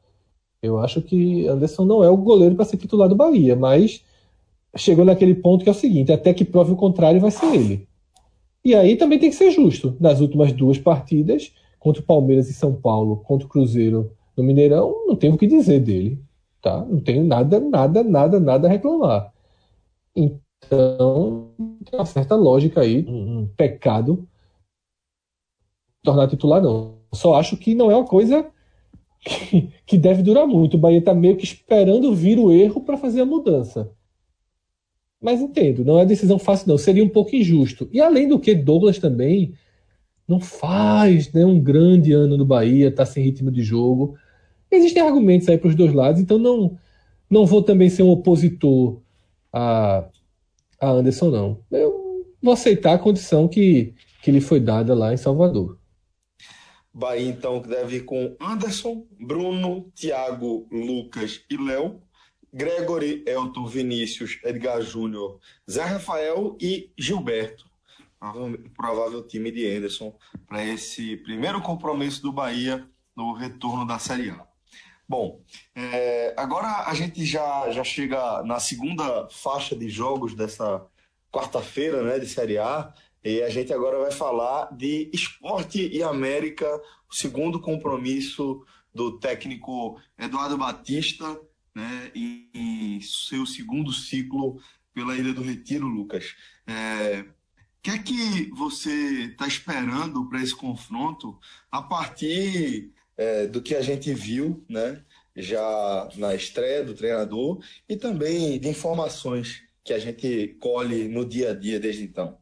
Eu 0.63 0.79
acho 0.79 1.03
que 1.03 1.47
Anderson 1.47 1.85
não 1.85 2.03
é 2.03 2.09
o 2.09 2.17
goleiro 2.17 2.55
para 2.55 2.65
ser 2.65 2.77
titular 2.77 3.09
do 3.09 3.17
Bahia, 3.17 3.57
mas 3.57 4.05
chegou 4.77 5.05
naquele 5.05 5.35
ponto 5.35 5.63
que 5.63 5.69
é 5.69 5.73
o 5.73 5.75
seguinte: 5.75 6.13
até 6.13 6.33
que 6.33 6.45
prove 6.45 6.73
o 6.73 6.77
contrário, 6.77 7.21
vai 7.21 7.31
ser 7.31 7.55
ele. 7.55 7.89
E 8.65 8.75
aí 8.75 8.97
também 8.97 9.19
tem 9.19 9.31
que 9.31 9.37
ser 9.37 9.51
justo. 9.51 9.97
Nas 9.99 10.21
últimas 10.21 10.53
duas 10.53 10.79
partidas, 10.79 11.53
contra 11.79 12.03
o 12.03 12.05
Palmeiras 12.05 12.49
e 12.49 12.53
São 12.53 12.75
Paulo, 12.75 13.19
contra 13.19 13.47
o 13.47 13.51
Cruzeiro 13.51 14.13
no 14.37 14.45
Mineirão, 14.45 15.07
não 15.07 15.17
tenho 15.17 15.35
o 15.35 15.39
que 15.39 15.47
dizer 15.47 15.81
dele. 15.81 16.23
Tá? 16.61 16.85
Não 16.85 17.01
tenho 17.01 17.25
nada, 17.25 17.59
nada, 17.59 18.03
nada, 18.05 18.39
nada 18.39 18.69
a 18.69 18.71
reclamar. 18.71 19.33
Então, 20.15 21.51
tem 21.85 21.99
uma 21.99 22.05
certa 22.05 22.35
lógica 22.35 22.83
aí, 22.83 23.07
um 23.09 23.49
pecado 23.57 24.29
tornar 26.03 26.29
titular, 26.29 26.63
não. 26.63 26.99
Só 27.13 27.35
acho 27.35 27.57
que 27.57 27.75
não 27.75 27.91
é 27.91 27.97
uma 27.97 28.07
coisa 28.07 28.51
que, 29.21 29.73
que 29.87 29.99
deve 29.99 30.23
durar 30.23 30.47
muito. 30.47 30.75
O 30.75 30.81
Bahia 30.81 30.99
está 30.99 31.15
meio 31.15 31.37
que 31.37 31.45
esperando 31.45 32.15
vir 32.15 32.39
o 32.39 32.53
erro 32.53 32.81
para 32.83 32.97
fazer 32.97 33.23
a 33.23 33.27
mudança. 33.27 33.91
Mas 35.21 35.41
entendo, 35.41 35.85
não 35.85 35.99
é 35.99 36.07
decisão 36.07 36.39
fácil, 36.39 36.69
não. 36.69 36.79
Seria 36.79 37.05
um 37.05 37.09
pouco 37.09 37.37
injusto. 37.37 37.89
E 37.93 38.01
além 38.01 38.27
do 38.27 38.39
que, 38.39 38.55
Douglas 38.55 38.99
também 38.99 39.55
não 40.27 40.41
faz 40.41 41.33
né, 41.33 41.45
um 41.45 41.61
grande 41.61 42.13
ano 42.13 42.37
no 42.37 42.45
Bahia, 42.45 42.89
está 42.89 43.05
sem 43.05 43.23
ritmo 43.23 43.51
de 43.51 43.63
jogo. 43.63 44.17
Existem 44.71 45.03
argumentos 45.03 45.49
aí 45.49 45.59
para 45.59 45.69
os 45.69 45.75
dois 45.75 45.93
lados, 45.93 46.21
então 46.21 46.39
não, 46.39 46.79
não 47.29 47.45
vou 47.45 47.63
também 47.63 47.91
ser 47.91 48.05
um 48.05 48.11
opositor 48.11 49.01
a, 49.53 50.09
a 50.81 50.91
Anderson, 50.91 51.31
não. 51.31 51.61
Eu 51.71 52.25
vou 52.41 52.55
aceitar 52.55 52.95
a 52.95 52.99
condição 52.99 53.49
que, 53.49 53.93
que 54.23 54.31
lhe 54.31 54.41
foi 54.41 54.61
dada 54.61 54.95
lá 54.95 55.13
em 55.13 55.17
Salvador. 55.17 55.79
Bahia, 56.93 57.29
então, 57.29 57.61
que 57.61 57.69
deve 57.69 57.97
ir 57.97 58.05
com 58.05 58.37
Anderson, 58.41 59.05
Bruno, 59.19 59.91
Thiago, 59.95 60.67
Lucas 60.71 61.41
e 61.51 61.57
Léo. 61.57 62.01
Gregory, 62.53 63.25
Elton, 63.27 63.67
Vinícius, 63.67 64.39
Edgar 64.45 64.83
Júnior, 64.83 65.39
Zé 65.71 65.85
Rafael 65.85 66.57
e 66.61 66.93
Gilberto. 66.99 67.71
Provável 68.77 69.27
time 69.27 69.51
de 69.51 69.67
Anderson 69.67 70.15
para 70.47 70.65
esse 70.65 71.17
primeiro 71.19 71.61
compromisso 71.63 72.21
do 72.23 72.33
Bahia 72.33 72.87
no 73.17 73.33
retorno 73.33 73.87
da 73.87 73.99
Série 73.99 74.31
A. 74.31 74.47
Bom, 75.09 75.43
é, 75.75 76.35
agora 76.37 76.85
a 76.87 76.95
gente 76.95 77.25
já, 77.25 77.71
já 77.71 77.83
chega 77.83 78.43
na 78.45 78.61
segunda 78.61 79.29
faixa 79.29 79.75
de 79.75 79.89
jogos 79.89 80.35
dessa 80.35 80.87
quarta-feira 81.33 82.03
né, 82.03 82.19
de 82.19 82.27
Série 82.27 82.59
A. 82.59 82.93
E 83.25 83.43
a 83.43 83.51
gente 83.51 83.73
agora 83.73 83.99
vai 83.99 84.11
falar 84.11 84.75
de 84.75 85.11
Esporte 85.13 85.89
e 85.93 86.03
América, 86.03 86.67
o 87.11 87.15
segundo 87.15 87.61
compromisso 87.61 88.65
do 88.95 89.19
técnico 89.19 90.01
Eduardo 90.19 90.57
Batista, 90.57 91.39
né, 91.75 92.11
em, 92.15 93.01
seu 93.01 93.47
segundo 93.47 93.93
ciclo 93.93 94.61
pela 94.93 95.17
Ilha 95.17 95.33
do 95.33 95.43
Retiro, 95.43 95.87
Lucas. 95.87 96.35
É, 96.67 97.21
o 97.23 97.83
que 97.83 97.91
é 97.91 97.99
que 97.99 98.51
você 98.51 99.27
está 99.31 99.47
esperando 99.47 100.29
para 100.29 100.43
esse 100.43 100.55
confronto 100.55 101.39
a 101.71 101.81
partir 101.81 102.93
é, 103.17 103.47
do 103.47 103.63
que 103.63 103.75
a 103.75 103.83
gente 103.83 104.13
viu, 104.13 104.65
né, 104.69 105.03
já 105.35 106.09
na 106.17 106.35
estreia 106.35 106.85
do 106.85 106.95
treinador 106.95 107.63
e 107.89 107.97
também 107.97 108.59
de 108.59 108.69
informações 108.69 109.63
que 109.83 109.93
a 109.93 109.99
gente 109.99 110.57
colhe 110.61 111.09
no 111.09 111.25
dia 111.25 111.51
a 111.51 111.55
dia 111.55 111.81
desde 111.81 112.05
então? 112.05 112.37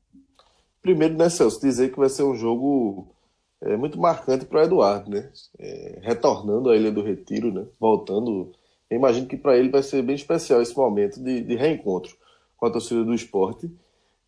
Primeiro, 0.83 1.17
né, 1.17 1.29
Celso, 1.29 1.61
dizer 1.61 1.93
que 1.93 1.99
vai 1.99 2.09
ser 2.09 2.23
um 2.23 2.35
jogo 2.35 3.14
é, 3.61 3.77
muito 3.77 3.99
marcante 3.99 4.45
para 4.45 4.61
o 4.61 4.64
Eduardo, 4.64 5.11
né? 5.11 5.31
É, 5.59 5.99
retornando 6.03 6.71
à 6.71 6.77
Ilha 6.77 6.93
do 6.93 7.03
Retiro, 7.03 7.53
né? 7.53 7.67
Voltando. 7.79 8.53
Eu 8.90 8.96
imagino 8.96 9.27
que 9.27 9.37
para 9.37 9.57
ele 9.57 9.68
vai 9.68 9.83
ser 9.83 10.03
bem 10.03 10.16
especial 10.16 10.62
esse 10.62 10.77
momento 10.77 11.22
de, 11.22 11.42
de 11.42 11.55
reencontro 11.57 12.16
com 12.57 12.66
a 12.66 12.70
torcida 12.70 13.05
do 13.05 13.14
esporte. 13.14 13.70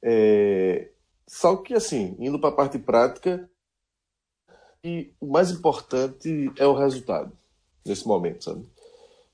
É, 0.02 0.88
só 1.26 1.56
que, 1.56 1.74
assim, 1.74 2.16
indo 2.18 2.38
para 2.38 2.50
a 2.50 2.52
parte 2.52 2.78
prática, 2.78 3.48
e 4.82 5.12
o 5.20 5.26
mais 5.26 5.50
importante 5.50 6.50
é 6.56 6.66
o 6.66 6.74
resultado 6.74 7.32
nesse 7.84 8.06
momento, 8.06 8.44
sabe? 8.44 8.66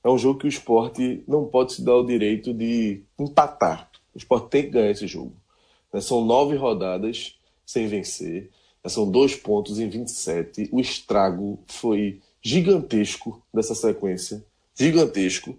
É 0.02 0.08
um 0.08 0.18
jogo 0.18 0.38
que 0.38 0.46
o 0.46 0.48
esporte 0.48 1.24
não 1.26 1.46
pode 1.46 1.74
se 1.74 1.82
dar 1.82 1.96
o 1.96 2.06
direito 2.06 2.54
de 2.54 3.02
empatar. 3.18 3.90
O 4.14 4.18
esporte 4.18 4.48
tem 4.50 4.62
que 4.64 4.70
ganhar 4.70 4.90
esse 4.90 5.06
jogo. 5.06 5.34
Né? 5.92 6.00
São 6.00 6.24
nove 6.24 6.54
rodadas 6.56 7.36
sem 7.64 7.88
vencer. 7.88 8.50
Né? 8.84 8.90
São 8.90 9.10
dois 9.10 9.34
pontos 9.34 9.80
em 9.80 9.88
27. 9.88 10.68
O 10.70 10.80
estrago 10.80 11.58
foi 11.66 12.20
gigantesco 12.40 13.42
dessa 13.52 13.74
sequência. 13.74 14.44
Gigantesco. 14.76 15.56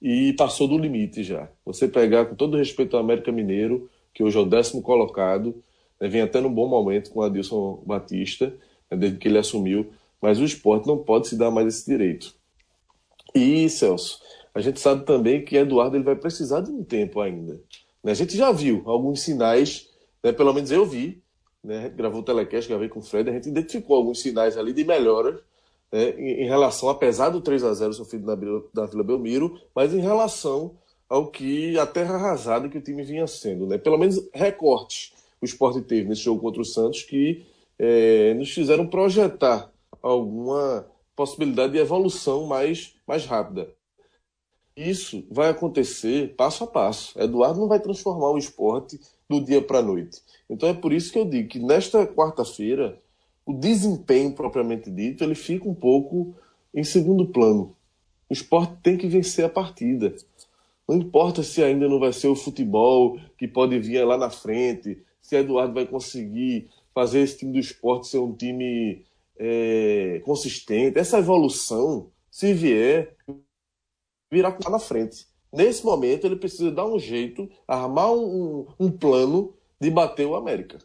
E 0.00 0.32
passou 0.34 0.66
do 0.66 0.78
limite 0.78 1.22
já. 1.22 1.48
Você 1.64 1.86
pegar, 1.86 2.26
com 2.26 2.34
todo 2.34 2.56
respeito 2.56 2.96
ao 2.96 3.02
América 3.02 3.30
Mineiro, 3.30 3.88
que 4.12 4.22
hoje 4.22 4.36
é 4.36 4.40
o 4.40 4.46
décimo 4.46 4.82
colocado, 4.82 5.62
né? 6.00 6.08
vem 6.08 6.22
até 6.22 6.40
num 6.40 6.52
bom 6.52 6.68
momento 6.68 7.10
com 7.10 7.20
o 7.20 7.22
Adilson 7.22 7.82
Batista, 7.86 8.54
né? 8.90 8.96
desde 8.96 9.18
que 9.18 9.28
ele 9.28 9.38
assumiu. 9.38 9.92
Mas 10.20 10.38
o 10.38 10.44
esporte 10.44 10.86
não 10.86 10.98
pode 10.98 11.28
se 11.28 11.36
dar 11.36 11.50
mais 11.50 11.68
esse 11.68 11.86
direito. 11.90 12.34
E, 13.34 13.68
Celso, 13.68 14.20
a 14.54 14.60
gente 14.60 14.80
sabe 14.80 15.04
também 15.04 15.44
que 15.44 15.56
Eduardo 15.56 15.96
ele 15.96 16.04
vai 16.04 16.16
precisar 16.16 16.60
de 16.60 16.70
um 16.70 16.84
tempo 16.84 17.20
ainda. 17.20 17.60
Né? 18.02 18.12
A 18.12 18.14
gente 18.14 18.36
já 18.36 18.52
viu 18.52 18.82
alguns 18.86 19.20
sinais, 19.20 19.90
né? 20.22 20.32
pelo 20.32 20.52
menos 20.52 20.70
eu 20.70 20.86
vi, 20.86 21.22
né? 21.62 21.90
gravou 21.94 22.20
o 22.20 22.24
telecast, 22.24 22.68
gravei 22.68 22.88
com 22.88 23.00
o 23.00 23.02
Fred, 23.02 23.28
a 23.28 23.32
gente 23.32 23.48
identificou 23.48 23.96
alguns 23.96 24.20
sinais 24.20 24.56
ali 24.56 24.72
de 24.72 24.84
melhora 24.84 25.42
né? 25.94 26.10
em, 26.18 26.44
relação, 26.44 26.88
apesar 26.88 27.28
do 27.28 27.40
3 27.40 27.62
a 27.62 27.72
0 27.72 27.92
sofrido 27.92 28.26
na, 28.26 28.34
na 28.74 28.86
Vila 28.86 29.04
Belmiro, 29.04 29.60
mas 29.72 29.94
em 29.94 30.00
relação 30.00 30.76
ao 31.08 31.30
que 31.30 31.78
a 31.78 31.86
terra 31.86 32.16
arrasada 32.16 32.68
que 32.68 32.78
o 32.78 32.82
time 32.82 33.04
vinha 33.04 33.28
sendo. 33.28 33.64
Né? 33.66 33.78
Pelo 33.78 33.96
menos 33.96 34.20
recortes 34.32 35.12
o 35.40 35.44
esporte 35.44 35.80
teve 35.82 36.08
nesse 36.08 36.22
jogo 36.22 36.40
contra 36.40 36.62
o 36.62 36.64
Santos 36.64 37.02
que 37.02 37.44
é, 37.78 38.34
nos 38.34 38.50
fizeram 38.50 38.86
projetar 38.86 39.70
alguma 40.02 40.86
possibilidade 41.14 41.74
de 41.74 41.78
evolução 41.78 42.46
mais, 42.46 42.94
mais 43.06 43.26
rápida. 43.26 43.68
Isso 44.76 45.24
vai 45.30 45.50
acontecer 45.50 46.34
passo 46.34 46.64
a 46.64 46.66
passo. 46.66 47.16
Eduardo 47.20 47.60
não 47.60 47.68
vai 47.68 47.78
transformar 47.78 48.30
o 48.30 48.38
esporte 48.38 48.98
do 49.28 49.40
dia 49.40 49.62
para 49.62 49.78
a 49.78 49.82
noite. 49.82 50.20
Então 50.50 50.68
é 50.68 50.74
por 50.74 50.92
isso 50.92 51.12
que 51.12 51.18
eu 51.18 51.24
digo 51.24 51.48
que 51.48 51.58
nesta 51.60 52.06
quarta-feira 52.06 53.00
o 53.46 53.52
desempenho 53.52 54.32
propriamente 54.32 54.90
dito 54.90 55.22
ele 55.22 55.34
fica 55.34 55.68
um 55.68 55.74
pouco 55.74 56.34
em 56.74 56.84
segundo 56.84 57.26
plano. 57.26 57.76
O 58.28 58.32
esporte 58.32 58.74
tem 58.82 58.96
que 58.96 59.06
vencer 59.06 59.44
a 59.44 59.48
partida. 59.48 60.14
Não 60.88 60.96
importa 60.96 61.42
se 61.42 61.62
ainda 61.62 61.88
não 61.88 61.98
vai 61.98 62.12
ser 62.12 62.28
o 62.28 62.36
futebol 62.36 63.18
que 63.38 63.46
pode 63.46 63.78
vir 63.78 64.04
lá 64.04 64.18
na 64.18 64.30
frente, 64.30 65.02
se 65.20 65.36
Eduardo 65.36 65.74
vai 65.74 65.86
conseguir 65.86 66.68
fazer 66.94 67.20
esse 67.20 67.38
time 67.38 67.52
do 67.52 67.58
esporte 67.58 68.08
ser 68.08 68.18
um 68.18 68.34
time 68.34 69.04
é, 69.38 70.20
consistente. 70.24 70.98
Essa 70.98 71.18
evolução, 71.18 72.10
se 72.30 72.52
vier, 72.52 73.16
virar 74.30 74.58
lá 74.64 74.70
na 74.70 74.78
frente. 74.78 75.26
Nesse 75.52 75.84
momento, 75.84 76.26
ele 76.26 76.36
precisa 76.36 76.70
dar 76.70 76.86
um 76.86 76.98
jeito, 76.98 77.48
armar 77.66 78.12
um, 78.12 78.66
um 78.78 78.90
plano 78.90 79.54
de 79.80 79.90
bater 79.90 80.26
o 80.26 80.34
América. 80.34 80.78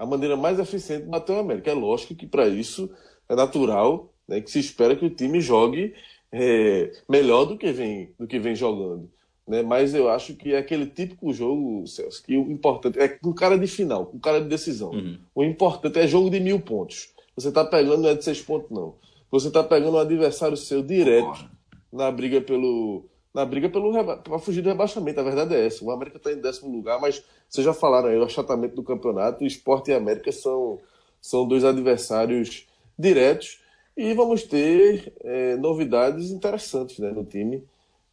A 0.00 0.06
maneira 0.06 0.36
mais 0.36 0.58
eficiente 0.58 1.04
de 1.04 1.10
bater 1.10 1.32
o 1.32 1.38
América. 1.38 1.70
É 1.70 1.74
lógico 1.74 2.14
que 2.14 2.26
para 2.26 2.48
isso 2.48 2.90
é 3.28 3.34
natural 3.34 4.12
né, 4.26 4.40
que 4.40 4.50
se 4.50 4.58
espera 4.58 4.96
que 4.96 5.04
o 5.04 5.10
time 5.10 5.40
jogue 5.40 5.92
é, 6.32 6.92
melhor 7.08 7.44
do 7.44 7.58
que 7.58 7.72
vem, 7.72 8.14
do 8.18 8.26
que 8.26 8.38
vem 8.38 8.54
jogando. 8.54 9.10
Né? 9.46 9.62
Mas 9.62 9.94
eu 9.94 10.08
acho 10.08 10.34
que 10.34 10.54
é 10.54 10.58
aquele 10.58 10.86
típico 10.86 11.32
jogo, 11.32 11.86
Celso, 11.86 12.22
que 12.22 12.36
o 12.36 12.50
importante 12.50 12.98
é 12.98 13.08
com 13.08 13.32
cara 13.34 13.58
de 13.58 13.66
final, 13.66 14.06
com 14.06 14.18
cara 14.18 14.40
de 14.40 14.48
decisão. 14.48 14.90
Uhum. 14.90 15.18
O 15.34 15.44
importante 15.44 15.98
é 15.98 16.06
jogo 16.06 16.30
de 16.30 16.38
mil 16.38 16.60
pontos. 16.60 17.12
Você 17.34 17.48
está 17.48 17.64
pegando, 17.64 18.02
não 18.02 18.08
é 18.08 18.14
de 18.14 18.24
seis 18.24 18.40
pontos, 18.40 18.70
não. 18.70 18.94
Você 19.30 19.48
está 19.48 19.62
pegando 19.62 19.96
um 19.96 20.00
adversário 20.00 20.56
seu 20.56 20.82
direto 20.82 21.50
na 21.92 22.10
briga 22.10 22.40
pelo. 22.40 23.09
Na 23.32 23.44
briga 23.44 23.68
pelo 23.68 23.92
para 24.16 24.38
fugir 24.38 24.60
do 24.60 24.68
rebaixamento. 24.68 25.20
A 25.20 25.22
verdade 25.22 25.54
é 25.54 25.66
essa. 25.66 25.84
O 25.84 25.90
América 25.90 26.16
está 26.16 26.32
em 26.32 26.40
décimo 26.40 26.70
lugar, 26.70 27.00
mas 27.00 27.24
vocês 27.48 27.64
já 27.64 27.72
falaram 27.72 28.08
aí, 28.08 28.18
o 28.18 28.24
achatamento 28.24 28.74
do 28.74 28.82
campeonato, 28.82 29.44
o 29.44 29.46
Sport 29.46 29.88
e 29.88 29.92
a 29.92 29.98
América 29.98 30.32
são, 30.32 30.80
são 31.20 31.46
dois 31.46 31.64
adversários 31.64 32.66
diretos. 32.98 33.60
E 33.96 34.14
vamos 34.14 34.42
ter 34.44 35.12
é, 35.22 35.56
novidades 35.56 36.30
interessantes 36.30 36.98
né, 36.98 37.10
no 37.10 37.24
time. 37.24 37.62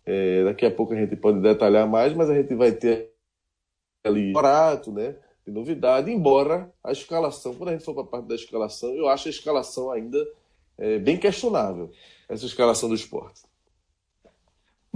É, 0.06 0.44
daqui 0.44 0.66
a 0.66 0.72
pouco 0.72 0.94
a 0.94 0.96
gente 0.96 1.16
pode 1.16 1.40
detalhar 1.40 1.88
mais, 1.88 2.14
mas 2.14 2.30
a 2.30 2.36
gente 2.36 2.54
vai 2.56 2.72
ter 2.72 3.12
ali 4.04 4.34
prato, 4.34 4.92
né? 4.92 5.16
De 5.46 5.52
novidade, 5.52 6.12
embora 6.12 6.72
a 6.84 6.92
escalação, 6.92 7.54
quando 7.56 7.70
a 7.70 7.72
gente 7.72 7.84
for 7.84 7.94
para 7.94 8.04
a 8.04 8.08
parte 8.08 8.28
da 8.28 8.36
escalação, 8.36 8.94
eu 8.94 9.08
acho 9.08 9.28
a 9.28 9.32
escalação 9.32 9.92
ainda 9.92 10.18
é, 10.78 11.00
bem 11.00 11.18
questionável, 11.18 11.90
essa 12.28 12.46
escalação 12.46 12.90
do 12.90 12.96
esporte. 12.96 13.47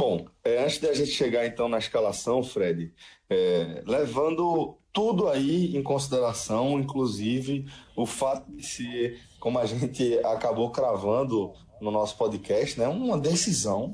Bom, 0.02 0.26
é, 0.44 0.64
antes 0.64 0.80
da 0.80 0.92
gente 0.96 1.12
chegar 1.12 1.46
então 1.46 1.70
na 1.70 1.78
escalação, 1.78 2.42
Fred, 2.42 2.92
é, 3.30 3.84
levando 3.86 4.76
tudo 4.92 5.30
aí 5.30 5.78
em 5.78 5.84
consideração, 5.84 6.80
inclusive 6.80 7.68
o 7.96 8.08
fato 8.08 8.52
de 8.52 8.66
ser, 8.66 9.20
como 9.40 9.60
a 9.60 9.66
gente 9.68 10.18
acabou 10.26 10.72
cravando 10.72 11.54
no 11.80 11.92
nosso 11.92 12.18
podcast, 12.18 12.80
né, 12.80 12.88
uma 12.88 13.16
decisão 13.16 13.92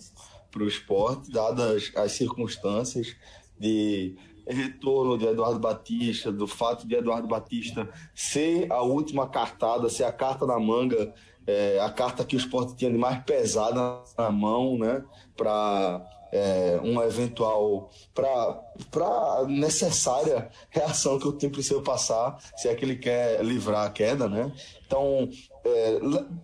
para 0.50 0.64
o 0.64 0.68
esporte, 0.70 1.30
dadas 1.30 1.92
as 1.94 2.14
circunstâncias 2.14 3.14
de 3.60 4.16
retorno 4.48 5.18
de 5.18 5.26
Eduardo 5.26 5.60
Batista, 5.60 6.32
do 6.32 6.48
fato 6.48 6.88
de 6.88 6.96
Eduardo 6.96 7.28
Batista 7.28 7.90
ser 8.16 8.72
a 8.72 8.82
última 8.82 9.28
cartada, 9.28 9.90
ser 9.90 10.06
a 10.06 10.14
carta 10.14 10.46
na 10.46 10.58
manga, 10.58 11.14
é, 11.46 11.82
a 11.82 11.90
carta 11.90 12.24
que 12.24 12.38
o 12.38 12.40
esporte 12.40 12.78
tinha 12.78 12.92
de 12.92 12.98
mais 12.98 13.22
pesada 13.26 14.04
na 14.18 14.32
mão, 14.32 14.78
né, 14.78 15.04
para 15.38 16.06
é, 16.32 16.80
uma 16.84 17.06
eventual 17.06 17.90
para 18.14 19.46
necessária 19.48 20.50
reação 20.70 21.20
que 21.20 21.28
o 21.28 21.32
time 21.32 21.52
precisa 21.52 21.82
passar 21.82 22.38
se 22.56 22.68
é 22.68 22.76
que 22.76 22.84
ele 22.84 22.98
quer 22.98 23.44
livrar 23.44 23.86
a 23.86 23.90
queda, 23.90 24.28
né? 24.28 24.52
Então, 24.86 25.30
é, 25.64 26.00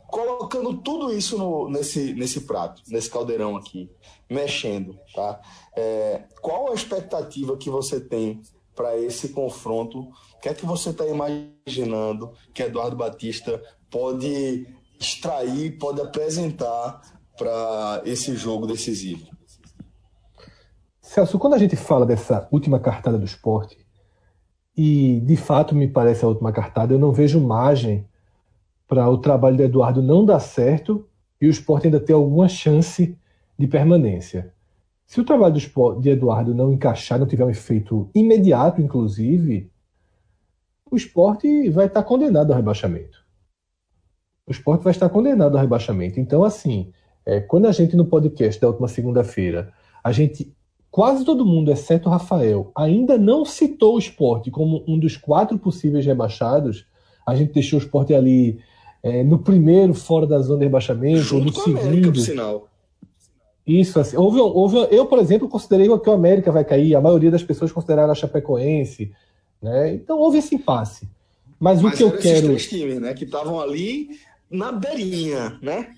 colocando 0.08 0.78
tudo 0.78 1.12
isso 1.12 1.38
no, 1.38 1.70
nesse, 1.70 2.14
nesse 2.14 2.41
prato, 2.41 2.82
nesse 2.88 3.10
caldeirão 3.10 3.56
aqui, 3.56 3.89
mexendo, 4.30 4.98
tá? 5.14 5.39
É, 5.76 6.24
qual 6.41 6.72
a 6.72 6.74
expectativa 6.74 7.58
que 7.58 7.70
você 7.70 8.00
tem 8.00 8.41
para 8.76 8.98
esse 8.98 9.30
confronto? 9.30 10.00
O 10.00 10.39
que 10.41 10.50
é 10.50 10.54
que 10.54 10.66
você 10.66 10.89
está 10.89 11.06
imaginando 11.06 12.34
que 12.54 12.64
Eduardo 12.64 12.96
Batista 12.96 13.62
pode 13.89 14.68
extrair, 15.00 15.78
pode 15.78 16.02
apresentar 16.02 17.12
para 17.38 18.02
esse 18.06 18.36
jogo 18.36 18.68
decisivo? 18.68 19.28
Celso, 21.02 21.38
quando 21.38 21.54
a 21.54 21.58
gente 21.58 21.76
fala 21.76 22.06
dessa 22.06 22.48
última 22.52 22.80
cartada 22.80 23.18
do 23.18 23.26
esporte, 23.26 23.78
e 24.76 25.20
de 25.22 25.36
fato 25.36 25.76
me 25.76 25.88
parece 25.88 26.26
a 26.26 26.28
última 26.28 26.52
cartada, 26.52 26.94
eu 26.94 27.00
não 27.00 27.12
vejo 27.12 27.40
margem 27.40 28.08
para 28.88 29.08
o 29.10 29.18
trabalho 29.18 29.58
de 29.58 29.64
Eduardo 29.64 30.02
não 30.02 30.26
dar 30.26 30.40
certo 30.40 31.08
e 31.40 31.48
o 31.48 31.50
esporte 31.50 31.88
ainda 31.88 32.00
ter 32.00 32.14
alguma 32.14 32.48
chance 32.48 33.18
de 33.58 33.68
permanência. 33.68 34.54
Se 35.06 35.22
o 35.22 35.26
trabalho 35.26 35.54
do 35.54 36.00
de 36.00 36.10
Eduardo 36.10 36.56
não 36.56 36.74
encaixar, 36.74 37.20
não 37.20 37.28
tiver 37.28 37.46
um 37.46 37.50
efeito 37.50 38.10
imediato, 38.16 38.82
inclusive, 38.82 39.70
o 40.90 40.96
esporte 40.96 41.70
vai 41.70 41.86
estar 41.86 42.04
condenado 42.04 42.52
ao 42.52 42.58
rebaixamento. 42.58 43.24
O 44.48 44.52
esporte 44.52 44.84
vai 44.84 44.92
estar 44.92 45.10
condenado 45.10 45.56
ao 45.56 45.62
rebaixamento. 45.62 46.20
Então, 46.20 46.44
assim, 46.44 46.92
é, 47.26 47.39
quando 47.39 47.67
a 47.67 47.71
gente 47.71 47.95
no 47.95 48.05
podcast 48.05 48.59
da 48.59 48.67
última 48.67 48.88
segunda-feira, 48.88 49.71
a 50.03 50.11
gente 50.11 50.53
Quase 50.93 51.26
todo 51.26 51.43
mundo, 51.43 51.71
exceto 51.71 52.07
o 52.07 52.11
Rafael, 52.11 52.71
ainda 52.76 53.17
não 53.17 53.43
citou 53.43 53.95
o 53.95 53.97
esporte 53.97 54.51
como 54.51 54.84
um 54.88 54.99
dos 54.99 55.17
quatro 55.17 55.57
possíveis 55.57 56.05
rebaixados. 56.05 56.86
A 57.26 57.34
gente 57.34 57.51
deixou 57.51 57.80
o 57.80 57.82
esporte 57.82 58.13
ali 58.13 58.59
é, 59.01 59.24
no 59.24 59.39
primeiro, 59.39 59.95
fora 59.95 60.28
da 60.28 60.38
zona 60.38 60.59
de 60.59 60.65
rebaixamento, 60.65 61.24
Junto 61.24 61.45
no 61.45 61.51
segundo. 61.51 61.80
América, 61.80 62.19
sinal. 62.19 62.69
Isso, 63.65 63.99
assim. 63.99 64.15
Houve, 64.15 64.38
houve, 64.39 64.88
eu, 64.95 65.07
por 65.07 65.17
exemplo, 65.17 65.49
considerei 65.49 65.88
que 65.97 66.09
o 66.11 66.13
América 66.13 66.51
vai 66.51 66.63
cair, 66.63 66.93
a 66.93 67.01
maioria 67.01 67.32
das 67.32 67.41
pessoas 67.41 67.71
consideraram 67.71 68.11
a 68.11 68.15
Chapecoense. 68.15 69.11
Né? 69.59 69.95
Então 69.95 70.19
houve 70.19 70.38
esse 70.38 70.53
impasse. 70.53 71.09
Mas, 71.59 71.82
Mas 71.82 71.95
o 71.95 71.97
que 71.97 72.03
eu 72.03 72.11
quero. 72.15 72.49
três 72.49 72.67
times, 72.69 73.01
né? 73.01 73.15
Que 73.15 73.24
estavam 73.24 73.59
ali 73.59 74.09
na 74.47 74.71
beirinha, 74.71 75.57
né? 75.59 75.95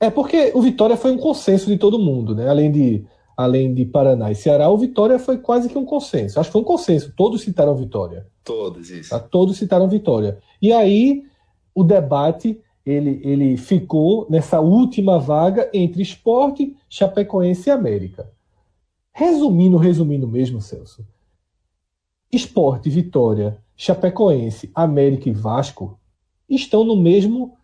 É 0.00 0.10
porque 0.10 0.52
o 0.54 0.62
Vitória 0.62 0.96
foi 0.96 1.10
um 1.10 1.18
consenso 1.18 1.66
de 1.66 1.76
todo 1.76 1.98
mundo, 1.98 2.34
né? 2.34 2.48
Além 2.48 2.70
de 2.70 3.04
além 3.36 3.72
de 3.72 3.84
Paraná 3.84 4.32
e 4.32 4.34
Ceará, 4.34 4.68
o 4.68 4.76
Vitória 4.76 5.16
foi 5.16 5.38
quase 5.38 5.68
que 5.68 5.78
um 5.78 5.84
consenso. 5.84 6.40
Acho 6.40 6.48
que 6.48 6.52
foi 6.52 6.60
um 6.60 6.64
consenso. 6.64 7.12
Todos 7.16 7.42
citaram 7.42 7.76
Vitória. 7.76 8.26
Todos, 8.42 8.90
isso. 8.90 9.10
Tá? 9.10 9.20
Todos 9.20 9.56
citaram 9.56 9.88
Vitória. 9.88 10.38
E 10.60 10.72
aí 10.72 11.22
o 11.72 11.84
debate 11.84 12.60
ele, 12.84 13.20
ele 13.22 13.56
ficou 13.56 14.26
nessa 14.30 14.60
última 14.60 15.18
vaga 15.18 15.70
entre 15.74 16.02
esporte, 16.02 16.74
Chapecoense 16.88 17.68
e 17.68 17.72
América. 17.72 18.30
Resumindo, 19.12 19.76
resumindo 19.76 20.26
mesmo, 20.26 20.60
Celso. 20.60 21.06
Esporte, 22.32 22.88
Vitória, 22.88 23.62
Chapecoense, 23.76 24.70
América 24.74 25.28
e 25.28 25.32
Vasco 25.32 26.00
estão 26.48 26.82
no 26.82 26.96
mesmo 26.96 27.57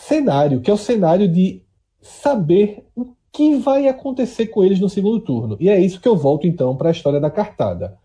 cenário, 0.00 0.60
que 0.60 0.70
é 0.70 0.74
o 0.74 0.78
cenário 0.78 1.28
de 1.28 1.62
saber 2.00 2.86
o 2.96 3.14
que 3.32 3.56
vai 3.56 3.86
acontecer 3.86 4.46
com 4.46 4.64
eles 4.64 4.80
no 4.80 4.88
segundo 4.88 5.20
turno. 5.20 5.56
E 5.60 5.68
é 5.68 5.78
isso 5.78 6.00
que 6.00 6.08
eu 6.08 6.16
volto 6.16 6.46
então 6.46 6.76
para 6.76 6.88
a 6.88 6.92
história 6.92 7.20
da 7.20 7.30
cartada. 7.30 7.98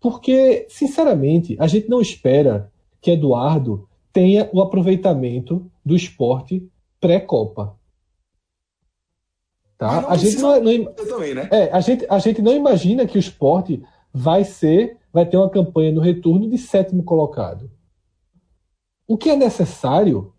Porque, 0.00 0.66
sinceramente, 0.68 1.56
a 1.58 1.66
gente 1.66 1.88
não 1.88 2.00
espera 2.00 2.72
que 3.00 3.10
Eduardo 3.10 3.88
tenha 4.12 4.48
o 4.52 4.60
aproveitamento 4.60 5.70
do 5.84 5.94
esporte 5.94 6.66
pré-copa. 7.00 7.76
Tá? 9.78 10.00
Não, 10.00 10.10
a 10.10 10.16
gente 10.16 10.38
não, 10.38 10.60
não 10.60 10.92
também, 10.94 11.34
né? 11.34 11.48
é, 11.52 11.70
a 11.70 11.80
gente 11.80 12.06
a 12.08 12.18
gente 12.18 12.40
não 12.40 12.54
imagina 12.54 13.06
que 13.06 13.18
o 13.18 13.20
esporte 13.20 13.82
vai 14.10 14.42
ser 14.42 14.96
vai 15.12 15.26
ter 15.26 15.36
uma 15.36 15.50
campanha 15.50 15.92
no 15.92 16.00
retorno 16.00 16.48
de 16.48 16.56
sétimo 16.56 17.02
colocado. 17.02 17.70
O 19.06 19.18
que 19.18 19.28
é 19.28 19.36
necessário 19.36 20.32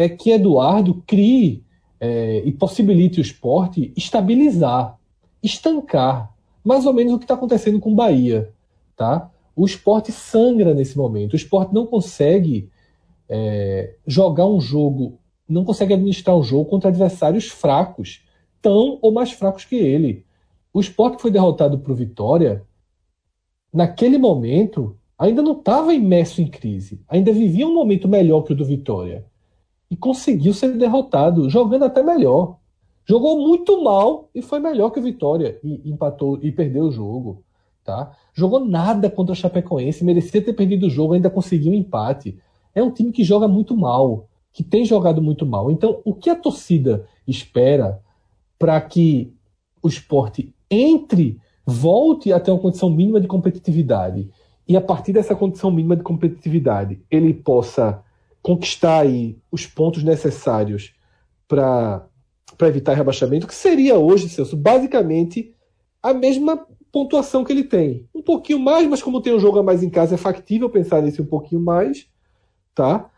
é 0.00 0.08
que 0.08 0.30
Eduardo 0.30 1.02
crie 1.06 1.62
é, 2.00 2.42
e 2.46 2.52
possibilite 2.52 3.20
o 3.20 3.22
esporte 3.22 3.92
estabilizar, 3.94 4.98
estancar, 5.42 6.34
mais 6.64 6.86
ou 6.86 6.94
menos 6.94 7.12
o 7.12 7.18
que 7.18 7.24
está 7.24 7.34
acontecendo 7.34 7.78
com 7.78 7.92
o 7.92 7.94
Bahia. 7.94 8.50
Tá? 8.96 9.30
O 9.54 9.66
esporte 9.66 10.10
sangra 10.10 10.72
nesse 10.72 10.96
momento. 10.96 11.34
O 11.34 11.36
esporte 11.36 11.74
não 11.74 11.86
consegue 11.86 12.70
é, 13.28 13.94
jogar 14.06 14.46
um 14.46 14.58
jogo, 14.58 15.18
não 15.46 15.66
consegue 15.66 15.92
administrar 15.92 16.34
um 16.34 16.42
jogo 16.42 16.64
contra 16.64 16.88
adversários 16.88 17.48
fracos, 17.48 18.24
tão 18.62 18.98
ou 19.02 19.12
mais 19.12 19.32
fracos 19.32 19.66
que 19.66 19.76
ele. 19.76 20.24
O 20.72 20.80
esporte 20.80 21.16
que 21.16 21.22
foi 21.22 21.30
derrotado 21.30 21.78
por 21.78 21.94
Vitória, 21.94 22.62
naquele 23.70 24.16
momento, 24.16 24.96
ainda 25.18 25.42
não 25.42 25.52
estava 25.52 25.92
imerso 25.92 26.40
em 26.40 26.46
crise, 26.46 27.02
ainda 27.06 27.34
vivia 27.34 27.66
um 27.66 27.74
momento 27.74 28.08
melhor 28.08 28.42
que 28.42 28.54
o 28.54 28.56
do 28.56 28.64
Vitória 28.64 29.28
e 29.90 29.96
conseguiu 29.96 30.54
ser 30.54 30.76
derrotado, 30.76 31.50
jogando 31.50 31.84
até 31.84 32.02
melhor. 32.02 32.56
Jogou 33.04 33.40
muito 33.40 33.82
mal 33.82 34.28
e 34.34 34.40
foi 34.40 34.60
melhor 34.60 34.90
que 34.90 35.00
o 35.00 35.02
Vitória 35.02 35.58
e 35.64 35.90
empatou 35.90 36.38
e 36.42 36.52
perdeu 36.52 36.84
o 36.84 36.92
jogo, 36.92 37.42
tá? 37.82 38.12
Jogou 38.32 38.64
nada 38.64 39.10
contra 39.10 39.32
o 39.32 39.36
Chapecoense, 39.36 40.04
merecia 40.04 40.40
ter 40.40 40.52
perdido 40.52 40.86
o 40.86 40.90
jogo, 40.90 41.14
ainda 41.14 41.28
conseguiu 41.28 41.72
um 41.72 41.74
empate. 41.74 42.38
É 42.72 42.82
um 42.82 42.90
time 42.90 43.10
que 43.10 43.24
joga 43.24 43.48
muito 43.48 43.76
mal, 43.76 44.28
que 44.52 44.62
tem 44.62 44.84
jogado 44.84 45.20
muito 45.20 45.44
mal. 45.44 45.72
Então, 45.72 46.00
o 46.04 46.14
que 46.14 46.30
a 46.30 46.36
torcida 46.36 47.04
espera 47.26 48.00
para 48.58 48.80
que 48.80 49.34
o 49.82 49.88
esporte 49.88 50.54
entre, 50.70 51.40
volte 51.66 52.32
até 52.32 52.52
uma 52.52 52.60
condição 52.60 52.90
mínima 52.90 53.20
de 53.20 53.26
competitividade 53.26 54.28
e 54.68 54.76
a 54.76 54.80
partir 54.80 55.12
dessa 55.12 55.34
condição 55.34 55.70
mínima 55.70 55.96
de 55.96 56.02
competitividade 56.02 57.00
ele 57.10 57.34
possa 57.34 58.02
conquistar 58.50 59.02
aí 59.02 59.38
os 59.52 59.64
pontos 59.64 60.02
necessários 60.02 60.92
para 61.46 62.08
evitar 62.62 62.94
rebaixamento, 62.94 63.46
que 63.46 63.54
seria 63.54 63.96
hoje, 63.96 64.28
Celso, 64.28 64.56
basicamente 64.56 65.54
a 66.02 66.12
mesma 66.12 66.66
pontuação 66.90 67.44
que 67.44 67.52
ele 67.52 67.62
tem. 67.62 68.08
Um 68.12 68.20
pouquinho 68.20 68.58
mais, 68.58 68.88
mas 68.88 69.00
como 69.00 69.20
tem 69.20 69.32
um 69.32 69.38
jogo 69.38 69.60
a 69.60 69.62
mais 69.62 69.84
em 69.84 69.88
casa, 69.88 70.16
é 70.16 70.18
factível 70.18 70.68
pensar 70.68 71.00
nisso 71.00 71.22
um 71.22 71.26
pouquinho 71.26 71.60
mais, 71.60 72.08
tá? 72.74 73.08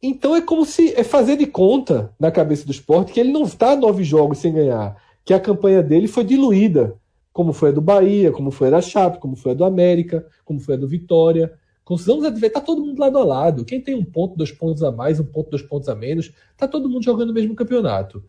Então 0.00 0.36
é 0.36 0.40
como 0.40 0.64
se 0.64 0.94
é 0.94 1.02
fazer 1.02 1.36
de 1.36 1.46
conta 1.46 2.14
na 2.20 2.30
cabeça 2.30 2.64
do 2.64 2.70
esporte 2.70 3.12
que 3.12 3.18
ele 3.18 3.32
não 3.32 3.42
está 3.42 3.74
nove 3.74 4.04
jogos 4.04 4.38
sem 4.38 4.52
ganhar, 4.52 4.96
que 5.24 5.34
a 5.34 5.40
campanha 5.40 5.82
dele 5.82 6.06
foi 6.06 6.22
diluída, 6.22 6.94
como 7.32 7.52
foi 7.52 7.70
a 7.70 7.72
do 7.72 7.80
Bahia, 7.80 8.30
como 8.30 8.52
foi 8.52 8.68
a 8.68 8.72
da 8.72 8.80
Chape, 8.80 9.18
como 9.18 9.34
foi 9.34 9.52
a 9.52 9.54
do 9.56 9.64
América, 9.64 10.24
como 10.44 10.60
foi 10.60 10.74
a 10.74 10.78
do 10.78 10.86
Vitória, 10.86 11.52
Vamos 11.96 12.40
ver, 12.40 12.50
tá 12.50 12.60
todo 12.60 12.84
mundo 12.84 12.98
lado 12.98 13.18
a 13.18 13.24
lado. 13.24 13.64
Quem 13.64 13.80
tem 13.80 13.94
um 13.94 14.04
ponto, 14.04 14.36
dois 14.36 14.52
pontos 14.52 14.82
a 14.82 14.92
mais, 14.92 15.18
um 15.18 15.24
ponto, 15.24 15.50
dois 15.50 15.62
pontos 15.62 15.88
a 15.88 15.94
menos, 15.94 16.32
tá 16.56 16.68
todo 16.68 16.88
mundo 16.88 17.04
jogando 17.04 17.30
o 17.30 17.34
mesmo 17.34 17.54
campeonato. 17.54 18.22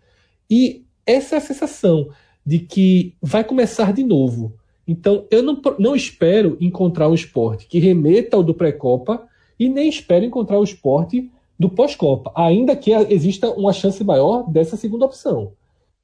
E 0.50 0.86
essa 1.06 1.36
é 1.36 1.38
a 1.38 1.42
sensação 1.42 2.10
de 2.46 2.60
que 2.60 3.16
vai 3.22 3.44
começar 3.44 3.94
de 3.94 4.04
novo. 4.04 4.56
Então, 4.88 5.28
eu 5.30 5.44
não, 5.44 5.62
não 5.78 5.96
espero 5.96 6.58
encontrar 6.60 7.10
um 7.10 7.14
esporte 7.14 7.68
que 7.68 7.80
remeta 7.80 8.36
ao 8.38 8.44
do 8.44 8.54
pré-copa 8.54 9.28
e 9.60 9.70
nem 9.70 9.90
espero 9.90 10.26
encontrar 10.26 10.58
o 10.58 10.64
esporte 10.64 11.30
do 11.60 11.70
pós-copa, 11.70 12.32
ainda 12.34 12.76
que 12.76 12.92
exista 12.92 13.52
uma 13.52 13.74
chance 13.74 14.02
maior 14.04 14.50
dessa 14.50 14.78
segunda 14.78 15.06
opção. 15.06 15.52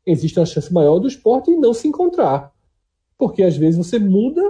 Existe 0.06 0.38
uma 0.38 0.46
chance 0.46 0.72
maior 0.72 1.00
do 1.00 1.08
esporte 1.08 1.56
não 1.56 1.74
se 1.74 1.88
encontrar. 1.88 2.52
Porque 3.18 3.42
às 3.42 3.56
vezes 3.56 3.78
você 3.78 3.98
muda 3.98 4.42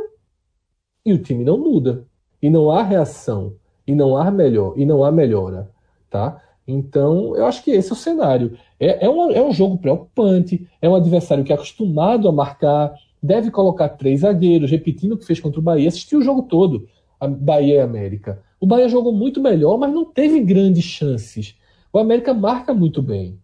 e 1.05 1.13
o 1.13 1.21
time 1.21 1.43
não 1.43 1.57
muda. 1.57 2.05
E 2.45 2.49
não 2.51 2.69
há 2.69 2.83
reação. 2.83 3.55
E 3.87 3.95
não 3.95 4.15
há 4.15 4.29
melhor. 4.29 4.75
E 4.77 4.85
não 4.85 5.03
há 5.03 5.11
melhora. 5.11 5.67
Tá? 6.11 6.39
Então, 6.67 7.35
eu 7.35 7.47
acho 7.47 7.63
que 7.63 7.71
esse 7.71 7.89
é 7.89 7.93
o 7.93 7.95
cenário. 7.95 8.55
É, 8.79 9.07
é, 9.07 9.09
um, 9.09 9.31
é 9.31 9.41
um 9.43 9.51
jogo 9.51 9.79
preocupante, 9.79 10.67
é 10.79 10.87
um 10.87 10.93
adversário 10.93 11.43
que 11.43 11.51
é 11.51 11.55
acostumado 11.55 12.27
a 12.27 12.31
marcar, 12.31 12.93
deve 13.21 13.49
colocar 13.49 13.89
três 13.89 14.19
zagueiros, 14.19 14.69
repetindo 14.69 15.13
o 15.13 15.17
que 15.17 15.25
fez 15.25 15.39
contra 15.39 15.59
o 15.59 15.63
Bahia, 15.63 15.87
assistiu 15.87 16.19
o 16.19 16.21
jogo 16.21 16.43
todo, 16.43 16.87
a 17.19 17.27
Bahia 17.27 17.77
e 17.77 17.79
América. 17.79 18.39
O 18.59 18.67
Bahia 18.67 18.87
jogou 18.89 19.11
muito 19.11 19.41
melhor, 19.41 19.79
mas 19.79 19.91
não 19.91 20.05
teve 20.05 20.39
grandes 20.41 20.83
chances. 20.83 21.55
O 21.91 21.97
América 21.97 22.31
marca 22.31 22.75
muito 22.75 23.01
bem. 23.01 23.39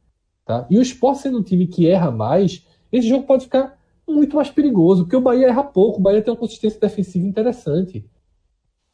Tá? 0.46 0.68
E 0.70 0.78
o 0.78 0.82
Sport 0.84 1.18
sendo 1.18 1.40
um 1.40 1.44
time 1.44 1.66
que 1.66 1.88
erra 1.88 2.12
mais, 2.12 2.68
esse 2.92 3.08
jogo 3.08 3.26
pode 3.26 3.46
ficar 3.46 3.80
muito 4.08 4.36
mais 4.36 4.52
perigoso, 4.52 5.06
porque 5.06 5.16
o 5.16 5.22
Bahia 5.22 5.48
erra 5.48 5.64
pouco, 5.64 5.98
o 5.98 6.02
Bahia 6.04 6.22
tem 6.22 6.32
uma 6.32 6.40
consistência 6.40 6.80
defensiva 6.80 7.26
interessante. 7.26 8.06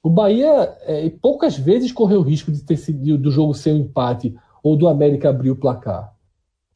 O 0.04 0.10
Bahia 0.10 0.78
é, 0.82 1.10
poucas 1.10 1.58
vezes 1.58 1.92
correu 1.92 2.20
o 2.20 2.24
risco 2.24 2.52
de 2.52 2.64
ter 2.64 2.78
sido 2.78 3.18
do 3.18 3.32
jogo 3.32 3.54
ser 3.54 3.74
um 3.74 3.78
empate 3.78 4.36
ou 4.64 4.76
do 4.76 4.88
América 4.88 5.30
abrir 5.30 5.52
o 5.52 5.56
placar. 5.56 6.14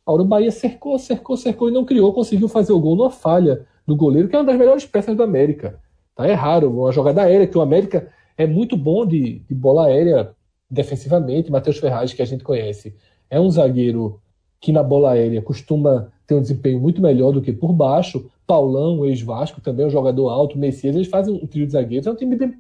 Agora 0.06 0.24
o 0.24 0.26
Bahia 0.26 0.52
cercou, 0.52 0.98
cercou, 0.98 1.38
cercou 1.38 1.70
e 1.70 1.72
não 1.72 1.86
criou, 1.86 2.14
conseguiu 2.14 2.48
fazer 2.48 2.74
o 2.74 2.80
gol 2.80 2.96
numa 2.96 3.12
falha 3.12 3.66
do 3.86 3.96
goleiro, 3.96 4.28
que 4.28 4.36
é 4.36 4.40
uma 4.40 4.46
das 4.46 4.58
melhores 4.58 4.86
peças 4.86 5.16
do 5.16 5.24
América. 5.24 5.80
Tá? 6.16 6.28
É 6.28 6.34
raro, 6.34 6.72
uma 6.72 6.92
jogada 6.92 7.22
aérea, 7.22 7.48
que 7.48 7.58
o 7.58 7.62
América 7.62 8.12
é 8.38 8.46
muito 8.46 8.76
bom 8.76 9.06
de, 9.06 9.40
de 9.40 9.56
bola 9.56 9.86
aérea 9.86 10.36
defensivamente. 10.70 11.52
Matheus 11.52 11.78
Ferraz, 11.78 12.14
que 12.14 12.22
a 12.22 12.26
gente 12.26 12.44
conhece, 12.44 12.96
é 13.30 13.40
um 13.40 13.50
zagueiro 13.50 14.20
que 14.60 14.72
na 14.72 14.84
bola 14.84 15.12
aérea 15.12 15.42
costuma 15.42 16.12
ter 16.28 16.36
um 16.36 16.42
desempenho 16.42 16.80
muito 16.80 17.02
melhor 17.02 17.32
do 17.32 17.42
que 17.42 17.52
por 17.52 17.74
baixo. 17.74 18.30
Paulão, 18.46 19.06
ex-Vasco, 19.06 19.62
também 19.62 19.86
é 19.86 19.88
um 19.88 19.92
jogador 19.92 20.30
alto. 20.30 20.58
Messias, 20.58 20.96
eles 20.96 21.08
fazem 21.08 21.34
um 21.34 21.48
trio 21.48 21.66
de 21.66 21.74
zagueiros. 21.74 22.08
É 22.08 22.12
um 22.12 22.16
time 22.16 22.36
bem 22.36 22.54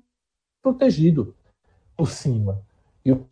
protegido 0.61 1.35
por 1.95 2.09
cima. 2.09 2.61
E 3.03 3.11
o 3.11 3.25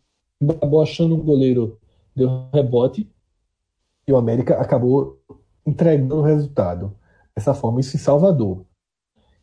acabou 0.48 0.82
achando 0.82 1.14
um 1.14 1.22
goleiro, 1.22 1.78
deu 2.16 2.48
rebote, 2.52 3.10
e 4.06 4.12
o 4.12 4.16
América 4.16 4.60
acabou 4.60 5.20
entregando 5.66 6.16
o 6.16 6.22
resultado. 6.22 6.96
Dessa 7.36 7.54
forma, 7.54 7.80
isso 7.80 7.96
em 7.96 8.00
Salvador. 8.00 8.64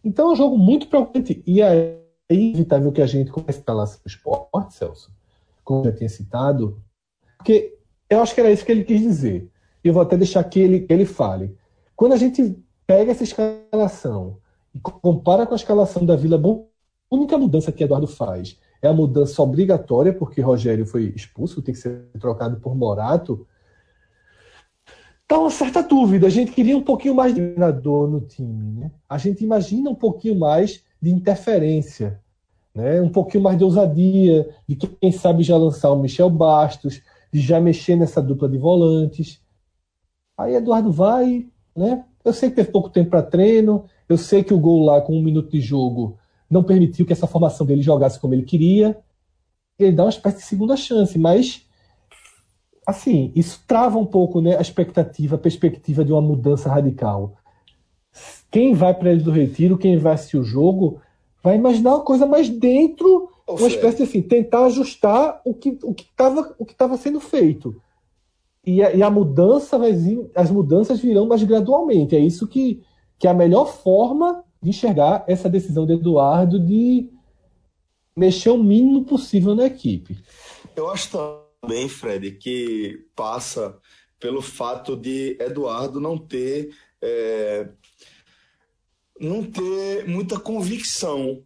Então 0.03 0.29
é 0.29 0.33
um 0.33 0.35
jogo 0.35 0.57
muito 0.57 0.88
preocupante. 0.88 1.43
E 1.45 1.61
é 1.61 2.01
inevitável 2.29 2.91
que 2.91 3.01
a 3.01 3.05
gente 3.05 3.31
comece 3.31 3.63
a 3.65 3.85
sobre 3.85 4.05
o 4.05 4.07
esporte, 4.07 4.73
Celso, 4.73 5.11
como 5.63 5.83
já 5.83 5.91
tinha 5.91 6.09
citado, 6.09 6.81
porque 7.38 7.77
eu 8.09 8.21
acho 8.21 8.33
que 8.33 8.41
era 8.41 8.51
isso 8.51 8.65
que 8.65 8.71
ele 8.71 8.83
quis 8.83 9.01
dizer. 9.01 9.49
E 9.83 9.88
eu 9.88 9.93
vou 9.93 10.01
até 10.01 10.17
deixar 10.17 10.43
que 10.43 10.59
ele, 10.59 10.85
ele 10.89 11.05
fale. 11.05 11.55
Quando 11.95 12.13
a 12.13 12.17
gente 12.17 12.57
pega 12.85 13.11
essa 13.11 13.23
escalação 13.23 14.39
e 14.73 14.79
compara 14.79 15.45
com 15.45 15.53
a 15.53 15.57
escalação 15.57 16.05
da 16.05 16.15
Vila 16.15 16.38
Bom, 16.38 16.67
a 17.10 17.16
única 17.16 17.38
mudança 17.38 17.72
que 17.72 17.84
Eduardo 17.84 18.08
faz 18.08 18.58
é 18.82 18.88
a 18.88 18.93
mudança 18.93 19.41
obrigatória, 19.41 20.14
porque 20.14 20.41
Rogério 20.41 20.86
foi 20.86 21.14
expulso, 21.16 21.62
tem 21.62 21.74
que 21.74 21.80
ser 21.80 22.05
trocado 22.20 22.60
por 22.60 22.76
Morato. 22.76 23.47
Tá 25.28 25.39
uma 25.39 25.49
certa 25.49 25.82
dúvida. 25.82 26.28
A 26.28 26.30
gente 26.30 26.51
queria 26.51 26.78
um 26.78 26.84
pouquinho 26.84 27.16
mais 27.16 27.34
de 27.34 27.41
treinador 27.41 28.08
no 28.08 28.22
time. 28.22 28.80
Né? 28.80 28.91
A 29.10 29.18
gente 29.18 29.43
imagina 29.43 29.89
um 29.89 29.95
pouquinho 29.95 30.36
mais 30.38 30.84
de 31.01 31.10
interferência, 31.10 32.20
né? 32.74 33.01
um 33.01 33.10
pouquinho 33.10 33.43
mais 33.43 33.58
de 33.58 33.64
ousadia, 33.64 34.49
de 34.68 34.76
quem 34.76 35.12
sabe 35.12 35.43
já 35.43 35.58
lançar 35.58 35.91
o 35.91 35.99
Michel 35.99 36.30
Bastos, 36.30 37.01
de 37.32 37.39
já 37.39 37.60
mexer 37.60 37.95
nessa 37.95 38.22
dupla 38.22 38.47
de 38.47 38.58
volantes. 38.58 39.41
Aí 40.38 40.55
Eduardo 40.55 40.91
vai, 40.91 41.47
né? 41.76 42.05
Eu 42.24 42.34
sei 42.34 42.49
que 42.49 42.58
teve 42.58 42.72
pouco 42.72 42.89
tempo 42.89 43.10
para 43.10 43.24
treino, 43.24 43.86
eu 44.08 44.18
sei 44.18 44.43
que 44.43 44.53
o 44.53 44.60
gol 44.60 44.84
lá 44.84 45.01
com 45.01 45.18
um 45.18 45.24
minuto 45.24 45.49
de 45.49 45.62
jogo 45.62 46.18
não 46.50 46.64
permitiu 46.64 47.06
que 47.06 47.14
essa 47.14 47.28
formação 47.28 47.66
dele 47.66 47.82
jogasse 47.82 48.20
como 48.20 48.34
ele 48.34 48.43
queria. 48.43 48.98
Ele 49.78 49.91
dá 49.91 50.04
uma 50.04 50.10
espécie 50.10 50.38
de 50.38 50.43
segunda 50.43 50.76
chance, 50.76 51.18
mas 51.18 51.66
assim, 52.86 53.32
isso 53.36 53.64
trava 53.68 53.98
um 53.98 54.06
pouco 54.06 54.39
né, 54.39 54.58
a 54.58 54.62
expectativa, 54.62 55.36
a 55.36 55.39
perspectiva 55.39 56.06
de 56.06 56.12
uma 56.12 56.22
mudança 56.22 56.70
radical. 56.70 57.36
Quem 58.50 58.74
vai 58.74 58.93
para 58.93 59.12
ele 59.12 59.22
do 59.22 59.32
retiro, 59.32 59.78
quem 59.78 59.98
vai 59.98 60.14
assistir 60.14 60.38
o 60.38 60.43
jogo, 60.43 61.02
vai 61.43 61.56
imaginar 61.56 61.95
uma 61.95 62.04
coisa 62.04 62.26
mais 62.26 62.50
dentro 62.50 63.30
uma 63.48 63.68
espécie 63.68 63.98
de 63.98 64.04
assim, 64.04 64.22
tentar 64.22 64.66
ajustar 64.66 65.41
o 65.45 65.54
que 65.54 65.80
o 65.82 65.91
estava 65.91 66.54
o 66.60 66.66
que 66.66 66.74
estava 66.74 66.98
sendo 66.98 67.20
feito. 67.20 67.82
E 68.66 68.84
a, 68.84 68.93
e 68.93 69.02
a, 69.02 69.10
mudança 69.10 69.78
vai 69.78 69.93
vir, 69.93 70.30
as 70.36 70.52
mudanças 70.52 71.00
virão 71.00 71.26
mais 71.26 71.41
gradualmente. 71.43 72.16
É 72.16 72.20
isso 72.20 72.45
que, 72.48 72.84
que 73.18 73.26
é 73.26 73.30
a 73.30 73.34
melhor 73.34 73.66
forma 73.66 74.43
de 74.68 74.72
enxergar 74.72 75.24
essa 75.28 75.49
decisão 75.49 75.86
de 75.86 75.93
Eduardo 75.93 76.59
de 76.59 77.09
mexer 78.13 78.49
o 78.49 78.61
mínimo 78.61 79.05
possível 79.05 79.55
na 79.55 79.65
equipe. 79.65 80.18
Eu 80.76 80.89
acho 80.89 81.09
também, 81.61 81.88
Fred, 81.88 82.32
que 82.32 83.05
passa 83.15 83.78
pelo 84.20 84.41
fato 84.41 84.97
de 84.97 85.38
Eduardo 85.39 86.01
não 86.01 86.18
ter 86.18 86.76
é, 87.01 87.70
não 89.20 89.43
ter 89.43 90.07
muita 90.07 90.39
convicção 90.39 91.43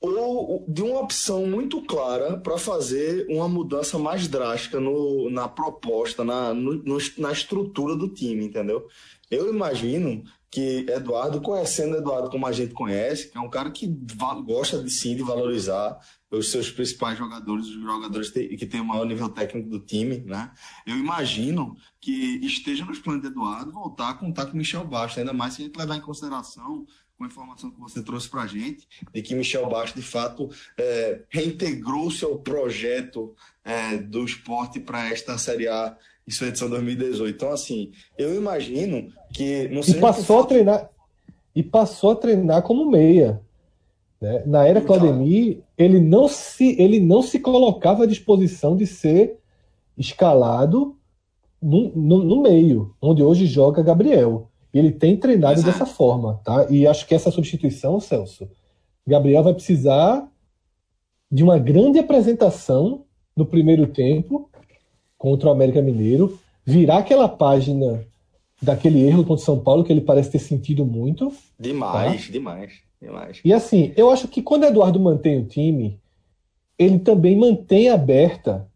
ou 0.00 0.64
de 0.68 0.82
uma 0.82 1.00
opção 1.00 1.46
muito 1.46 1.82
clara 1.82 2.36
para 2.38 2.58
fazer 2.58 3.26
uma 3.28 3.48
mudança 3.48 3.98
mais 3.98 4.28
drástica 4.28 4.80
no, 4.80 5.30
na 5.30 5.46
proposta, 5.48 6.24
na, 6.24 6.52
no, 6.54 6.98
na 7.18 7.32
estrutura 7.32 7.94
do 7.94 8.08
time, 8.08 8.46
entendeu? 8.46 8.88
Eu 9.30 9.52
imagino 9.52 10.24
que 10.50 10.84
Eduardo, 10.88 11.40
conhecendo 11.40 11.96
Eduardo 11.96 12.28
como 12.28 12.46
a 12.46 12.52
gente 12.52 12.74
conhece, 12.74 13.30
é 13.34 13.38
um 13.38 13.48
cara 13.48 13.70
que 13.70 13.86
gosta 14.44 14.82
de 14.82 14.90
sim 14.90 15.14
de 15.14 15.22
valorizar 15.22 15.98
os 16.30 16.50
seus 16.50 16.70
principais 16.70 17.16
jogadores, 17.16 17.66
os 17.66 17.80
jogadores 17.80 18.30
que 18.30 18.66
têm 18.66 18.80
o 18.80 18.84
maior 18.84 19.04
nível 19.04 19.28
técnico 19.28 19.68
do 19.68 19.78
time, 19.78 20.18
né? 20.18 20.50
Eu 20.86 20.96
imagino 20.96 21.76
que 22.00 22.40
esteja 22.44 22.84
nos 22.84 22.98
planos 22.98 23.22
de 23.22 23.28
Eduardo 23.28 23.72
voltar 23.72 24.10
a 24.10 24.14
contar 24.14 24.46
com 24.46 24.56
Michel 24.56 24.84
Bastos, 24.84 25.18
ainda 25.18 25.32
mais 25.32 25.54
se 25.54 25.62
a 25.62 25.64
gente 25.66 25.76
levar 25.76 25.96
em 25.96 26.00
consideração 26.00 26.86
com 27.16 27.24
a 27.24 27.26
informação 27.26 27.70
que 27.70 27.78
você 27.78 28.02
trouxe 28.02 28.28
para 28.28 28.42
a 28.42 28.46
gente, 28.46 28.88
de 29.12 29.22
que 29.22 29.34
Michel 29.34 29.68
Bastos, 29.68 30.02
de 30.02 30.08
fato, 30.08 30.48
é, 30.78 31.22
reintegrou-se 31.28 32.24
ao 32.24 32.38
projeto 32.38 33.34
é, 33.62 33.98
do 33.98 34.24
esporte 34.24 34.80
para 34.80 35.08
esta 35.10 35.36
Série 35.36 35.68
A 35.68 35.96
em 36.30 36.32
sua 36.32 36.46
edição 36.46 36.70
2018. 36.70 37.34
Então, 37.34 37.50
assim, 37.50 37.90
eu 38.16 38.34
imagino 38.34 39.12
que... 39.32 39.68
Não 39.68 39.82
e 39.82 39.94
passou 39.94 40.38
fato... 40.38 40.44
a 40.44 40.46
treinar 40.46 40.90
E 41.54 41.62
passou 41.62 42.12
a 42.12 42.16
treinar 42.16 42.62
como 42.62 42.88
meia. 42.88 43.40
Né? 44.20 44.44
Na 44.46 44.64
era 44.64 44.78
então, 44.78 44.96
Claudemir, 44.96 45.58
ele 45.76 45.98
não, 45.98 46.28
se, 46.28 46.80
ele 46.80 47.00
não 47.00 47.20
se 47.20 47.40
colocava 47.40 48.04
à 48.04 48.06
disposição 48.06 48.76
de 48.76 48.86
ser 48.86 49.38
escalado 49.98 50.96
no, 51.60 51.90
no, 51.96 52.22
no 52.22 52.42
meio, 52.42 52.94
onde 53.02 53.22
hoje 53.22 53.46
joga 53.46 53.82
Gabriel. 53.82 54.48
Ele 54.72 54.92
tem 54.92 55.16
treinado 55.16 55.54
Exato. 55.54 55.66
dessa 55.66 55.84
forma, 55.84 56.40
tá? 56.44 56.66
E 56.70 56.86
acho 56.86 57.06
que 57.08 57.14
essa 57.14 57.30
substituição, 57.32 57.98
Celso, 57.98 58.48
Gabriel 59.04 59.42
vai 59.42 59.52
precisar 59.52 60.30
de 61.30 61.42
uma 61.42 61.58
grande 61.58 61.98
apresentação 61.98 63.04
no 63.36 63.44
primeiro 63.44 63.88
tempo 63.88 64.49
contra 65.20 65.50
o 65.50 65.52
América 65.52 65.82
Mineiro, 65.82 66.40
virar 66.64 66.96
aquela 66.96 67.28
página 67.28 68.02
daquele 68.60 69.06
erro 69.06 69.18
contra 69.18 69.42
o 69.42 69.44
São 69.44 69.60
Paulo 69.60 69.84
que 69.84 69.92
ele 69.92 70.00
parece 70.00 70.30
ter 70.30 70.38
sentido 70.38 70.82
muito. 70.82 71.30
Demais, 71.58 72.24
tá? 72.24 72.32
demais, 72.32 72.72
demais. 72.98 73.40
E 73.44 73.52
assim, 73.52 73.92
eu 73.98 74.10
acho 74.10 74.26
que 74.28 74.40
quando 74.40 74.62
o 74.62 74.66
Eduardo 74.66 74.98
mantém 74.98 75.38
o 75.38 75.44
time, 75.44 76.00
ele 76.78 76.98
também 77.00 77.36
mantém 77.36 77.90
aberta 77.90 78.66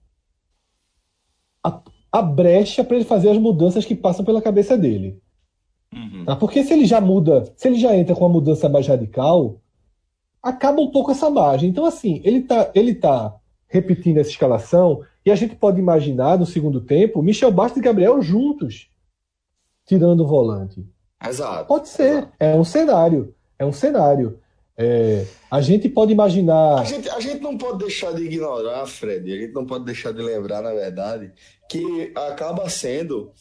a, 1.64 1.80
a 2.12 2.20
brecha 2.20 2.84
para 2.84 2.96
ele 2.96 3.06
fazer 3.06 3.30
as 3.30 3.38
mudanças 3.38 3.86
que 3.86 3.94
passam 3.94 4.22
pela 4.22 4.42
cabeça 4.42 4.76
dele. 4.76 5.18
Uhum. 5.94 6.26
Tá? 6.26 6.36
Porque 6.36 6.62
se 6.62 6.74
ele 6.74 6.84
já 6.84 7.00
muda, 7.00 7.50
se 7.56 7.68
ele 7.68 7.78
já 7.78 7.96
entra 7.96 8.14
com 8.14 8.20
uma 8.20 8.34
mudança 8.34 8.68
mais 8.68 8.86
radical, 8.86 9.62
acaba 10.42 10.78
um 10.82 10.90
pouco 10.90 11.10
essa 11.10 11.30
margem. 11.30 11.70
Então, 11.70 11.86
assim, 11.86 12.20
ele 12.22 12.42
tá, 12.42 12.70
ele 12.74 12.94
tá 12.94 13.34
repetindo 13.66 14.18
essa 14.18 14.28
escalação 14.28 15.00
e 15.24 15.30
a 15.30 15.34
gente 15.34 15.56
pode 15.56 15.78
imaginar 15.78 16.38
no 16.38 16.46
segundo 16.46 16.80
tempo 16.80 17.22
Michel 17.22 17.50
Bastos 17.50 17.80
e 17.80 17.84
Gabriel 17.84 18.20
juntos, 18.20 18.90
tirando 19.86 20.20
o 20.20 20.26
volante. 20.26 20.86
Exato. 21.26 21.66
Pode 21.66 21.88
ser. 21.88 22.18
Exato. 22.18 22.32
É 22.38 22.54
um 22.54 22.64
cenário. 22.64 23.34
É 23.58 23.64
um 23.64 23.72
cenário. 23.72 24.38
É, 24.76 25.24
a 25.50 25.60
gente 25.60 25.88
pode 25.88 26.12
imaginar. 26.12 26.80
A 26.80 26.84
gente, 26.84 27.08
a 27.08 27.20
gente 27.20 27.40
não 27.40 27.56
pode 27.56 27.78
deixar 27.78 28.12
de 28.12 28.24
ignorar, 28.24 28.84
Fred, 28.86 29.32
a 29.32 29.36
gente 29.36 29.52
não 29.52 29.64
pode 29.64 29.84
deixar 29.84 30.12
de 30.12 30.20
lembrar, 30.20 30.62
na 30.62 30.72
verdade, 30.72 31.32
que 31.70 32.12
acaba 32.14 32.68
sendo 32.68 33.32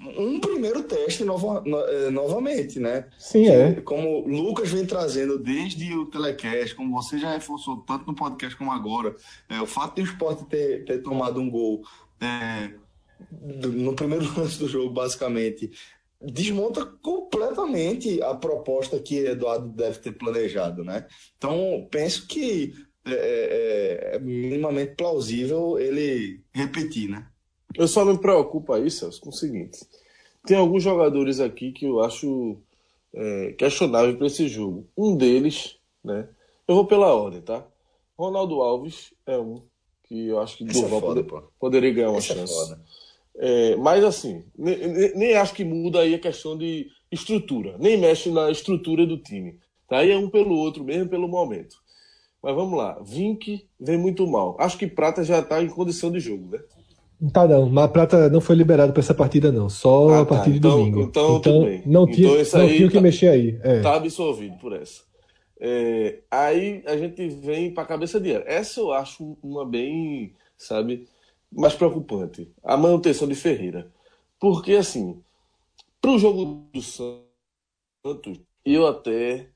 um 0.00 0.40
primeiro 0.40 0.82
teste 0.82 1.24
nova, 1.24 1.60
no, 1.60 1.78
eh, 1.78 2.10
novamente, 2.10 2.78
né? 2.78 3.06
Sim, 3.18 3.48
é. 3.48 3.80
Como 3.80 4.24
o 4.24 4.28
Lucas 4.28 4.70
vem 4.70 4.84
trazendo 4.84 5.38
desde 5.38 5.92
o 5.94 6.06
telecast, 6.06 6.74
como 6.74 7.00
você 7.00 7.18
já 7.18 7.32
reforçou 7.32 7.78
tanto 7.78 8.06
no 8.06 8.14
podcast 8.14 8.56
como 8.56 8.72
agora, 8.72 9.14
é, 9.48 9.60
o 9.60 9.66
fato 9.66 9.96
de 9.96 10.02
o 10.02 10.04
esporte 10.04 10.44
ter, 10.46 10.84
ter 10.84 11.02
tomado 11.02 11.40
um 11.40 11.50
gol 11.50 11.82
é, 12.20 12.70
no 13.30 13.94
primeiro 13.94 14.24
lance 14.38 14.58
do 14.58 14.68
jogo, 14.68 14.92
basicamente, 14.92 15.70
desmonta 16.20 16.84
completamente 16.84 18.22
a 18.22 18.34
proposta 18.34 18.98
que 18.98 19.18
Eduardo 19.18 19.68
deve 19.68 19.98
ter 19.98 20.12
planejado, 20.12 20.82
né? 20.84 21.06
Então, 21.36 21.86
penso 21.90 22.26
que 22.26 22.72
é, 23.06 23.12
é, 23.12 24.16
é 24.16 24.18
minimamente 24.18 24.94
plausível 24.94 25.78
ele 25.78 26.40
repetir, 26.52 27.10
né? 27.10 27.26
Eu 27.76 27.88
só 27.88 28.04
me 28.04 28.16
preocupo 28.18 28.72
aí, 28.72 28.90
Celso, 28.90 29.20
com 29.20 29.30
o 29.30 29.32
seguinte: 29.32 29.80
tem 30.46 30.56
alguns 30.56 30.82
jogadores 30.82 31.40
aqui 31.40 31.72
que 31.72 31.86
eu 31.86 32.00
acho 32.00 32.56
é, 33.12 33.54
questionável 33.58 34.16
para 34.16 34.26
esse 34.26 34.48
jogo. 34.48 34.86
Um 34.96 35.16
deles, 35.16 35.76
né? 36.02 36.28
Eu 36.66 36.74
vou 36.74 36.86
pela 36.86 37.12
ordem, 37.14 37.40
tá? 37.40 37.64
Ronaldo 38.16 38.60
Alves 38.62 39.12
é 39.26 39.38
um 39.38 39.62
que 40.04 40.28
eu 40.28 40.38
acho 40.38 40.58
que 40.58 40.64
Durval 40.64 40.98
é 40.98 41.00
poder, 41.00 41.26
poderia 41.58 41.92
ganhar 41.92 42.10
uma 42.10 42.18
Esse 42.18 42.32
é 42.32 42.36
chance. 42.36 42.76
É 43.36 43.76
mas 43.76 44.04
assim, 44.04 44.44
nem, 44.56 45.16
nem, 45.16 45.34
acho 45.34 45.54
que 45.54 45.64
muda 45.64 46.00
aí 46.00 46.14
a 46.14 46.18
questão 46.18 46.56
de 46.56 46.86
estrutura, 47.10 47.76
nem 47.78 47.98
mexe 47.98 48.30
na 48.30 48.50
estrutura 48.50 49.04
do 49.04 49.18
time. 49.18 49.58
Tá 49.88 49.98
aí 49.98 50.12
é 50.12 50.16
um 50.16 50.30
pelo 50.30 50.56
outro 50.56 50.84
mesmo 50.84 51.08
pelo 51.08 51.26
momento. 51.26 51.82
Mas 52.40 52.54
vamos 52.54 52.78
lá, 52.78 52.98
Vink 53.02 53.66
vem 53.80 53.98
muito 53.98 54.26
mal. 54.26 54.56
Acho 54.60 54.78
que 54.78 54.86
Prata 54.86 55.24
já 55.24 55.40
está 55.40 55.62
em 55.62 55.68
condição 55.68 56.12
de 56.12 56.20
jogo, 56.20 56.48
né? 56.50 56.60
Tá 57.32 57.46
não, 57.46 57.68
mas 57.68 57.90
Prata 57.90 58.28
não 58.28 58.40
foi 58.40 58.56
liberado 58.56 58.92
para 58.92 59.00
essa 59.00 59.14
partida 59.14 59.50
não, 59.52 59.68
só 59.68 60.08
ah, 60.10 60.20
a 60.20 60.24
tá. 60.24 60.34
partir 60.34 60.52
de 60.52 60.58
então, 60.58 60.70
domingo. 60.70 61.02
Então, 61.02 61.36
então 61.36 61.60
não 61.86 62.06
tinha, 62.06 62.40
então, 62.40 62.60
não 62.60 62.68
tinha 62.68 62.86
o 62.86 62.90
que 62.90 62.96
tá, 62.96 63.00
mexer 63.00 63.28
aí. 63.28 63.58
É. 63.62 63.80
Tá 63.80 63.94
absolvido 63.94 64.56
por 64.58 64.72
essa. 64.72 65.02
É, 65.58 66.20
aí 66.30 66.82
a 66.86 66.96
gente 66.96 67.28
vem 67.28 67.72
para 67.72 67.84
a 67.84 67.86
cabeça 67.86 68.20
de 68.20 68.32
era. 68.32 68.44
Essa 68.46 68.80
eu 68.80 68.92
acho 68.92 69.36
uma 69.42 69.64
bem, 69.64 70.34
sabe, 70.58 71.08
mais 71.50 71.74
preocupante. 71.74 72.52
A 72.62 72.76
manutenção 72.76 73.28
de 73.28 73.34
Ferreira. 73.34 73.90
Porque, 74.38 74.72
assim, 74.72 75.22
para 76.00 76.10
o 76.10 76.18
jogo 76.18 76.68
do 76.72 76.82
Santos, 76.82 78.40
eu 78.64 78.86
até 78.86 79.48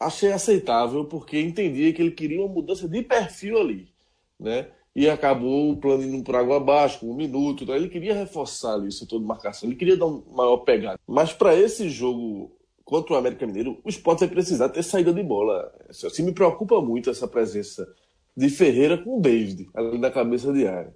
achei 0.00 0.32
aceitável, 0.32 1.04
porque 1.04 1.40
entendia 1.40 1.92
que 1.92 2.00
ele 2.00 2.12
queria 2.12 2.40
uma 2.40 2.52
mudança 2.52 2.88
de 2.88 3.02
perfil 3.02 3.58
ali, 3.58 3.88
né? 4.38 4.68
E 4.98 5.08
acabou 5.08 5.70
o 5.70 5.76
plano 5.76 6.02
indo 6.02 6.24
por 6.24 6.34
água 6.34 6.56
abaixo, 6.56 7.08
um 7.08 7.14
minuto. 7.14 7.62
Então 7.62 7.76
ele 7.76 7.88
queria 7.88 8.14
reforçar 8.14 8.74
ali 8.74 8.88
o 8.88 8.92
setor 8.92 9.20
de 9.20 9.26
marcação, 9.26 9.68
ele 9.68 9.76
queria 9.76 9.96
dar 9.96 10.06
um 10.06 10.24
maior 10.32 10.56
pegada. 10.56 10.98
Mas 11.06 11.32
para 11.32 11.54
esse 11.54 11.88
jogo 11.88 12.50
contra 12.84 13.14
o 13.14 13.16
América 13.16 13.46
Mineiro, 13.46 13.78
o 13.84 13.88
esporte 13.88 14.20
vai 14.20 14.28
precisar 14.28 14.70
ter 14.70 14.82
saída 14.82 15.12
de 15.12 15.22
bola. 15.22 15.72
Assim, 15.88 16.24
me 16.24 16.32
preocupa 16.32 16.80
muito 16.80 17.10
essa 17.10 17.28
presença 17.28 17.86
de 18.36 18.48
Ferreira 18.48 18.98
com 18.98 19.18
o 19.18 19.20
David 19.20 19.70
ali 19.72 19.98
na 19.98 20.10
cabeça 20.10 20.52
de 20.52 20.66
área. 20.66 20.92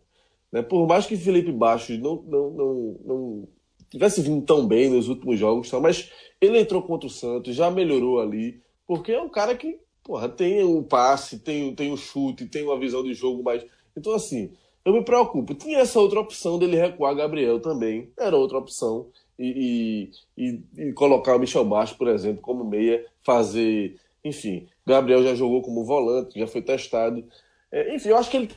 Né? 0.50 0.62
Por 0.62 0.84
mais 0.84 1.06
que 1.06 1.16
Felipe 1.16 1.52
Baixos 1.52 1.96
não, 2.00 2.16
não, 2.22 2.50
não, 2.50 2.96
não 3.04 3.48
tivesse 3.88 4.20
vindo 4.20 4.44
tão 4.44 4.66
bem 4.66 4.90
nos 4.90 5.06
últimos 5.06 5.38
jogos, 5.38 5.70
mas 5.80 6.10
ele 6.40 6.58
entrou 6.58 6.82
contra 6.82 7.06
o 7.06 7.10
Santos, 7.10 7.54
já 7.54 7.70
melhorou 7.70 8.18
ali, 8.18 8.60
porque 8.84 9.12
é 9.12 9.22
um 9.22 9.28
cara 9.28 9.56
que 9.56 9.78
porra, 10.02 10.28
tem 10.28 10.62
o 10.62 10.82
passe, 10.82 11.38
tem, 11.38 11.74
tem 11.74 11.92
o 11.92 11.96
chute, 11.96 12.46
tem 12.46 12.64
uma 12.64 12.78
visão 12.78 13.02
de 13.02 13.14
jogo 13.14 13.42
mais. 13.42 13.64
Então, 13.96 14.14
assim, 14.14 14.52
eu 14.84 14.92
me 14.92 15.04
preocupo. 15.04 15.54
Tinha 15.54 15.78
essa 15.78 16.00
outra 16.00 16.20
opção 16.20 16.58
dele 16.58 16.76
recuar 16.76 17.14
Gabriel 17.14 17.60
também, 17.60 18.12
era 18.18 18.36
outra 18.36 18.58
opção 18.58 19.10
e, 19.38 20.10
e, 20.36 20.62
e, 20.76 20.92
colocar 20.92 21.36
o 21.36 21.38
Michel 21.38 21.64
Baixo, 21.64 21.96
por 21.96 22.08
exemplo, 22.08 22.42
como 22.42 22.64
meia, 22.64 23.04
fazer. 23.22 23.98
Enfim, 24.24 24.68
Gabriel 24.86 25.22
já 25.22 25.34
jogou 25.34 25.62
como 25.62 25.84
volante, 25.84 26.38
já 26.38 26.46
foi 26.46 26.62
testado. 26.62 27.24
É, 27.70 27.94
enfim, 27.94 28.10
eu 28.10 28.16
acho 28.16 28.30
que 28.30 28.36
ele 28.36 28.50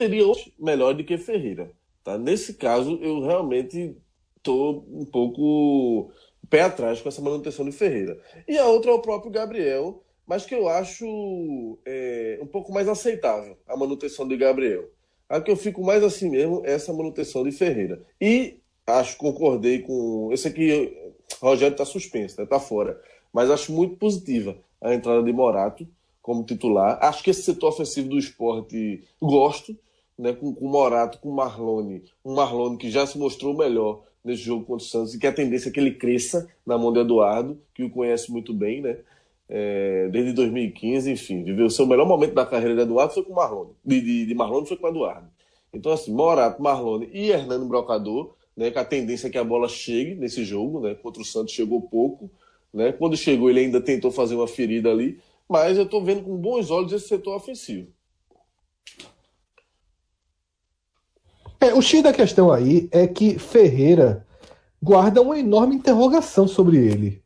seria 0.00 0.24
melhor 0.58 0.94
do 0.94 1.04
que 1.04 1.16
Ferreira. 1.18 1.70
Tá? 2.02 2.18
Nesse 2.18 2.54
caso, 2.54 2.98
eu 3.00 3.20
realmente 3.20 3.96
estou 4.36 4.84
um 4.90 5.04
pouco 5.04 6.12
pé 6.50 6.62
atrás 6.62 7.00
com 7.00 7.08
essa 7.08 7.22
manutenção 7.22 7.64
de 7.64 7.72
Ferreira. 7.72 8.20
E 8.46 8.58
a 8.58 8.66
outra 8.66 8.90
é 8.90 8.94
o 8.94 9.02
próprio 9.02 9.30
Gabriel, 9.30 10.03
mas 10.26 10.46
que 10.46 10.54
eu 10.54 10.68
acho 10.68 11.78
é, 11.84 12.38
um 12.42 12.46
pouco 12.46 12.72
mais 12.72 12.88
aceitável 12.88 13.56
a 13.66 13.76
manutenção 13.76 14.26
de 14.26 14.36
Gabriel. 14.36 14.88
A 15.28 15.40
que 15.40 15.50
eu 15.50 15.56
fico 15.56 15.82
mais 15.82 16.02
assim 16.02 16.30
mesmo 16.30 16.62
é 16.64 16.72
essa 16.72 16.92
manutenção 16.92 17.44
de 17.44 17.52
Ferreira. 17.52 18.02
E 18.20 18.58
acho, 18.86 19.16
concordei 19.16 19.80
com. 19.80 20.30
Esse 20.32 20.48
aqui, 20.48 20.96
Rogério 21.40 21.72
está 21.72 21.84
suspenso, 21.84 22.32
está 22.32 22.42
né? 22.42 22.48
Tá 22.48 22.60
fora. 22.60 23.00
Mas 23.32 23.50
acho 23.50 23.72
muito 23.72 23.96
positiva 23.96 24.56
a 24.80 24.94
entrada 24.94 25.22
de 25.22 25.32
Morato 25.32 25.86
como 26.22 26.44
titular. 26.44 26.98
Acho 27.02 27.22
que 27.22 27.30
esse 27.30 27.42
setor 27.42 27.68
ofensivo 27.68 28.08
do 28.08 28.18
esporte 28.18 29.02
gosto, 29.20 29.76
né? 30.18 30.32
Com, 30.32 30.54
com 30.54 30.68
Morato, 30.68 31.18
com 31.18 31.30
Marlone. 31.30 32.04
Um 32.24 32.34
Marlone 32.34 32.76
que 32.76 32.90
já 32.90 33.06
se 33.06 33.18
mostrou 33.18 33.56
melhor 33.56 34.02
nesse 34.24 34.42
jogo 34.42 34.64
contra 34.64 34.84
o 34.84 34.88
Santos 34.88 35.14
e 35.14 35.18
que 35.18 35.26
a 35.26 35.32
tendência 35.32 35.68
é 35.68 35.72
que 35.72 35.78
ele 35.78 35.94
cresça 35.94 36.48
na 36.64 36.78
mão 36.78 36.92
de 36.92 37.00
Eduardo, 37.00 37.60
que 37.74 37.84
o 37.84 37.90
conhece 37.90 38.30
muito 38.32 38.54
bem, 38.54 38.80
né? 38.80 38.98
É, 39.48 40.08
desde 40.10 40.32
2015, 40.32 41.10
enfim, 41.10 41.42
viveu 41.42 41.66
o 41.66 41.70
seu 41.70 41.86
melhor 41.86 42.06
momento 42.06 42.34
da 42.34 42.46
carreira 42.46 42.74
de 42.74 42.82
Eduardo 42.82 43.12
foi 43.12 43.22
com 43.22 43.34
Marlone. 43.34 43.72
De, 43.84 44.00
de, 44.00 44.26
de 44.26 44.34
Marlone 44.34 44.66
foi 44.66 44.76
com 44.76 44.88
Eduardo. 44.88 45.28
Então, 45.72 45.92
assim, 45.92 46.12
Morato, 46.12 46.62
Marlone 46.62 47.10
e 47.12 47.30
Hernando 47.30 47.66
Brocador 47.66 48.34
né, 48.56 48.70
que 48.70 48.78
a 48.78 48.84
tendência 48.84 49.26
é 49.26 49.30
que 49.30 49.38
a 49.38 49.44
bola 49.44 49.68
chegue 49.68 50.14
nesse 50.14 50.44
jogo, 50.44 50.80
né, 50.80 50.94
contra 50.94 51.22
o 51.22 51.24
Santos 51.24 51.54
chegou 51.54 51.80
pouco, 51.80 52.30
né, 52.72 52.92
quando 52.92 53.16
chegou 53.16 53.50
ele 53.50 53.60
ainda 53.60 53.80
tentou 53.80 54.10
fazer 54.10 54.34
uma 54.34 54.46
ferida 54.46 54.90
ali, 54.90 55.20
mas 55.48 55.76
eu 55.76 55.84
estou 55.84 56.02
vendo 56.02 56.22
com 56.22 56.36
bons 56.36 56.70
olhos 56.70 56.92
esse 56.92 57.08
setor 57.08 57.36
ofensivo. 57.36 57.88
É, 61.60 61.72
o 61.72 61.80
X 61.80 62.02
da 62.02 62.12
questão 62.12 62.52
aí 62.52 62.88
é 62.92 63.06
que 63.06 63.38
Ferreira 63.38 64.26
guarda 64.82 65.22
uma 65.22 65.38
enorme 65.38 65.74
interrogação 65.74 66.46
sobre 66.46 66.76
ele. 66.76 67.23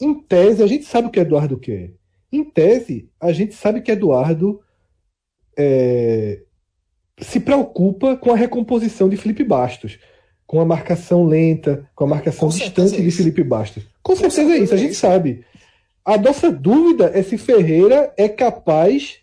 Em 0.00 0.14
tese, 0.14 0.62
a 0.62 0.66
gente 0.66 0.84
sabe 0.84 1.08
o 1.08 1.10
que 1.10 1.20
Eduardo 1.20 1.58
quer. 1.58 1.92
Em 2.30 2.44
tese, 2.44 3.10
a 3.20 3.32
gente 3.32 3.54
sabe 3.54 3.80
que 3.80 3.92
Eduardo 3.92 4.60
é, 5.56 6.42
se 7.20 7.40
preocupa 7.40 8.16
com 8.16 8.30
a 8.32 8.36
recomposição 8.36 9.08
de 9.08 9.16
Felipe 9.16 9.44
Bastos 9.44 9.98
com 10.46 10.60
a 10.60 10.64
marcação 10.64 11.24
lenta, 11.24 11.90
com 11.94 12.04
a 12.04 12.06
marcação 12.06 12.48
com 12.48 12.56
distante 12.56 12.94
é 12.94 13.00
de 13.00 13.10
Felipe 13.10 13.42
Bastos. 13.42 13.82
Com, 14.02 14.12
com 14.12 14.16
certeza, 14.16 14.36
certeza, 14.36 14.60
é 14.60 14.64
isso, 14.64 14.74
a 14.74 14.76
gente 14.76 14.94
sabe. 14.94 15.44
A 16.04 16.16
nossa 16.16 16.52
dúvida 16.52 17.10
é 17.12 17.22
se 17.22 17.36
Ferreira 17.36 18.14
é 18.16 18.28
capaz 18.28 19.18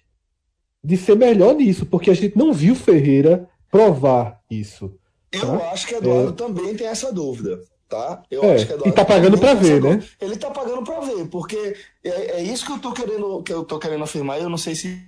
de 0.84 0.98
ser 0.98 1.16
melhor 1.16 1.56
nisso, 1.56 1.86
porque 1.86 2.10
a 2.10 2.14
gente 2.14 2.38
não 2.38 2.52
viu 2.52 2.76
Ferreira 2.76 3.48
provar 3.72 4.42
isso. 4.52 4.94
Eu 5.32 5.42
tá? 5.42 5.72
acho 5.72 5.88
que 5.88 5.96
Eduardo 5.96 6.32
é... 6.32 6.36
também 6.36 6.76
tem 6.76 6.88
essa 6.88 7.12
dúvida. 7.12 7.62
Tá? 7.94 8.24
Eu 8.32 8.44
é, 8.44 8.56
acho 8.56 8.66
que 8.66 8.90
e 8.90 8.92
tá 8.92 9.06
pagando 9.06 9.38
para 9.38 9.54
ver, 9.54 9.80
né? 9.80 10.04
Ele 10.20 10.36
tá 10.36 10.50
pagando 10.50 10.82
para 10.84 11.00
ver, 11.02 11.28
porque 11.28 11.78
é, 12.04 12.40
é, 12.40 12.42
isso 12.42 12.66
que 12.66 12.72
eu 12.72 12.80
tô 12.80 12.92
querendo 12.92 13.44
que 13.44 13.54
eu 13.54 13.64
tô 13.64 13.78
querendo 13.78 14.04
afirmar. 14.04 14.42
Eu 14.42 14.50
não 14.50 14.58
sei 14.58 14.74
se 14.74 15.00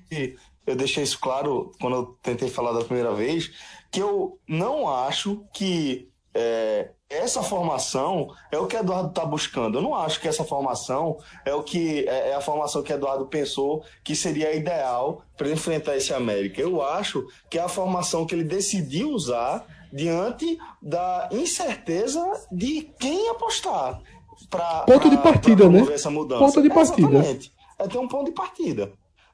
eu 0.67 0.75
deixei 0.75 1.03
isso 1.03 1.19
claro 1.19 1.71
quando 1.81 1.95
eu 1.95 2.05
tentei 2.21 2.47
falar 2.47 2.73
da 2.73 2.85
primeira 2.85 3.11
vez, 3.11 3.49
que 3.91 3.99
eu 3.99 4.37
não 4.47 4.87
acho 4.87 5.43
que 5.51 6.11
é, 6.31 6.91
essa 7.09 7.41
formação 7.41 8.27
é 8.51 8.57
o 8.59 8.67
que 8.67 8.75
Eduardo 8.75 9.09
está 9.09 9.25
buscando. 9.25 9.79
Eu 9.79 9.81
não 9.81 9.95
acho 9.95 10.21
que 10.21 10.27
essa 10.27 10.43
formação 10.43 11.17
é 11.43 11.55
o 11.55 11.63
que 11.63 12.07
é, 12.07 12.29
é 12.29 12.35
a 12.35 12.41
formação 12.41 12.83
que 12.83 12.93
Eduardo 12.93 13.25
pensou 13.25 13.83
que 14.03 14.15
seria 14.15 14.53
ideal 14.53 15.23
para 15.35 15.49
enfrentar 15.49 15.97
esse 15.97 16.13
América. 16.13 16.61
Eu 16.61 16.83
acho 16.83 17.25
que 17.49 17.57
é 17.57 17.61
a 17.63 17.67
formação 17.67 18.27
que 18.27 18.35
ele 18.35 18.43
decidiu 18.43 19.09
usar 19.09 19.65
diante 19.95 20.57
da 20.81 21.29
incerteza 21.31 22.21
de 22.51 22.91
quem 22.99 23.29
apostar. 23.29 24.01
Pra, 24.49 24.81
ponto 24.81 25.09
de 25.09 25.17
partida, 25.17 25.69
né? 25.69 25.85
Essa 25.93 26.09
mudança. 26.09 26.43
Ponto 26.43 26.61
de 26.61 26.69
partida. 26.69 27.07
Exatamente. 27.07 27.51
É 27.79 27.87
ter 27.87 27.97
um 27.97 28.07
ponto 28.07 28.25
de 28.25 28.31
partida. 28.33 28.91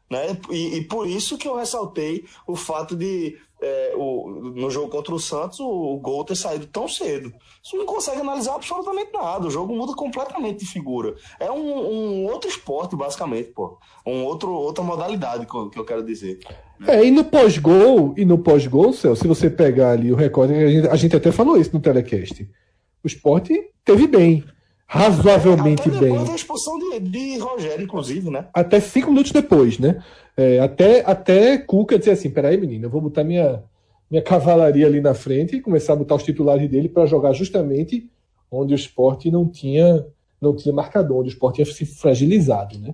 Né? 0.10 0.38
E, 0.52 0.78
e, 0.78 0.84
por 0.84 1.08
isso 1.08 1.38
que 1.38 1.48
eu 1.48 1.56
ressaltei 1.56 2.26
o 2.46 2.56
fato 2.56 2.96
de 2.96 3.38
é, 3.62 3.94
o, 3.96 4.54
no 4.56 4.70
jogo 4.72 4.90
contra 4.90 5.14
o 5.14 5.20
Santos 5.20 5.60
o, 5.60 5.68
o, 5.68 5.98
gol 5.98 6.26
ter 6.26 6.36
saído 6.36 6.66
tão 6.66 6.88
cedo. 6.88 7.32
Você 7.64 7.78
não 7.78 7.86
consegue 7.86 8.20
analisar 8.20 8.56
absolutamente 8.56 9.12
nada. 9.14 9.48
O 9.48 9.52
jogo 9.52 9.76
muda 9.76 9.94
completamente 9.94 10.60
de 10.60 10.66
figura. 10.66 11.16
É 11.40 11.52
um, 11.52 11.60
um 11.60 12.26
outro 12.26 12.50
esporte, 12.50 12.96
basicamente, 12.96 13.52
pô. 13.52 13.78
Um 14.06 14.24
outro, 14.24 14.52
outra 14.52 14.84
modalidade 14.84 15.46
que 15.46 15.56
eu, 15.56 15.70
que 15.70 15.80
eu 15.80 15.86
quero 15.86 16.04
dizer. 16.04 16.40
É, 16.88 17.06
e 17.06 17.12
no 17.12 17.24
pós-gol, 17.24 18.16
e 18.18 18.26
no 18.26 18.40
pós-gol, 18.40 18.92
Céu, 18.94 19.16
se 19.16 19.28
você 19.28 19.50
pegar 19.50 19.92
ali 19.92 20.12
o 20.12 20.16
recorde, 20.16 20.54
a 20.56 20.68
gente, 20.68 20.88
a 20.88 20.96
gente 20.96 21.16
até 21.16 21.32
falou 21.32 21.58
isso 21.58 21.72
no 21.74 21.80
telecast. 21.80 22.50
O 23.04 23.08
esporte 23.08 23.54
teve 23.86 24.08
bem. 24.08 24.44
Razoavelmente 24.94 25.88
até 25.88 26.00
bem. 26.00 26.10
Depois 26.10 26.28
da 26.28 26.36
expulsão 26.36 26.78
de, 26.78 27.00
de 27.00 27.38
Rogério, 27.38 27.86
inclusive, 27.86 28.30
né? 28.30 28.48
Até 28.54 28.82
cinco 28.82 29.10
minutos 29.10 29.32
depois, 29.32 29.80
né? 29.80 30.04
É, 30.36 30.60
até, 30.60 31.02
até 31.06 31.58
Cuca 31.58 31.98
dizer 31.98 32.12
assim: 32.12 32.30
peraí, 32.30 32.58
menino, 32.58 32.88
eu 32.88 32.90
vou 32.90 33.00
botar 33.00 33.24
minha, 33.24 33.64
minha 34.10 34.22
cavalaria 34.22 34.86
ali 34.86 35.00
na 35.00 35.14
frente 35.14 35.56
e 35.56 35.62
começar 35.62 35.94
a 35.94 35.96
botar 35.96 36.16
os 36.16 36.24
titulares 36.24 36.70
dele 36.70 36.90
para 36.90 37.06
jogar 37.06 37.32
justamente 37.32 38.10
onde 38.52 38.74
o 38.74 38.76
esporte 38.76 39.32
não 39.32 39.48
tinha, 39.48 40.06
não 40.42 40.54
tinha 40.54 40.76
marcador, 40.76 41.20
onde 41.20 41.30
o 41.30 41.32
esporte 41.32 41.64
tinha 41.64 41.74
se 41.74 41.86
fragilizado, 41.86 42.78
né? 42.78 42.94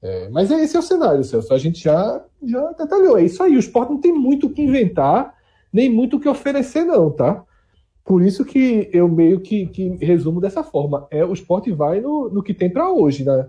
É, 0.00 0.28
mas 0.28 0.48
é, 0.48 0.62
esse 0.62 0.76
é 0.76 0.78
o 0.78 0.82
cenário, 0.82 1.24
Celso. 1.24 1.52
A 1.52 1.58
gente 1.58 1.82
já, 1.82 2.24
já 2.44 2.70
detalhou. 2.72 3.18
É 3.18 3.24
isso 3.24 3.42
aí. 3.42 3.56
O 3.56 3.58
esporte 3.58 3.90
não 3.90 4.00
tem 4.00 4.12
muito 4.12 4.46
o 4.46 4.50
que 4.50 4.62
inventar, 4.62 5.34
nem 5.72 5.90
muito 5.90 6.18
o 6.18 6.20
que 6.20 6.28
oferecer, 6.28 6.84
não, 6.84 7.10
tá? 7.10 7.44
Por 8.04 8.22
isso 8.22 8.44
que 8.44 8.90
eu 8.92 9.08
meio 9.08 9.40
que, 9.40 9.66
que 9.66 9.88
resumo 10.04 10.40
dessa 10.40 10.62
forma. 10.64 11.06
É 11.10 11.24
O 11.24 11.32
esporte 11.32 11.70
vai 11.70 12.00
no, 12.00 12.28
no 12.28 12.42
que 12.42 12.52
tem 12.52 12.70
para 12.70 12.90
hoje, 12.90 13.24
na, 13.24 13.48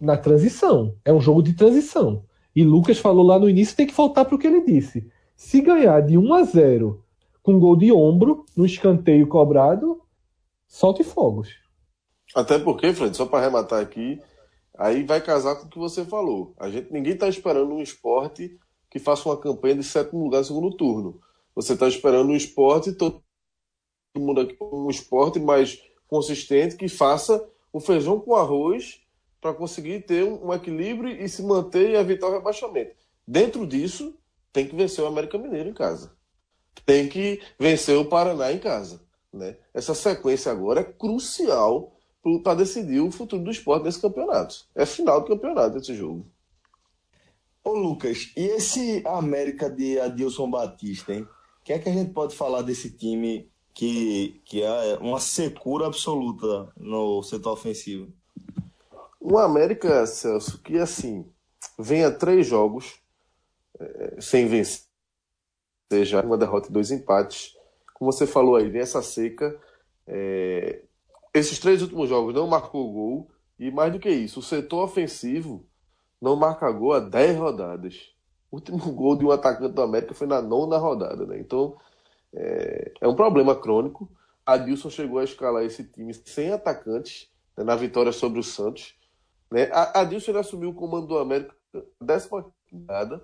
na 0.00 0.16
transição. 0.16 0.94
É 1.04 1.12
um 1.12 1.20
jogo 1.20 1.42
de 1.42 1.54
transição. 1.54 2.24
E 2.54 2.64
Lucas 2.64 2.98
falou 2.98 3.24
lá 3.24 3.38
no 3.38 3.48
início, 3.48 3.76
tem 3.76 3.86
que 3.86 3.94
voltar 3.94 4.24
para 4.24 4.34
o 4.34 4.38
que 4.38 4.46
ele 4.46 4.64
disse. 4.64 5.10
Se 5.36 5.60
ganhar 5.60 6.00
de 6.00 6.18
1 6.18 6.34
a 6.34 6.42
0 6.42 7.02
com 7.42 7.58
gol 7.58 7.76
de 7.76 7.92
ombro, 7.92 8.44
no 8.56 8.66
escanteio 8.66 9.26
cobrado, 9.26 10.00
solte 10.68 11.02
fogos. 11.02 11.48
Até 12.34 12.58
porque, 12.58 12.92
Fred, 12.92 13.16
só 13.16 13.26
para 13.26 13.40
arrematar 13.40 13.80
aqui, 13.80 14.20
Aí 14.78 15.02
vai 15.02 15.20
casar 15.20 15.56
com 15.56 15.66
o 15.66 15.68
que 15.68 15.78
você 15.78 16.04
falou. 16.04 16.54
A 16.58 16.70
gente, 16.70 16.92
ninguém 16.92 17.12
está 17.12 17.28
esperando 17.28 17.74
um 17.74 17.82
esporte 17.82 18.58
que 18.90 18.98
faça 18.98 19.28
uma 19.28 19.36
campanha 19.36 19.76
de 19.76 19.84
sétimo 19.84 20.24
lugar 20.24 20.38
no 20.38 20.44
segundo 20.44 20.76
turno. 20.76 21.20
Você 21.54 21.74
está 21.74 21.86
esperando 21.86 22.30
um 22.30 22.36
esporte, 22.36 22.92
todo 22.92 23.22
mundo 24.16 24.40
aqui, 24.40 24.56
um 24.60 24.88
esporte 24.88 25.38
mais 25.38 25.82
consistente 26.06 26.76
que 26.76 26.88
faça 26.88 27.46
o 27.72 27.80
feijão 27.80 28.20
com 28.20 28.34
arroz 28.34 29.00
para 29.40 29.54
conseguir 29.54 30.00
ter 30.06 30.24
um, 30.24 30.52
equilíbrio 30.52 31.10
e 31.10 31.28
se 31.28 31.42
manter 31.42 31.90
e 31.90 31.96
evitar 31.96 32.28
o 32.28 32.32
rebaixamento. 32.32 32.94
Dentro 33.26 33.66
disso, 33.66 34.14
tem 34.52 34.66
que 34.66 34.76
vencer 34.76 35.02
o 35.02 35.06
América 35.08 35.36
Mineiro 35.36 35.68
em 35.68 35.74
casa. 35.74 36.12
Tem 36.86 37.08
que 37.08 37.40
vencer 37.58 37.96
o 37.96 38.04
Paraná 38.04 38.52
em 38.52 38.58
casa. 38.58 39.02
Né? 39.32 39.56
Essa 39.74 39.94
sequência 39.94 40.52
agora 40.52 40.80
é 40.80 40.84
crucial 40.84 41.96
para 42.42 42.54
decidir 42.54 43.00
o 43.00 43.10
futuro 43.10 43.42
do 43.42 43.50
esporte 43.50 43.84
nesse 43.84 44.00
campeonato. 44.00 44.66
É 44.74 44.86
final 44.86 45.20
do 45.20 45.26
campeonato 45.26 45.78
esse 45.78 45.94
jogo. 45.94 46.26
Ô 47.64 47.72
Lucas, 47.72 48.32
e 48.36 48.42
esse 48.42 49.02
América 49.06 49.70
de 49.70 49.98
Adilson 49.98 50.50
Batista, 50.50 51.14
hein? 51.14 51.26
O 51.62 51.64
que 51.64 51.72
é 51.72 51.78
que 51.78 51.88
a 51.88 51.92
gente 51.92 52.12
pode 52.12 52.34
falar 52.34 52.62
desse 52.62 52.90
time 52.90 53.48
que, 53.72 54.42
que 54.44 54.64
é 54.64 54.98
uma 55.00 55.20
secura 55.20 55.86
absoluta 55.86 56.72
no 56.76 57.22
setor 57.22 57.52
ofensivo? 57.52 58.12
O 59.20 59.38
América, 59.38 60.04
Celso, 60.04 60.60
que 60.60 60.76
assim, 60.76 61.24
vem 61.78 62.04
a 62.04 62.10
três 62.10 62.48
jogos 62.48 63.00
é, 63.78 64.20
sem 64.20 64.48
vencer, 64.48 64.82
seja 65.88 66.20
uma 66.22 66.36
derrota 66.36 66.68
e 66.68 66.72
dois 66.72 66.90
empates. 66.90 67.54
Como 67.94 68.10
você 68.10 68.26
falou 68.26 68.56
aí, 68.56 68.68
vem 68.68 68.82
essa 68.82 69.00
seca. 69.00 69.56
É, 70.04 70.82
esses 71.32 71.60
três 71.60 71.80
últimos 71.80 72.08
jogos 72.08 72.34
não 72.34 72.48
marcou 72.48 72.92
gol. 72.92 73.30
E 73.56 73.70
mais 73.70 73.92
do 73.92 74.00
que 74.00 74.10
isso, 74.10 74.40
o 74.40 74.42
setor 74.42 74.82
ofensivo 74.82 75.64
não 76.20 76.34
marca 76.34 76.68
gol 76.72 76.94
há 76.94 76.98
10 76.98 77.38
rodadas. 77.38 78.11
O 78.52 78.56
último 78.56 78.78
gol 78.92 79.16
de 79.16 79.24
um 79.24 79.32
atacante 79.32 79.72
do 79.72 79.82
América 79.82 80.14
foi 80.14 80.28
na 80.28 80.40
nona 80.40 80.78
rodada, 80.78 81.26
né? 81.26 81.40
Então 81.40 81.76
é, 82.32 82.92
é 83.00 83.08
um 83.08 83.16
problema 83.16 83.56
crônico. 83.56 84.08
Adilson 84.46 84.90
chegou 84.90 85.18
a 85.18 85.24
escalar 85.24 85.64
esse 85.64 85.82
time 85.82 86.14
sem 86.14 86.52
atacantes 86.52 87.28
né, 87.56 87.64
na 87.64 87.74
vitória 87.74 88.12
sobre 88.12 88.38
o 88.38 88.42
Santos. 88.42 88.94
Né? 89.50 89.68
Adilson 89.72 90.36
assumiu 90.36 90.70
o 90.70 90.74
comando 90.74 91.06
do 91.06 91.18
América 91.18 91.54
décima 92.00 92.44
rodada 92.70 93.22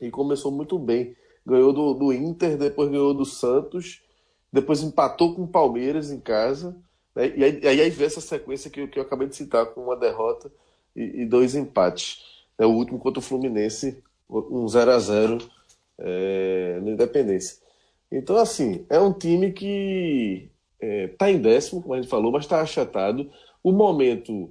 e 0.00 0.10
começou 0.10 0.50
muito 0.50 0.78
bem. 0.78 1.16
Ganhou 1.46 1.72
do, 1.72 1.94
do 1.94 2.12
Inter, 2.12 2.56
depois 2.58 2.90
ganhou 2.90 3.14
do 3.14 3.24
Santos, 3.24 4.02
depois 4.52 4.82
empatou 4.82 5.34
com 5.34 5.44
o 5.44 5.48
Palmeiras 5.48 6.10
em 6.10 6.18
casa 6.18 6.76
né? 7.14 7.32
E 7.36 7.44
aí, 7.44 7.80
aí, 7.80 8.02
essa 8.02 8.20
sequência 8.20 8.70
que, 8.70 8.86
que 8.88 8.98
eu 8.98 9.02
acabei 9.02 9.28
de 9.28 9.36
citar, 9.36 9.66
com 9.66 9.82
uma 9.82 9.96
derrota 9.96 10.50
e, 10.96 11.22
e 11.22 11.26
dois 11.26 11.54
empates. 11.54 12.44
É 12.58 12.66
o 12.66 12.70
último 12.70 12.98
contra 12.98 13.20
o 13.20 13.22
Fluminense, 13.22 14.02
um 14.28 14.66
0 14.68 14.90
a 14.90 14.98
0 14.98 15.38
é, 15.98 16.78
no 16.82 16.92
Independência. 16.92 17.58
Então, 18.10 18.36
assim, 18.36 18.84
é 18.88 18.98
um 18.98 19.12
time 19.12 19.52
que 19.52 20.50
está 20.80 21.28
é, 21.28 21.32
em 21.32 21.40
décimo, 21.40 21.82
como 21.82 21.94
a 21.94 21.96
gente 21.96 22.08
falou, 22.08 22.30
mas 22.30 22.44
está 22.44 22.60
achatado. 22.60 23.30
O 23.62 23.72
momento, 23.72 24.50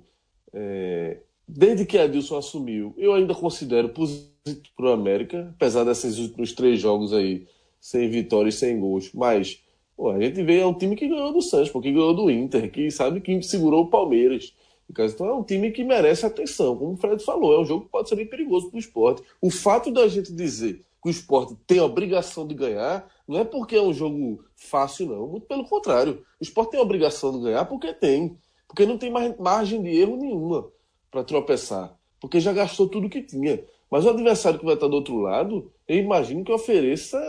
é, 0.54 1.18
desde 1.48 1.86
que 1.86 1.98
Adilson 1.98 2.38
assumiu, 2.38 2.94
eu 2.98 3.14
ainda 3.14 3.34
considero 3.34 3.90
positivo 3.90 4.32
para 4.76 4.88
o 4.88 4.92
América, 4.92 5.54
apesar 5.56 5.84
desses 5.84 6.18
últimos 6.18 6.54
três 6.54 6.80
jogos 6.80 7.14
aí, 7.14 7.48
sem 7.80 8.10
vitórias, 8.10 8.56
sem 8.56 8.80
gols. 8.80 9.12
Mas 9.14 9.64
Pô, 9.96 10.12
a 10.12 10.20
gente 10.20 10.42
vê, 10.44 10.60
é 10.60 10.66
um 10.66 10.74
time 10.74 10.96
que 10.96 11.08
ganhou 11.08 11.32
do 11.32 11.42
Santos, 11.42 11.70
porque 11.70 11.92
ganhou 11.92 12.16
do 12.16 12.30
Inter, 12.30 12.72
que 12.72 12.90
sabe 12.90 13.22
que 13.22 13.42
segurou 13.44 13.84
o 13.84 13.90
Palmeiras. 13.90 14.54
Então 14.90 15.28
é 15.28 15.34
um 15.34 15.44
time 15.44 15.72
que 15.72 15.84
merece 15.84 16.26
atenção. 16.26 16.78
Como 16.78 16.94
o 16.94 16.98
Fred 16.98 17.24
falou, 17.24 17.54
é 17.54 17.60
um 17.60 17.66
jogo 17.66 17.86
que 17.86 17.92
pode 17.92 18.10
ser 18.10 18.16
bem 18.16 18.28
perigoso 18.28 18.70
para 18.70 18.78
o 18.78 18.80
esporte. 18.80 19.24
O 19.42 19.50
fato 19.50 19.92
da 19.92 20.08
gente 20.08 20.32
dizer 20.34 20.82
que 21.02 21.10
o 21.10 21.12
esporte 21.12 21.56
tem 21.68 21.80
a 21.80 21.86
obrigação 21.86 22.48
de 22.48 22.56
ganhar, 22.56 23.10
não 23.28 23.40
é 23.40 23.44
porque 23.44 23.76
é 23.76 23.82
um 23.82 23.94
jogo 23.94 24.44
fácil, 24.56 25.08
não. 25.08 25.28
Muito 25.28 25.48
pelo 25.48 25.66
contrário. 25.66 26.24
O 26.40 26.44
esporte 26.44 26.72
tem 26.72 26.80
a 26.80 26.84
obrigação 26.84 27.32
de 27.32 27.44
ganhar 27.44 27.66
porque 27.66 27.94
tem. 27.94 28.38
Porque 28.68 28.86
não 28.86 28.98
tem 28.98 29.12
margem 29.40 29.82
de 29.82 29.90
erro 29.90 30.16
nenhuma 30.18 30.68
para 31.12 31.24
tropeçar. 31.24 31.96
Porque 32.20 32.40
já 32.40 32.54
gastou 32.54 32.88
tudo 32.88 33.10
que 33.10 33.22
tinha. 33.22 33.64
Mas 33.90 34.06
o 34.06 34.10
adversário 34.10 34.58
que 34.58 34.66
vai 34.66 34.74
estar 34.74 34.88
do 34.88 34.96
outro 34.96 35.18
lado, 35.18 35.72
eu 35.88 35.98
imagino 35.98 36.44
que 36.44 36.52
ofereça 36.52 37.20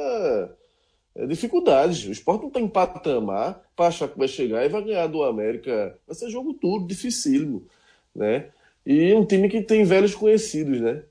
dificuldades. 1.28 2.04
O 2.06 2.12
esporte 2.12 2.42
não 2.42 2.50
tem 2.50 2.66
patamar 2.66 3.62
para 3.76 3.86
achar 3.86 4.08
que 4.08 4.18
vai 4.18 4.28
chegar 4.28 4.64
e 4.64 4.68
vai 4.68 4.82
ganhar 4.82 5.06
do 5.06 5.22
América. 5.22 5.98
Vai 6.06 6.14
ser 6.14 6.30
jogo 6.30 6.54
tudo, 6.54 6.86
dificílimo. 6.86 7.66
Né? 8.14 8.50
E 8.84 9.14
um 9.14 9.24
time 9.24 9.48
que 9.48 9.62
tem 9.62 9.84
velhos 9.84 10.14
conhecidos, 10.14 10.80
né? 10.80 11.02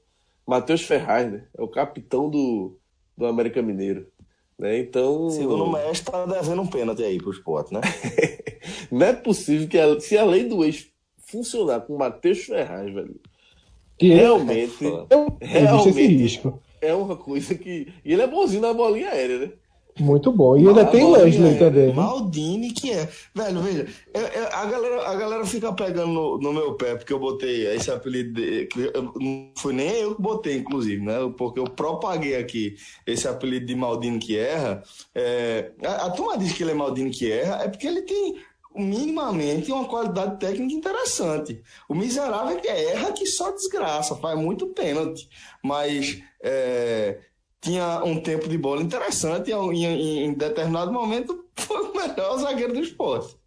Matheus 0.46 0.82
Ferraz, 0.82 1.32
né? 1.32 1.44
É 1.58 1.62
o 1.62 1.68
capitão 1.68 2.30
do, 2.30 2.78
do 3.18 3.26
América 3.26 3.62
Mineiro. 3.62 4.08
Né? 4.60 4.80
Então. 4.80 5.30
Segundo 5.30 5.64
o 5.64 5.72
mestre, 5.72 6.12
tá 6.12 6.26
devendo 6.26 6.62
um 6.62 6.68
pênalti 6.68 7.04
aí 7.04 7.18
pro 7.18 7.32
esporte, 7.32 7.74
né? 7.74 7.82
não 8.92 9.06
é 9.06 9.14
possível 9.14 9.68
que 9.68 9.80
a, 9.80 10.00
se 10.00 10.18
a 10.18 10.26
lei 10.26 10.46
do 10.46 10.64
ex 10.64 10.88
funcionar 11.18 11.82
com 11.82 11.96
o 11.96 11.98
Matheus 11.98 12.44
Ferraz, 12.44 12.94
velho. 12.94 13.20
Que 13.98 14.12
é 14.12 14.16
realmente. 14.16 14.86
É, 15.40 15.60
realmente 15.60 16.08
risco. 16.08 16.62
é 16.82 16.94
uma 16.94 17.16
coisa 17.16 17.56
que. 17.56 17.92
E 18.04 18.14
ele 18.14 18.22
é 18.22 18.28
bonzinho 18.28 18.62
na 18.62 18.74
bolinha 18.74 19.10
aérea, 19.10 19.40
né? 19.40 19.52
Muito 20.00 20.32
bom. 20.32 20.58
E 20.58 20.68
ainda 20.68 20.86
tem 20.86 21.04
Wesley 21.06 21.54
é, 21.54 21.58
também. 21.60 21.94
Maldini 21.94 22.72
que 22.72 22.92
é. 22.92 23.08
Velho, 23.34 23.62
veja, 23.62 23.88
eu, 24.14 24.22
eu, 24.22 24.48
a, 24.52 24.66
galera, 24.66 25.08
a 25.08 25.16
galera 25.16 25.46
fica 25.46 25.72
pegando 25.72 26.12
no, 26.12 26.38
no, 26.40 26.54
meu 26.54 26.74
pé 26.74 26.96
porque 26.96 27.14
eu 27.14 27.20
botei 27.20 27.68
esse 27.68 27.92
apelido. 27.92 28.34
De, 28.34 28.70
não 29.20 29.52
foi 29.56 29.74
nem 29.74 29.90
eu 29.90 30.16
que 30.16 30.22
botei, 30.22 30.58
inclusive, 30.58 31.04
né? 31.04 31.32
Porque 31.38 31.60
eu 31.60 31.66
propaguei 31.66 32.36
aqui 32.36 32.76
esse 33.06 33.28
apelido 33.28 33.68
de 33.68 33.76
Maldini 33.76 34.18
que 34.18 34.36
erra. 34.36 34.82
É, 35.14 35.72
a, 35.86 36.08
a 36.08 36.10
turma 36.10 36.38
diz 36.38 36.54
que 36.54 36.64
ele 36.64 36.72
é 36.72 36.76
Maldini 36.76 37.12
que 37.12 37.32
erra, 37.32 37.64
é 37.64 37.68
porque 37.68 37.86
ele 37.86 38.02
tem 38.02 38.36
minimamente 38.76 39.72
uma 39.72 39.86
qualidade 39.86 40.40
técnica 40.40 40.74
interessante. 40.74 41.62
O 41.88 41.94
miserável 41.94 42.58
é 42.58 42.60
que 42.60 42.68
erra 42.68 43.12
que 43.12 43.28
só 43.28 43.52
desgraça, 43.52 44.16
faz 44.16 44.40
muito 44.40 44.68
pênalti. 44.68 45.30
Mas. 45.62 46.20
É, 46.42 47.20
tinha 47.64 48.04
um 48.04 48.20
tempo 48.20 48.48
de 48.50 48.58
bola 48.58 48.82
interessante 48.82 49.50
e 49.50 49.54
em, 49.54 50.26
em 50.26 50.34
determinado 50.34 50.92
momento 50.92 51.46
foi 51.56 51.82
o 51.82 51.96
melhor 51.96 52.38
zagueiro 52.38 52.74
do 52.74 52.80
esporte. 52.80 53.38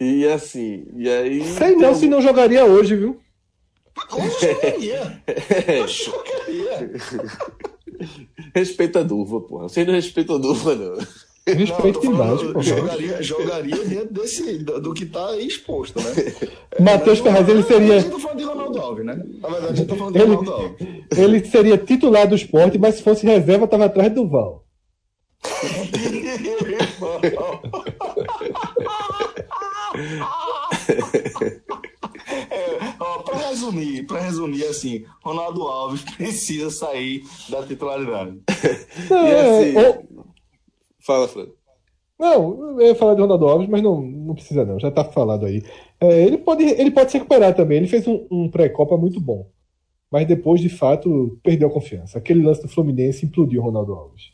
E 0.00 0.26
assim, 0.26 0.86
e 0.96 1.08
aí. 1.08 1.44
Sei 1.44 1.76
não 1.76 1.94
se 1.94 2.08
não 2.08 2.20
jogaria 2.20 2.64
hoje, 2.64 2.96
viu? 2.96 3.20
Hoje 4.12 4.40
jogaria. 4.40 5.22
Hoje 5.82 6.04
jogaria. 6.04 6.90
Respeita 8.54 9.00
a 9.00 9.02
Duva, 9.02 9.40
porra. 9.40 9.68
Você 9.68 9.84
não 9.84 9.94
respeita 9.94 10.34
a 10.34 10.38
Duva, 10.38 10.74
não. 10.74 10.98
Respeito 11.48 12.00
demais, 12.00 12.42
pô. 12.42 12.60
Jogaria, 12.60 13.22
jogaria 13.22 13.84
dentro 13.84 14.14
desse, 14.14 14.58
do, 14.58 14.80
do 14.80 14.92
que 14.92 15.04
está 15.04 15.36
exposto, 15.36 16.00
né? 16.00 16.12
Matheus 16.80 17.20
Ferraz, 17.20 17.48
ele 17.48 17.62
seria. 17.62 17.96
A 17.96 18.00
gente 18.00 18.10
tá 18.10 18.18
falando 18.18 18.38
de 18.38 18.44
Ronaldo 18.44 18.80
Alves, 18.80 19.06
né? 19.06 19.22
Na 19.40 19.48
verdade, 19.48 19.72
a 19.72 19.76
gente 19.76 19.88
tá 19.88 19.94
falando 19.94 20.14
de 20.14 20.20
ele, 20.20 20.34
Ronaldo 20.34 20.52
Alves. 20.52 20.88
Ele 21.16 21.44
seria 21.44 21.78
titular 21.78 22.26
do 22.26 22.34
esporte, 22.34 22.78
mas 22.78 22.96
se 22.96 23.02
fosse 23.02 23.24
reserva, 23.24 23.64
estava 23.64 23.84
atrás 23.84 24.12
do 24.12 24.28
Val. 24.28 24.64
É, 32.28 32.78
para 33.24 33.48
resumir, 33.48 34.04
para 34.04 34.20
resumir 34.20 34.64
assim, 34.64 35.04
Ronaldo 35.22 35.62
Alves 35.62 36.02
precisa 36.02 36.70
sair 36.70 37.22
da 37.48 37.62
titularidade. 37.62 38.40
É, 39.10 39.72
e 39.72 39.78
assim, 39.78 39.98
Fala, 41.06 41.28
Fred. 41.28 41.52
Não, 42.18 42.80
eu 42.80 42.88
ia 42.88 42.94
falar 42.96 43.14
de 43.14 43.20
Ronaldo 43.20 43.46
Alves, 43.46 43.68
mas 43.68 43.80
não, 43.80 44.00
não 44.02 44.34
precisa 44.34 44.64
não, 44.64 44.80
já 44.80 44.90
tá 44.90 45.04
falado 45.04 45.46
aí. 45.46 45.62
É, 46.00 46.22
ele, 46.22 46.38
pode, 46.38 46.64
ele 46.64 46.90
pode 46.90 47.12
se 47.12 47.18
recuperar 47.18 47.54
também. 47.54 47.78
Ele 47.78 47.86
fez 47.86 48.08
um, 48.08 48.26
um 48.30 48.50
pré-copa 48.50 48.96
muito 48.96 49.20
bom. 49.20 49.48
Mas 50.10 50.26
depois, 50.26 50.60
de 50.60 50.68
fato, 50.68 51.38
perdeu 51.44 51.68
a 51.68 51.72
confiança. 51.72 52.18
Aquele 52.18 52.42
lance 52.42 52.62
do 52.62 52.68
Fluminense 52.68 53.24
implodiu 53.24 53.60
o 53.60 53.64
Ronaldo 53.64 53.92
Alves. 53.92 54.32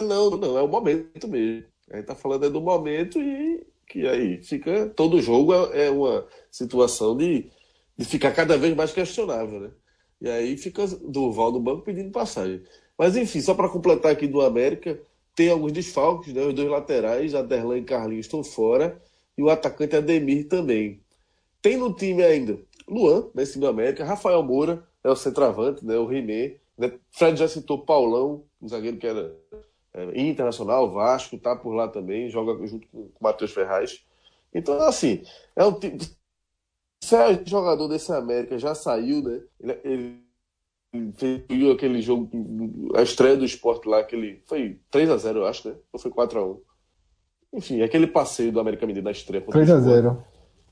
Não, 0.00 0.30
não, 0.36 0.58
é 0.58 0.62
o 0.62 0.68
momento 0.68 1.28
mesmo. 1.28 1.64
A 1.90 1.96
gente 1.96 2.06
tá 2.06 2.14
falando 2.14 2.44
é 2.44 2.50
do 2.50 2.60
momento 2.60 3.20
e 3.22 3.66
que 3.86 4.06
aí 4.06 4.42
fica. 4.42 4.88
Todo 4.90 5.22
jogo 5.22 5.54
é, 5.54 5.86
é 5.86 5.90
uma 5.90 6.26
situação 6.50 7.16
de, 7.16 7.50
de 7.96 8.04
ficar 8.04 8.32
cada 8.32 8.58
vez 8.58 8.74
mais 8.74 8.92
questionável, 8.92 9.60
né? 9.60 9.70
E 10.20 10.28
aí 10.28 10.56
fica 10.56 10.86
Durval 10.86 11.52
no 11.52 11.60
banco 11.60 11.82
pedindo 11.82 12.10
passagem. 12.10 12.62
Mas 12.98 13.16
enfim, 13.16 13.40
só 13.40 13.54
para 13.54 13.68
completar 13.68 14.12
aqui 14.12 14.26
do 14.26 14.40
América, 14.40 15.00
tem 15.34 15.50
alguns 15.50 15.72
desfalques, 15.72 16.32
né? 16.32 16.42
Os 16.42 16.54
dois 16.54 16.68
laterais, 16.68 17.34
Aderlan 17.34 17.78
e 17.78 17.84
Carlinhos 17.84 18.26
estão 18.26 18.44
fora, 18.44 19.00
e 19.36 19.42
o 19.42 19.50
atacante 19.50 19.96
Ademir 19.96 20.48
também. 20.48 21.00
Tem 21.60 21.76
no 21.76 21.92
time 21.92 22.22
ainda 22.22 22.58
Luan, 22.88 23.30
nesse 23.34 23.58
do 23.58 23.66
América, 23.66 24.04
Rafael 24.04 24.42
Moura, 24.42 24.86
é 25.02 25.08
o 25.08 25.16
centroavante, 25.16 25.84
né? 25.84 25.96
O 25.96 26.06
Rimé. 26.06 26.56
Né? 26.76 26.92
Fred 27.10 27.38
já 27.38 27.48
citou 27.48 27.84
Paulão, 27.84 28.44
um 28.60 28.68
zagueiro 28.68 28.98
que 28.98 29.06
era 29.06 29.34
é, 29.94 30.20
internacional, 30.20 30.90
Vasco, 30.90 31.38
tá 31.38 31.54
por 31.54 31.72
lá 31.72 31.88
também, 31.88 32.28
joga 32.28 32.66
junto 32.66 32.86
com 32.88 32.98
o 32.98 33.12
Matheus 33.20 33.52
Ferraz. 33.52 34.04
Então, 34.52 34.80
assim, 34.82 35.22
é 35.56 35.64
um 35.64 35.78
tipo. 35.78 36.04
Se 37.02 37.14
é 37.16 37.44
jogador 37.44 37.86
desse 37.86 38.10
América 38.12 38.58
já 38.58 38.74
saiu, 38.74 39.22
né? 39.22 39.42
Ele, 39.60 39.80
ele 39.84 40.23
fez 41.16 41.42
aquele 41.72 42.00
jogo, 42.00 42.30
a 42.94 43.02
estreia 43.02 43.36
do 43.36 43.44
esporte 43.44 43.88
lá, 43.88 44.00
aquele. 44.00 44.42
Foi 44.46 44.78
3x0, 44.92 45.36
eu 45.36 45.46
acho, 45.46 45.68
né? 45.68 45.74
Ou 45.92 45.98
foi 45.98 46.10
4x1? 46.10 46.58
Enfim, 47.52 47.82
aquele 47.82 48.06
passeio 48.06 48.52
do 48.52 48.60
América 48.60 48.86
Mineiro 48.86 49.04
na 49.04 49.12
estreia. 49.12 49.44
3x0. 49.44 50.16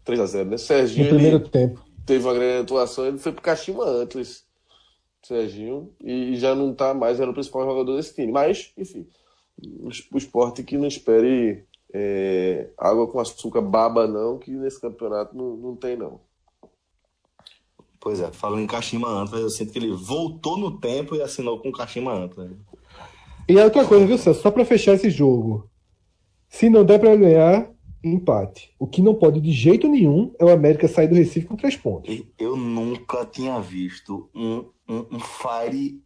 3x0, 0.05 0.45
né? 0.45 0.57
Serginho. 0.57 1.05
No 1.05 1.15
primeiro 1.15 1.41
tempo. 1.49 1.85
Teve 2.05 2.25
uma 2.25 2.35
grande 2.35 2.63
atuação, 2.63 3.07
ele 3.07 3.19
foi 3.19 3.33
pro 3.33 3.43
Kashima 3.43 3.85
antes. 3.85 4.45
Serginho, 5.23 5.95
e 6.03 6.35
já 6.35 6.53
não 6.53 6.75
tá 6.75 6.93
mais, 6.93 7.21
era 7.21 7.31
o 7.31 7.35
principal 7.35 7.65
jogador 7.65 7.97
desse 7.97 8.13
time. 8.13 8.33
Mas, 8.33 8.73
enfim, 8.77 9.07
o 10.11 10.19
esporte 10.19 10.65
que 10.65 10.77
não 10.77 10.89
espere 10.89 11.65
é, 11.93 12.71
água 12.77 13.07
com 13.07 13.21
açúcar 13.21 13.61
baba, 13.61 14.07
não, 14.09 14.39
que 14.39 14.51
nesse 14.51 14.81
campeonato 14.81 15.37
não, 15.37 15.57
não 15.57 15.77
tem, 15.77 15.97
não. 15.97 16.21
Pois 18.03 18.21
é, 18.21 18.33
falando 18.33 18.63
em 18.63 18.67
Kashima 18.67 19.09
Antlers, 19.09 19.45
eu 19.45 19.51
sinto 19.51 19.73
que 19.73 19.79
ele 19.79 19.93
voltou 19.93 20.59
no 20.59 20.77
tempo 20.81 21.15
e 21.15 21.23
assinou 21.23 21.61
com 21.61 21.69
o 21.69 21.73
Kashima 21.73 22.13
Antlers. 22.13 22.51
E 23.49 23.57
é 23.57 23.65
outra 23.65 23.85
coisa, 23.85 24.05
viu, 24.05 24.19
Celso? 24.19 24.43
Só 24.43 24.51
pra 24.51 24.65
fechar 24.65 24.95
esse 24.95 25.09
jogo. 25.09 25.71
Se 26.49 26.69
não 26.69 26.85
der 26.85 26.99
pra 26.99 27.15
ganhar, 27.15 27.71
empate. 28.03 28.75
O 28.77 28.89
que 28.89 29.01
não 29.01 29.15
pode 29.15 29.41
de 29.41 29.53
jeito 29.53 29.87
nenhum 29.87 30.35
é 30.41 30.45
o 30.45 30.51
América 30.51 30.89
sair 30.89 31.07
do 31.07 31.15
Recife 31.15 31.47
com 31.47 31.55
três 31.55 31.77
pontos. 31.77 32.25
Eu 32.37 32.57
nunca 32.57 33.25
tinha 33.25 33.61
visto 33.61 34.29
um, 34.35 34.65
um, 34.89 35.07
um 35.13 35.21
Fire 35.21 36.03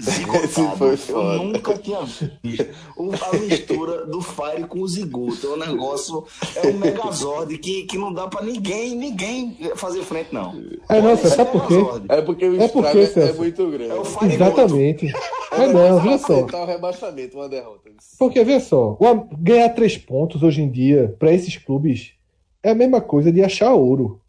Zigotado. 0.00 0.84
Eu 1.08 1.44
nunca 1.44 1.78
tinha 1.78 2.00
visto 2.42 2.68
a 2.98 3.36
mistura 3.36 4.06
do 4.06 4.20
Fire 4.20 4.66
com 4.68 4.80
o 4.80 4.88
Zigoto. 4.88 5.46
É 5.46 5.50
um 5.50 5.56
negócio, 5.56 6.24
é 6.56 6.66
um 6.68 6.78
megazord 6.78 7.56
que, 7.58 7.84
que 7.84 7.96
não 7.96 8.12
dá 8.12 8.28
pra 8.28 8.42
ninguém, 8.42 8.94
ninguém 8.94 9.56
fazer 9.76 10.02
frente, 10.02 10.34
não. 10.34 10.54
É, 10.88 11.00
nossa, 11.00 11.28
sabe 11.30 11.50
por 11.50 11.66
quê? 11.66 11.74
É 12.08 12.20
porque 12.20 12.46
o 12.46 12.62
é 12.62 12.68
porque, 12.68 12.98
é, 12.98 13.28
é 13.28 13.32
muito 13.32 13.70
grande. 13.70 13.90
É 13.90 13.94
o 13.94 14.04
Fire 14.04 14.34
Exatamente. 14.34 15.12
É, 15.52 15.64
é 15.64 15.72
não, 15.72 16.00
veja 16.00 16.18
só. 16.18 16.44
o 16.44 16.66
rebaixamento, 16.66 17.36
uma 17.38 17.48
derrota. 17.48 17.90
Porque, 18.18 18.44
veja 18.44 18.60
só, 18.60 18.98
ganhar 19.38 19.70
três 19.70 19.96
pontos 19.96 20.42
hoje 20.42 20.60
em 20.60 20.70
dia, 20.70 21.14
pra 21.18 21.32
esses 21.32 21.56
clubes, 21.56 22.12
é 22.62 22.70
a 22.70 22.74
mesma 22.74 23.00
coisa 23.00 23.32
de 23.32 23.42
achar 23.42 23.72
ouro. 23.72 24.20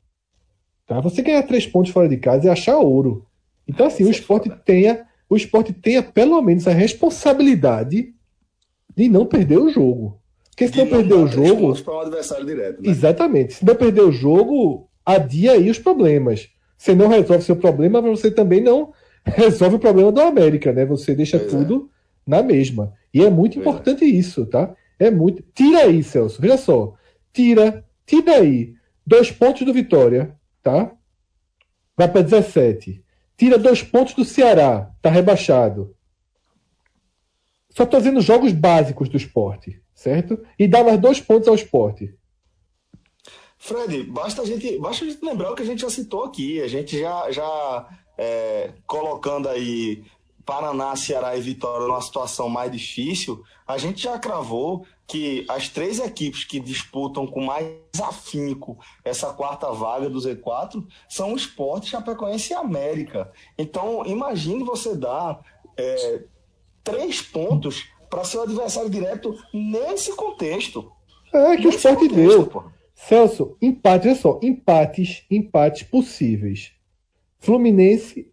Tá? 0.86 1.02
Você 1.02 1.22
ganhar 1.22 1.44
três 1.44 1.68
pontos 1.68 1.92
fora 1.92 2.08
de 2.08 2.16
casa 2.16 2.48
é 2.48 2.52
achar 2.52 2.78
ouro. 2.78 3.26
Então, 3.68 3.88
assim, 3.88 4.06
o 4.06 4.10
esporte 4.10 4.50
tenha 4.64 5.06
o 5.30 5.36
esporte 5.36 5.74
tenha 5.74 6.02
pelo 6.02 6.42
menos 6.42 6.68
a 6.68 6.72
responsabilidade 6.72 8.14
de 8.96 9.10
não 9.10 9.26
perder 9.26 9.58
o 9.58 9.70
jogo. 9.70 10.20
Porque 10.50 10.68
se 10.68 10.74
de 10.74 10.80
não, 10.80 10.88
perder 10.88 11.14
o 11.14 11.28
jogo. 11.28 11.84
Para 11.84 11.94
um 11.94 12.00
adversário 12.00 12.46
direto, 12.46 12.82
né? 12.82 12.90
Exatamente. 12.90 13.54
Se 13.56 13.66
não 13.66 13.76
perder 13.76 14.02
o 14.02 14.12
jogo, 14.12 14.90
adia 15.06 15.52
aí 15.52 15.70
os 15.70 15.78
problemas. 15.78 16.50
Você 16.78 16.96
não 16.96 17.08
resolve 17.08 17.44
seu 17.44 17.56
problema, 17.56 18.02
mas 18.02 18.20
você 18.20 18.32
também 18.32 18.62
não 18.62 18.92
resolve 19.24 19.76
o 19.76 19.80
problema 19.80 20.12
do 20.12 20.22
América, 20.22 20.72
né? 20.72 20.86
Você 20.86 21.14
deixa 21.14 21.38
pois 21.38 21.54
é. 21.54 21.58
tudo 21.58 21.90
é. 22.26 22.32
na 22.32 22.42
mesma. 22.42 22.94
E 23.14 23.24
é 23.24 23.30
muito 23.30 23.56
pois 23.56 23.66
é. 23.66 23.70
importante 23.70 24.04
é. 24.04 24.08
isso, 24.08 24.46
tá? 24.46 24.74
É 24.98 25.12
muito. 25.12 25.44
Tira 25.54 25.82
aí, 25.82 26.02
Celso. 26.02 26.42
Veja 26.42 26.58
só. 26.58 26.94
Tira, 27.32 27.86
tira 28.06 28.38
aí 28.38 28.74
dois 29.06 29.32
pontos 29.32 29.64
do 29.64 29.74
Vitória, 29.74 30.36
tá? 30.64 30.92
Vai 31.96 32.08
para 32.08 32.22
17 32.22 33.04
tira 33.38 33.58
dois 33.58 33.84
pontos 33.84 34.14
do 34.16 34.26
Ceará, 34.26 34.92
está 34.98 35.10
rebaixado. 35.10 35.96
Só 37.70 37.86
fazendo 37.86 38.20
jogos 38.22 38.52
básicos 38.52 39.08
do 39.08 39.18
esporte, 39.18 39.80
certo? 39.94 40.44
E 40.58 40.68
dá 40.68 40.84
mais 40.84 41.00
dois 41.00 41.22
pontos 41.22 41.48
ao 41.48 41.56
esporte. 41.56 42.18
Fred, 43.58 44.04
basta 44.04 44.42
a 44.42 44.46
gente, 44.46 44.78
basta 44.80 45.06
a 45.06 45.08
gente 45.08 45.24
lembrar 45.24 45.52
o 45.52 45.56
que 45.56 45.62
a 45.62 45.66
gente 45.66 45.82
já 45.82 45.90
citou 45.90 46.24
aqui. 46.24 46.62
A 46.62 46.68
gente 46.68 47.00
já, 47.00 47.30
já 47.32 47.88
é, 48.18 48.72
colocando 48.86 49.48
aí 49.48 50.04
Paraná, 50.48 50.96
Ceará 50.96 51.36
e 51.36 51.42
Vitória 51.42 51.86
numa 51.86 52.02
situação 52.02 52.48
mais 52.48 52.72
difícil, 52.72 53.44
a 53.68 53.78
gente 53.78 54.02
já 54.02 54.18
cravou 54.18 54.86
que 55.06 55.46
as 55.50 55.68
três 55.68 56.00
equipes 56.00 56.46
que 56.46 56.58
disputam 56.58 57.28
com 57.28 57.42
mais 57.44 57.68
afinco 58.02 58.80
essa 59.04 59.34
quarta 59.34 59.70
vaga 59.74 60.10
do 60.10 60.18
Z4 60.18 60.86
são 61.10 61.34
o 61.34 61.36
Esporte, 61.36 61.90
Chapecoense 61.90 62.54
e 62.54 62.56
América. 62.56 63.30
Então, 63.58 64.06
imagine 64.06 64.64
você 64.64 64.96
dar 64.96 65.42
é, 65.76 66.24
três 66.82 67.22
pontos 67.22 67.86
para 68.10 68.24
seu 68.24 68.42
adversário 68.44 68.90
direto 68.90 69.36
nesse 69.54 70.16
contexto. 70.16 70.90
É 71.34 71.58
que 71.58 71.68
o 71.68 71.72
Esporte 71.72 72.08
deu. 72.08 72.48
Pô. 72.48 72.64
Celso, 72.96 73.58
empate, 73.62 74.08
olha 74.08 74.16
só, 74.16 74.40
empates, 74.42 75.26
empates 75.30 75.84
possíveis. 75.84 76.72
Fluminense, 77.48 78.30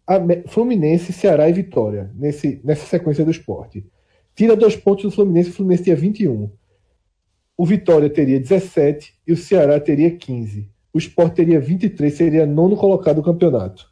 Fluminense, 0.49 1.13
Ceará 1.13 1.49
e 1.49 1.53
Vitória, 1.53 2.11
nesse, 2.17 2.61
nessa 2.65 2.85
sequência 2.85 3.25
do 3.25 3.31
esporte. 3.31 3.87
Tira 4.35 4.57
dois 4.57 4.75
pontos 4.75 5.05
do 5.05 5.11
Fluminense, 5.13 5.51
o 5.51 5.53
Fluminense 5.53 5.85
tinha 5.85 5.95
21. 5.95 6.51
O 7.57 7.65
Vitória 7.65 8.11
teria 8.11 8.41
17 8.41 9.15
e 9.25 9.33
o 9.33 9.37
Ceará 9.37 9.79
teria 9.79 10.11
15. 10.17 10.69
O 10.93 10.99
Sport 10.99 11.33
teria 11.33 11.61
23, 11.61 12.13
seria 12.13 12.45
nono 12.45 12.77
colocado 12.77 13.17
do 13.17 13.23
campeonato. 13.23 13.89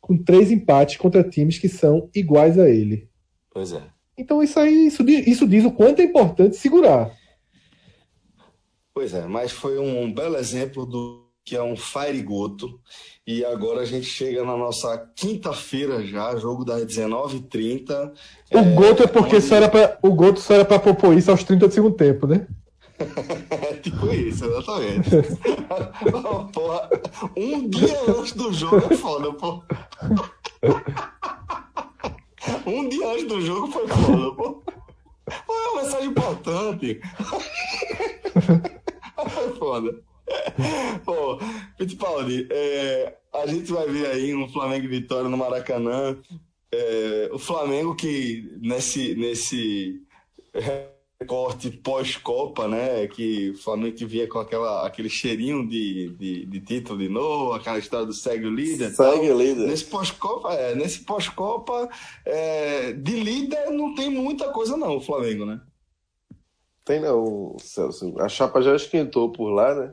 Com 0.00 0.16
três 0.16 0.50
empates 0.50 0.96
contra 0.96 1.22
times 1.22 1.58
que 1.58 1.68
são 1.68 2.08
iguais 2.14 2.58
a 2.58 2.66
ele. 2.66 3.10
Pois 3.50 3.74
é. 3.74 3.82
Então 4.16 4.42
isso 4.42 4.58
aí, 4.58 4.86
isso, 4.86 5.06
isso 5.06 5.46
diz 5.46 5.66
o 5.66 5.72
quanto 5.72 6.00
é 6.00 6.04
importante 6.04 6.56
segurar. 6.56 7.14
Pois 8.94 9.12
é, 9.12 9.26
mas 9.26 9.52
foi 9.52 9.78
um 9.78 10.10
belo 10.10 10.38
exemplo 10.38 10.86
do 10.86 11.27
que 11.48 11.56
é 11.56 11.62
um 11.62 11.74
Firegoto. 11.74 12.78
E 13.26 13.42
agora 13.42 13.80
a 13.80 13.84
gente 13.86 14.04
chega 14.04 14.44
na 14.44 14.54
nossa 14.54 14.98
quinta-feira 15.16 16.04
já, 16.04 16.36
jogo 16.36 16.62
das 16.62 16.84
19h30. 16.84 18.12
O 18.52 18.58
é, 18.58 18.74
Goto 18.74 19.02
é 19.04 19.06
porque 19.06 19.36
onde... 19.36 19.46
só 19.46 19.56
era 19.56 19.68
pra, 19.68 19.98
o 20.02 20.12
Goto 20.12 20.40
só 20.40 20.54
era 20.54 20.64
para 20.66 20.78
propor 20.78 21.16
isso 21.16 21.30
aos 21.30 21.42
30 21.42 21.68
do 21.68 21.72
segundo 21.72 21.96
tempo, 21.96 22.26
né? 22.26 22.46
é 23.50 23.74
tipo 23.80 24.12
isso, 24.12 24.44
exatamente. 24.44 25.08
porra, 26.52 26.90
um 27.34 27.66
dia 27.70 27.98
antes 28.08 28.32
do 28.32 28.52
jogo 28.52 28.76
é 28.90 28.96
foda, 28.96 29.32
pô. 29.32 29.62
um 32.66 32.88
dia 32.90 33.08
antes 33.10 33.26
do 33.26 33.40
jogo 33.40 33.68
foi 33.68 33.88
foda, 33.88 34.34
pô. 34.34 34.62
Pô, 35.46 35.54
é 35.54 35.68
uma 35.70 35.82
mensagem 35.82 36.08
importante. 36.08 37.00
foi 39.28 39.54
foda. 39.58 40.07
Pô, 41.04 41.38
Fittipaldi, 41.76 42.46
é, 42.50 43.16
a 43.32 43.46
gente 43.46 43.72
vai 43.72 43.86
ver 43.88 44.06
aí 44.06 44.34
um 44.34 44.48
Flamengo 44.48 44.84
e 44.84 44.88
Vitória 44.88 45.28
no 45.28 45.36
Maracanã. 45.36 46.18
É, 46.70 47.30
o 47.32 47.38
Flamengo 47.38 47.94
que 47.94 48.58
nesse, 48.60 49.14
nesse 49.14 50.02
recorte 51.20 51.70
pós-Copa, 51.70 52.68
né? 52.68 53.06
Que 53.08 53.50
o 53.50 53.58
Flamengo 53.58 53.96
que 53.96 54.04
vinha 54.04 54.28
com 54.28 54.38
aquela, 54.38 54.86
aquele 54.86 55.08
cheirinho 55.08 55.68
de, 55.68 56.10
de, 56.10 56.46
de 56.46 56.60
título 56.60 56.98
de 56.98 57.08
novo, 57.08 57.54
aquela 57.54 57.78
história 57.78 58.06
do 58.06 58.12
segue 58.12 58.46
o 58.46 58.54
líder. 58.54 58.90
Segue 58.90 59.30
o 59.30 59.38
líder. 59.38 59.66
Nesse 59.66 59.84
pós-Copa, 59.86 60.54
é, 60.54 60.74
nesse 60.74 61.00
pós-Copa, 61.00 61.88
é, 62.24 62.92
de 62.92 63.12
líder 63.20 63.70
não 63.70 63.94
tem 63.94 64.10
muita 64.10 64.52
coisa 64.52 64.76
não, 64.76 64.96
o 64.96 65.00
Flamengo, 65.00 65.44
né? 65.44 65.60
Tem 66.84 67.00
não, 67.00 67.56
Celso. 67.58 68.14
A 68.18 68.28
chapa 68.28 68.62
já 68.62 68.74
esquentou 68.74 69.30
por 69.30 69.50
lá, 69.50 69.74
né? 69.74 69.92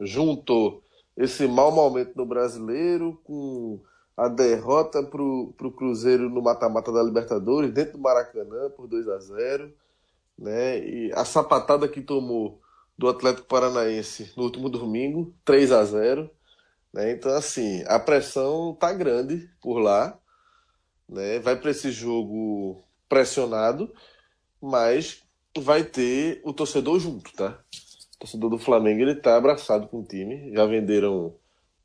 Juntou 0.00 0.82
esse 1.16 1.46
mau 1.46 1.72
momento 1.72 2.14
no 2.16 2.24
brasileiro 2.24 3.20
com 3.24 3.80
a 4.16 4.28
derrota 4.28 5.02
para 5.02 5.22
o 5.22 5.72
Cruzeiro 5.76 6.28
no 6.28 6.42
mata-mata 6.42 6.92
da 6.92 7.02
Libertadores, 7.02 7.72
dentro 7.72 7.92
do 7.92 7.98
Maracanã, 8.00 8.70
por 8.70 8.86
2 8.88 9.08
a 9.08 9.18
0 9.18 9.72
né? 10.38 10.78
E 10.78 11.12
a 11.12 11.24
sapatada 11.24 11.88
que 11.88 12.00
tomou 12.00 12.60
do 12.96 13.08
Atlético 13.08 13.46
Paranaense 13.46 14.32
no 14.36 14.44
último 14.44 14.68
domingo, 14.68 15.34
3 15.44 15.72
a 15.72 15.84
0 15.84 16.30
né? 16.92 17.12
Então, 17.12 17.32
assim, 17.32 17.84
a 17.86 17.98
pressão 17.98 18.74
tá 18.74 18.92
grande 18.92 19.48
por 19.60 19.78
lá, 19.78 20.18
né? 21.08 21.38
Vai 21.40 21.56
para 21.56 21.70
esse 21.70 21.90
jogo 21.90 22.82
pressionado, 23.08 23.92
mas 24.60 25.22
vai 25.56 25.82
ter 25.84 26.40
o 26.44 26.52
torcedor 26.52 26.98
junto, 27.00 27.32
tá? 27.32 27.58
O 28.18 28.26
torcedor 28.26 28.50
do 28.50 28.58
Flamengo 28.58 29.00
ele 29.00 29.14
tá 29.14 29.36
abraçado 29.36 29.86
com 29.86 30.00
o 30.00 30.04
time. 30.04 30.52
Já 30.52 30.66
venderam 30.66 31.34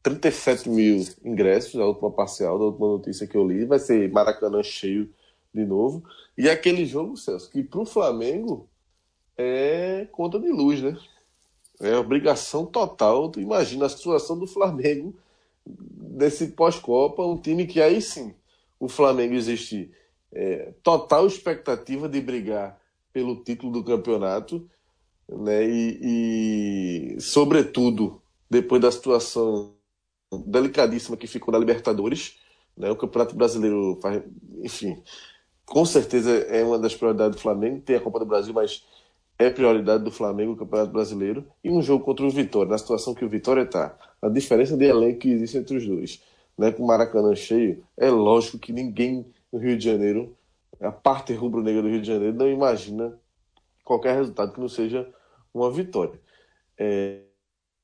37 0.01 0.67
mil 0.67 1.05
ingressos, 1.23 1.79
a 1.79 1.85
última 1.85 2.09
parcial, 2.09 2.57
da 2.57 2.65
última 2.65 2.87
notícia 2.87 3.27
que 3.27 3.37
eu 3.37 3.47
li. 3.47 3.65
Vai 3.65 3.77
ser 3.77 4.11
Maracanã 4.11 4.63
cheio 4.63 5.13
de 5.53 5.63
novo. 5.63 6.03
E 6.35 6.49
aquele 6.49 6.85
jogo, 6.85 7.15
Celso, 7.15 7.51
que 7.51 7.61
pro 7.61 7.85
Flamengo 7.85 8.67
é 9.37 10.07
conta 10.11 10.39
de 10.39 10.49
luz, 10.49 10.81
né? 10.81 10.97
É 11.79 11.95
obrigação 11.95 12.65
total. 12.65 13.29
Tu 13.29 13.39
imagina 13.39 13.85
a 13.85 13.89
situação 13.89 14.37
do 14.37 14.47
Flamengo 14.47 15.13
desse 15.65 16.47
pós-Copa, 16.47 17.23
um 17.23 17.37
time 17.37 17.67
que 17.67 17.79
aí 17.79 18.01
sim 18.01 18.33
o 18.79 18.89
Flamengo 18.89 19.35
existe 19.35 19.91
é, 20.31 20.73
total 20.81 21.27
expectativa 21.27 22.09
de 22.09 22.19
brigar 22.19 22.79
pelo 23.13 23.43
título 23.43 23.71
do 23.71 23.83
campeonato, 23.83 24.67
né? 25.29 25.65
E, 25.67 27.15
e, 27.15 27.21
sobretudo 27.21 28.21
depois 28.49 28.81
da 28.81 28.91
situação 28.91 29.73
delicadíssima 30.45 31.17
que 31.17 31.27
ficou 31.27 31.51
na 31.51 31.59
Libertadores, 31.59 32.37
né? 32.77 32.89
O 32.91 32.95
Campeonato 32.95 33.35
Brasileiro, 33.35 33.99
enfim, 34.61 35.01
com 35.65 35.85
certeza 35.85 36.31
é 36.31 36.63
uma 36.63 36.77
das 36.77 36.95
prioridades 36.95 37.35
do 37.37 37.41
Flamengo. 37.41 37.81
Tem 37.81 37.95
a 37.95 38.01
Copa 38.01 38.19
do 38.19 38.25
Brasil, 38.25 38.53
mas 38.53 38.83
é 39.37 39.49
prioridade 39.49 40.03
do 40.03 40.11
Flamengo 40.11 40.53
o 40.53 40.57
Campeonato 40.57 40.91
Brasileiro. 40.91 41.45
E 41.63 41.69
um 41.69 41.81
jogo 41.81 42.03
contra 42.03 42.25
o 42.25 42.29
Vitória, 42.29 42.71
na 42.71 42.77
situação 42.77 43.13
que 43.13 43.25
o 43.25 43.29
Vitória 43.29 43.61
está. 43.61 43.97
A 44.21 44.29
diferença 44.29 44.77
de 44.77 44.85
elenco 44.85 45.19
que 45.19 45.29
existe 45.29 45.57
entre 45.57 45.77
os 45.77 45.85
dois. 45.85 46.21
Né, 46.55 46.71
com 46.71 46.83
o 46.83 46.87
Maracanã 46.87 47.33
cheio, 47.35 47.83
é 47.97 48.11
lógico 48.11 48.59
que 48.59 48.71
ninguém 48.71 49.25
no 49.51 49.57
Rio 49.57 49.75
de 49.75 49.83
Janeiro, 49.83 50.37
a 50.79 50.91
parte 50.91 51.33
rubro-negra 51.33 51.81
do 51.81 51.87
Rio 51.87 51.99
de 51.99 52.05
Janeiro, 52.05 52.35
não 52.35 52.47
imagina 52.47 53.19
qualquer 53.83 54.15
resultado 54.15 54.53
que 54.53 54.59
não 54.59 54.69
seja 54.69 55.11
uma 55.53 55.71
vitória. 55.71 56.19
É, 56.77 57.21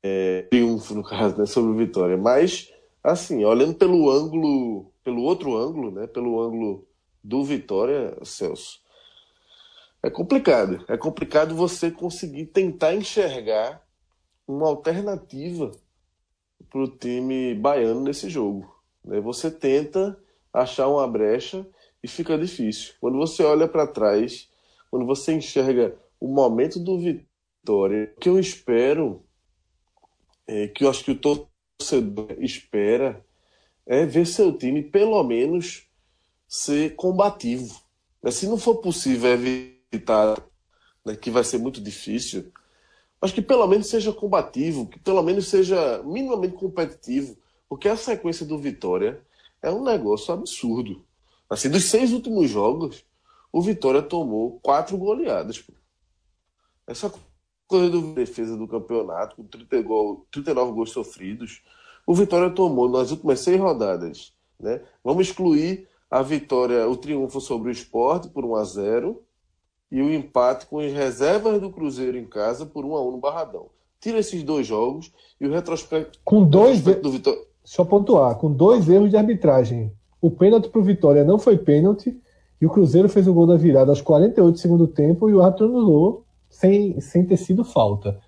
é, 0.01 0.43
triunfo, 0.43 0.93
no 0.93 1.03
caso, 1.03 1.37
né, 1.37 1.45
sobre 1.45 1.85
Vitória. 1.85 2.17
Mas, 2.17 2.71
assim, 3.03 3.43
olhando 3.43 3.75
pelo 3.75 4.09
ângulo, 4.09 4.91
pelo 5.03 5.21
outro 5.21 5.57
ângulo, 5.57 5.91
né, 5.91 6.07
pelo 6.07 6.41
ângulo 6.41 6.87
do 7.23 7.43
Vitória, 7.43 8.17
Celso, 8.23 8.79
é 10.01 10.09
complicado. 10.09 10.83
É 10.87 10.97
complicado 10.97 11.53
você 11.53 11.91
conseguir 11.91 12.47
tentar 12.47 12.93
enxergar 12.95 13.83
uma 14.47 14.67
alternativa 14.67 15.71
para 16.69 16.81
o 16.81 16.87
time 16.87 17.53
baiano 17.53 18.01
nesse 18.01 18.29
jogo. 18.29 18.73
Né? 19.03 19.19
Você 19.19 19.51
tenta 19.51 20.17
achar 20.53 20.87
uma 20.87 21.07
brecha 21.07 21.67
e 22.01 22.07
fica 22.07 22.37
difícil. 22.37 22.93
Quando 23.01 23.17
você 23.17 23.43
olha 23.43 23.67
para 23.67 23.85
trás, 23.85 24.48
quando 24.89 25.05
você 25.05 25.33
enxerga 25.33 25.95
o 26.19 26.27
momento 26.27 26.79
do 26.79 26.99
Vitória, 26.99 28.13
o 28.15 28.19
que 28.19 28.29
eu 28.29 28.39
espero, 28.39 29.23
é, 30.47 30.67
que 30.67 30.83
eu 30.83 30.89
acho 30.89 31.03
que 31.03 31.11
o 31.11 31.19
torcedor 31.19 32.35
espera, 32.39 33.25
é 33.85 34.05
ver 34.05 34.25
seu 34.25 34.55
time 34.57 34.83
pelo 34.83 35.21
menos 35.23 35.87
ser 36.47 36.95
combativo. 36.95 37.79
Mas 38.21 38.35
se 38.35 38.47
não 38.47 38.57
for 38.57 38.75
possível 38.75 39.31
evitar, 39.31 40.41
né, 41.05 41.15
que 41.15 41.31
vai 41.31 41.43
ser 41.43 41.57
muito 41.57 41.79
difícil, 41.81 42.51
mas 43.21 43.31
que 43.31 43.41
pelo 43.41 43.67
menos 43.67 43.87
seja 43.87 44.11
combativo, 44.13 44.87
que 44.87 44.99
pelo 44.99 45.21
menos 45.21 45.47
seja 45.47 46.01
minimamente 46.03 46.55
competitivo, 46.55 47.37
porque 47.67 47.87
a 47.87 47.95
sequência 47.95 48.45
do 48.45 48.57
Vitória 48.57 49.21
é 49.61 49.69
um 49.69 49.83
negócio 49.83 50.33
absurdo. 50.33 51.05
Assim, 51.49 51.69
dos 51.69 51.85
seis 51.85 52.11
últimos 52.11 52.49
jogos, 52.49 53.03
o 53.51 53.61
Vitória 53.61 54.01
tomou 54.01 54.59
quatro 54.61 54.97
goleadas. 54.97 55.59
Pô. 55.59 55.73
Essa 56.87 57.11
coisa 57.67 57.89
do 57.89 58.13
defesa 58.13 58.57
do 58.57 58.67
campeonato, 58.67 59.35
com 59.35 59.43
30 59.43 59.81
gol, 59.81 60.25
39 60.31 60.71
gols 60.71 60.91
sofridos, 60.91 61.61
o 62.05 62.13
Vitória 62.13 62.49
tomou 62.49 62.89
nas 62.89 63.11
últimas 63.11 63.39
seis 63.39 63.59
rodadas. 63.59 64.33
Né? 64.59 64.81
Vamos 65.03 65.27
excluir 65.27 65.87
a 66.09 66.21
vitória, 66.23 66.87
o 66.89 66.97
triunfo 66.97 67.39
sobre 67.39 67.69
o 67.69 67.71
esporte 67.71 68.29
por 68.29 68.43
1 68.43 68.55
a 68.55 68.63
0 68.63 69.23
e 69.91 70.01
o 70.01 70.11
empate 70.11 70.65
com 70.65 70.79
as 70.79 70.91
reservas 70.91 71.61
do 71.61 71.69
Cruzeiro 71.69 72.17
em 72.17 72.25
casa 72.25 72.65
por 72.65 72.83
1 72.83 72.95
a 72.95 73.07
1 73.07 73.11
no 73.11 73.17
Barradão. 73.17 73.67
Tira 73.99 74.17
esses 74.17 74.41
dois 74.43 74.65
jogos 74.65 75.11
e 75.39 75.45
o 75.45 75.51
retrospecto, 75.51 76.19
com 76.23 76.43
dois 76.43 76.81
do 76.81 77.11
Vitória. 77.11 77.41
Só 77.63 77.85
pontuar, 77.85 78.35
com 78.35 78.51
dois 78.51 78.89
erros 78.89 79.11
de 79.11 79.17
arbitragem. 79.17 79.91
O 80.21 80.31
pênalti 80.31 80.69
para 80.69 80.81
o 80.81 80.83
Vitória 80.83 81.23
não 81.23 81.37
foi 81.37 81.57
pênalti 81.57 82.19
e 82.61 82.65
o 82.65 82.69
Cruzeiro 82.69 83.07
fez 83.07 83.27
o 83.27 83.33
gol 83.33 83.47
da 83.47 83.55
virada 83.55 83.91
aos 83.91 84.01
48 84.01 84.53
do 84.53 84.59
segundo 84.59 84.87
tempo 84.87 85.29
e 85.29 85.33
o 85.33 85.41
árbitro 85.41 85.67
anulou 85.67 86.23
sem, 86.49 86.99
sem 86.99 87.25
ter 87.25 87.37
sido 87.37 87.63
falta. 87.63 88.19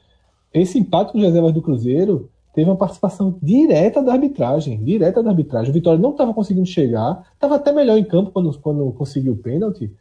Esse 0.54 0.80
empate 0.80 1.12
com 1.12 1.18
as 1.18 1.24
reservas 1.26 1.54
do 1.54 1.62
Cruzeiro 1.62 2.30
teve 2.54 2.70
uma 2.70 2.76
participação 2.76 3.38
direta 3.42 4.02
da 4.02 4.14
arbitragem, 4.14 4.84
direta 4.84 5.24
da 5.24 5.30
arbitragem. 5.30 5.72
O 5.72 5.74
Vitória 5.74 6.00
não 6.00 6.12
estava 6.12 6.34
conseguindo 6.34 6.66
chegar, 6.66 7.26
estava 7.34 7.56
até 7.56 7.72
melhor 7.72 7.98
em 7.98 8.04
campo 8.04 8.32
quando, 8.32 8.58
quando 8.60 8.92
conseguiu 8.94 9.34
o 9.34 9.38
pênalti, 9.38 9.92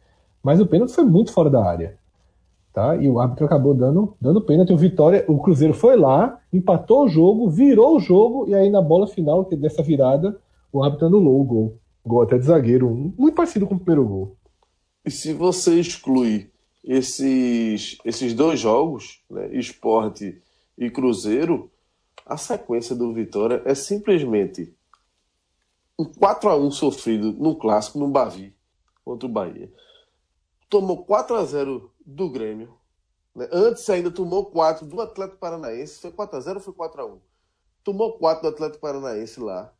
mas 0.43 0.59
o 0.59 0.65
pênalti 0.65 0.93
foi 0.93 1.05
muito 1.05 1.31
fora 1.31 1.49
da 1.49 1.63
área. 1.63 1.97
Tá? 2.73 2.95
E 2.95 3.09
o 3.09 3.19
árbitro 3.19 3.45
acabou 3.45 3.73
dando, 3.73 4.15
dando 4.19 4.41
pênalti. 4.41 4.71
O 4.71 4.77
Vitória, 4.77 5.25
o 5.27 5.39
Cruzeiro 5.39 5.73
foi 5.73 5.97
lá, 5.97 6.39
empatou 6.53 7.03
o 7.03 7.07
jogo, 7.07 7.49
virou 7.49 7.97
o 7.97 7.99
jogo, 7.99 8.47
e 8.47 8.55
aí 8.55 8.69
na 8.69 8.81
bola 8.81 9.07
final 9.07 9.43
dessa 9.43 9.83
virada, 9.83 10.37
o 10.71 10.81
árbitro 10.81 11.07
anulou 11.07 11.39
o 11.39 11.43
gol. 11.43 11.75
Gol 12.05 12.23
até 12.23 12.37
de 12.37 12.45
zagueiro, 12.45 12.89
muito 12.89 13.35
parecido 13.35 13.67
com 13.67 13.75
o 13.75 13.79
primeiro 13.79 14.07
gol. 14.07 14.37
E 15.05 15.11
se 15.11 15.33
você 15.33 15.79
exclui 15.79 16.51
esses, 16.83 17.97
esses 18.03 18.33
dois 18.33 18.59
jogos, 18.59 19.21
né, 19.29 19.55
esporte 19.55 20.41
e 20.77 20.89
Cruzeiro, 20.89 21.71
a 22.25 22.37
sequência 22.37 22.95
do 22.95 23.13
Vitória 23.13 23.61
é 23.65 23.75
simplesmente 23.75 24.73
um 25.97 26.05
4 26.05 26.49
a 26.49 26.57
1 26.57 26.71
sofrido 26.71 27.33
no 27.33 27.55
clássico 27.55 27.99
no 27.99 28.07
Bavi 28.07 28.55
contra 29.03 29.27
o 29.27 29.31
Bahia. 29.31 29.71
Tomou 30.69 31.03
4 31.03 31.35
a 31.35 31.45
0 31.45 31.91
do 32.05 32.29
Grêmio. 32.29 32.73
Né? 33.35 33.47
Antes 33.51 33.87
ainda 33.89 34.09
tomou 34.09 34.45
4 34.45 34.85
do 34.85 35.01
Atlético 35.01 35.37
Paranaense. 35.37 35.99
Foi 35.99 36.11
4 36.11 36.37
a 36.37 36.39
0 36.39 36.57
ou 36.57 36.63
foi 36.63 36.73
4 36.73 37.01
a 37.01 37.05
1? 37.05 37.19
Tomou 37.83 38.13
4 38.17 38.41
do 38.41 38.47
Atlético 38.47 38.81
Paranaense 38.81 39.39
lá. 39.39 39.73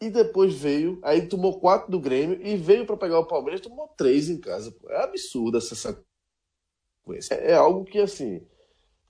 E 0.00 0.10
depois 0.10 0.54
veio, 0.54 0.98
aí 1.02 1.26
tomou 1.26 1.58
4 1.58 1.90
do 1.90 1.98
Grêmio 1.98 2.38
e 2.42 2.56
veio 2.56 2.84
para 2.84 2.96
pegar 2.96 3.18
o 3.18 3.26
Palmeiras, 3.26 3.62
tomou 3.62 3.88
3 3.96 4.28
em 4.28 4.38
casa. 4.38 4.74
É 4.88 5.04
absurda 5.04 5.58
essa 5.58 5.74
sequência. 5.74 7.34
É, 7.34 7.52
é 7.52 7.54
algo 7.54 7.84
que 7.84 7.98
assim 7.98 8.46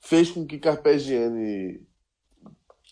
fez 0.00 0.30
com 0.30 0.46
que 0.46 0.58
Carpegiani 0.58 1.80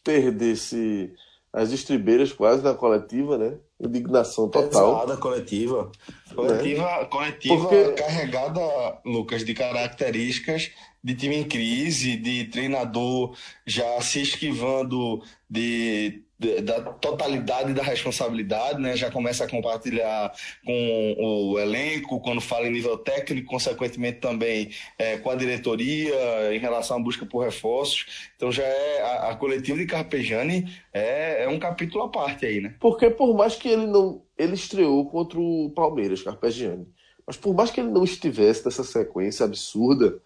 perdesse 0.03 1.13
as 1.53 1.71
estribeiras 1.71 2.33
quase 2.33 2.63
na 2.65 2.75
coletiva, 2.75 3.39
né? 3.39 3.57
Indignação 3.81 4.49
total. 4.49 4.97
Pesada 4.97 5.17
coletiva. 5.17 5.93
Coletiva, 6.35 6.83
né? 6.83 7.05
coletiva 7.05 7.69
Porque... 7.69 7.93
carregada, 7.93 8.61
Lucas, 9.05 9.45
de 9.45 9.55
características 9.55 10.73
de 11.03 11.15
time 11.15 11.37
em 11.37 11.45
crise, 11.45 12.17
de 12.17 12.47
treinador 12.47 13.37
já 13.67 14.01
se 14.01 14.23
esquivando 14.23 15.23
de 15.49 16.25
da 16.63 16.81
totalidade 16.81 17.73
da 17.73 17.83
responsabilidade, 17.83 18.81
né? 18.81 18.97
Já 18.97 19.11
começa 19.11 19.45
a 19.45 19.49
compartilhar 19.49 20.33
com 20.65 21.17
o 21.19 21.59
elenco, 21.59 22.21
quando 22.21 22.41
fala 22.41 22.67
em 22.67 22.73
nível 22.73 22.97
técnico, 22.99 23.49
consequentemente 23.49 24.21
também 24.21 24.71
é, 24.99 25.17
com 25.19 25.31
a 25.31 25.35
diretoria 25.35 26.55
em 26.55 26.59
relação 26.59 26.97
à 26.97 27.01
busca 27.01 27.27
por 27.27 27.45
reforços. 27.45 28.31
Então 28.37 28.51
já 28.51 28.65
é 28.65 29.03
a, 29.03 29.31
a 29.31 29.37
coletiva 29.37 29.79
de 29.79 29.87
Carpejani 29.87 30.73
é, 30.93 31.45
é 31.45 31.49
um 31.49 31.59
capítulo 31.59 32.05
à 32.05 32.09
parte 32.09 32.47
aí, 32.47 32.61
né? 32.61 32.75
Porque 32.81 33.11
por 33.11 33.35
mais 33.35 33.57
que 33.57 33.69
ele 33.69 33.87
não 33.87 34.23
ele 34.37 34.55
estreou 34.55 35.09
contra 35.09 35.39
o 35.39 35.71
Palmeiras, 35.71 36.23
Carpegiani, 36.23 36.87
mas 37.27 37.37
por 37.37 37.55
mais 37.55 37.71
que 37.71 37.81
ele 37.81 37.91
não 37.91 38.05
estivesse 38.05 38.65
nessa 38.65 38.85
sequência 38.85 39.45
absurda, 39.45 40.21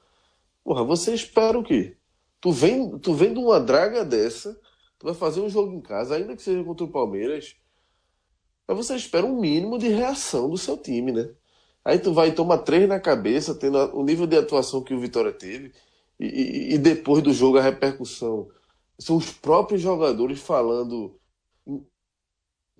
porra, 0.64 0.82
você 0.82 1.14
espera 1.14 1.58
o 1.58 1.62
quê? 1.62 1.94
Tu 2.40 2.52
vem, 2.52 2.98
tu 2.98 3.14
vem 3.14 3.32
de 3.32 3.38
uma 3.38 3.60
draga 3.60 4.04
dessa 4.04 4.58
vai 5.02 5.14
fazer 5.14 5.40
um 5.40 5.48
jogo 5.48 5.72
em 5.72 5.80
casa, 5.80 6.16
ainda 6.16 6.36
que 6.36 6.42
seja 6.42 6.62
contra 6.64 6.84
o 6.84 6.90
Palmeiras, 6.90 7.56
mas 8.66 8.76
você 8.76 8.96
espera 8.96 9.24
um 9.24 9.40
mínimo 9.40 9.78
de 9.78 9.88
reação 9.88 10.50
do 10.50 10.58
seu 10.58 10.76
time, 10.76 11.12
né? 11.12 11.30
Aí 11.84 11.98
tu 11.98 12.12
vai 12.12 12.32
tomar 12.32 12.58
três 12.58 12.88
na 12.88 13.00
cabeça, 13.00 13.54
tendo 13.54 13.78
o 13.96 14.04
nível 14.04 14.26
de 14.26 14.36
atuação 14.36 14.82
que 14.82 14.92
o 14.92 15.00
Vitória 15.00 15.32
teve, 15.32 15.72
e, 16.20 16.26
e, 16.26 16.74
e 16.74 16.78
depois 16.78 17.22
do 17.22 17.32
jogo 17.32 17.58
a 17.58 17.62
repercussão. 17.62 18.48
São 18.98 19.16
os 19.16 19.30
próprios 19.30 19.80
jogadores 19.80 20.40
falando 20.40 21.18
em, 21.66 21.86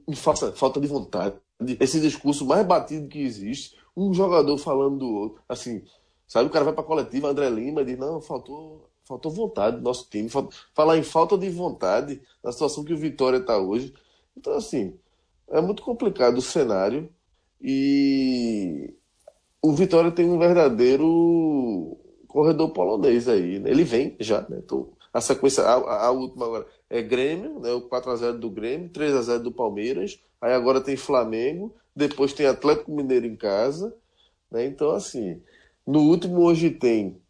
em 0.09 0.15
falta, 0.15 0.81
de 0.81 0.87
vontade. 0.87 1.37
Esse 1.81 2.01
discurso 2.01 2.45
mais 2.45 2.67
batido 2.67 3.09
que 3.09 3.21
existe. 3.21 3.77
Um 3.97 4.13
jogador 4.13 4.59
falando 4.59 4.99
do 4.99 5.09
outro. 5.09 5.43
Assim, 5.49 5.83
Sabe, 6.29 6.47
o 6.47 6.53
cara 6.53 6.67
vai 6.67 6.75
pra 6.75 6.85
coletiva, 6.85 7.31
André 7.31 7.49
Lima, 7.49 7.83
diz, 7.83 7.99
não, 7.99 8.21
faltou, 8.21 8.88
faltou 9.09 9.33
vontade 9.33 9.79
do 9.79 9.83
nosso 9.83 10.09
time. 10.11 10.29
Falar 10.75 10.99
em 10.99 11.03
falta 11.03 11.37
de 11.39 11.49
vontade, 11.49 12.21
na 12.45 12.53
situação 12.53 12.85
que 12.85 12.93
o 12.93 12.99
Vitória 12.99 13.39
está 13.39 13.59
hoje. 13.59 13.95
Então, 14.37 14.53
assim, 14.55 14.95
é 15.49 15.61
muito 15.61 15.83
complicado 15.83 16.37
o 16.37 16.43
cenário. 16.43 17.09
E 17.61 18.95
o 19.63 19.73
Vitória 19.73 20.13
tem 20.13 20.29
um 20.29 20.39
verdadeiro 20.39 21.97
corredor 22.29 22.71
polonês 22.71 23.27
aí. 23.29 23.59
Né? 23.59 23.71
Ele 23.71 23.83
vem 23.83 24.15
já, 24.21 24.43
né? 24.43 24.61
Então, 24.63 24.91
a 25.13 25.21
sequência, 25.21 25.65
a, 25.65 26.07
a, 26.07 26.11
última 26.11 26.45
agora 26.45 26.67
é 26.91 27.03
Grêmio, 27.03 27.59
né? 27.59 27.73
o 27.73 27.89
4x0 27.89 28.39
do 28.39 28.51
Grêmio, 28.51 28.91
3x0 28.91 29.39
do 29.39 29.51
Palmeiras, 29.51 30.21
aí 30.41 30.53
agora 30.53 30.81
tem 30.81 30.97
Flamengo, 30.97 31.75
depois 31.97 32.35
tem 32.35 32.47
Atlético 32.47 32.93
Mineiro 32.93 33.27
em 33.27 33.35
casa. 33.35 33.97
Né? 34.51 34.67
Então, 34.67 34.91
assim, 34.91 35.43
no 35.87 36.01
último 36.01 36.43
hoje 36.43 36.71
tem. 36.71 37.21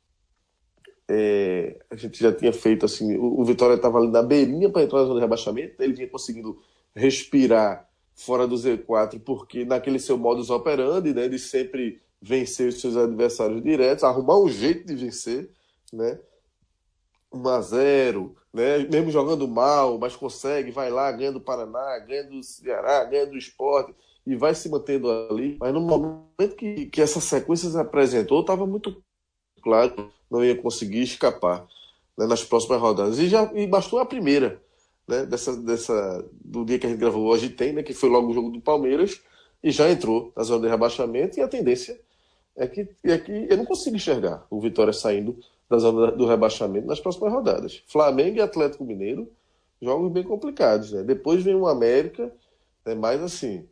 É, 1.11 1.79
a 1.91 1.97
gente 1.97 2.23
já 2.23 2.31
tinha 2.33 2.53
feito 2.53 2.85
assim, 2.85 3.17
o, 3.17 3.41
o 3.41 3.45
Vitória 3.45 3.75
estava 3.75 3.99
ali 3.99 4.09
na 4.09 4.23
beirinha 4.23 4.69
para 4.69 4.83
entrar 4.83 5.01
na 5.01 5.05
zona 5.07 5.15
de 5.15 5.21
rebaixamento, 5.21 5.83
ele 5.83 5.95
vinha 5.95 6.09
conseguindo 6.09 6.61
respirar 6.95 7.89
fora 8.15 8.47
do 8.47 8.57
Z4, 8.57 9.21
porque 9.25 9.65
naquele 9.65 9.99
seu 9.99 10.19
modus 10.19 10.51
operandi, 10.51 11.15
né, 11.15 11.29
de 11.29 11.39
sempre 11.39 12.01
vencer 12.21 12.69
os 12.69 12.81
seus 12.81 12.97
adversários 12.97 13.63
diretos, 13.63 14.05
arrumar 14.05 14.39
um 14.39 14.49
jeito 14.49 14.85
de 14.85 14.95
vencer, 14.95 15.51
né? 15.93 16.19
1 17.33 17.49
a 17.49 17.61
0 17.61 18.37
né? 18.53 18.79
mesmo 18.91 19.11
jogando 19.11 19.47
mal, 19.47 19.99
mas 19.99 20.17
consegue, 20.17 20.71
vai 20.71 20.91
lá, 20.91 21.11
ganha 21.13 21.33
do 21.33 21.41
Paraná, 21.41 21.99
ganha 22.01 22.25
do 22.25 22.43
Ceará, 22.43 23.05
ganha 23.05 23.27
do 23.27 23.37
esporte 23.37 23.95
e 24.27 24.35
vai 24.35 24.55
se 24.55 24.69
mantendo 24.69 25.11
ali. 25.11 25.57
Mas 25.61 25.73
no 25.73 25.81
momento 25.81 26.57
que, 26.57 26.87
que 26.87 27.01
essa 27.01 27.21
sequência 27.21 27.71
se 27.71 27.79
apresentou, 27.79 28.41
estava 28.41 28.67
muito 28.67 29.03
claro 29.69 30.11
não 30.31 30.43
ia 30.43 30.57
conseguir 30.57 31.03
escapar 31.03 31.67
né, 32.17 32.27
nas 32.27 32.43
próximas 32.43 32.81
rodadas. 32.81 33.19
E, 33.19 33.29
já, 33.29 33.51
e 33.55 33.67
bastou 33.67 33.99
a 33.99 34.07
primeira, 34.07 34.61
né, 35.07 35.27
dessa, 35.27 35.55
dessa, 35.57 36.25
do 36.33 36.65
dia 36.65 36.79
que 36.79 36.87
a 36.87 36.89
gente 36.89 36.99
gravou 36.99 37.27
hoje, 37.27 37.51
tem, 37.51 37.75
né, 37.75 37.83
que 37.83 37.93
foi 37.93 38.09
logo 38.09 38.31
o 38.31 38.35
jogo 38.35 38.51
do 38.51 38.61
Palmeiras, 38.61 39.21
e 39.63 39.71
já 39.71 39.91
entrou 39.91 40.33
na 40.35 40.43
zona 40.43 40.63
de 40.63 40.69
rebaixamento, 40.69 41.39
e 41.39 41.43
a 41.43 41.49
tendência 41.49 42.01
é 42.57 42.67
que, 42.67 42.89
é 43.05 43.19
que 43.19 43.47
eu 43.51 43.57
não 43.59 43.65
consigo 43.67 43.97
enxergar 43.97 44.47
o 44.51 44.59
Vitória 44.61 44.93
saindo 44.93 45.39
da 45.69 45.79
zona 45.79 46.11
do 46.13 46.27
rebaixamento 46.27 46.87
nas 46.87 47.01
próximas 47.01 47.33
rodadas. 47.33 47.83
Flamengo 47.87 48.39
e 48.39 48.41
Atlético 48.41 48.85
Mineiro, 48.85 49.31
jogos 49.83 50.11
bem 50.11 50.23
complicados. 50.23 50.93
Né? 50.93 51.03
Depois 51.03 51.43
vem 51.43 51.55
o 51.55 51.67
América, 51.67 52.33
né? 52.87 52.95
mas 52.95 53.23
assim, 53.23 53.67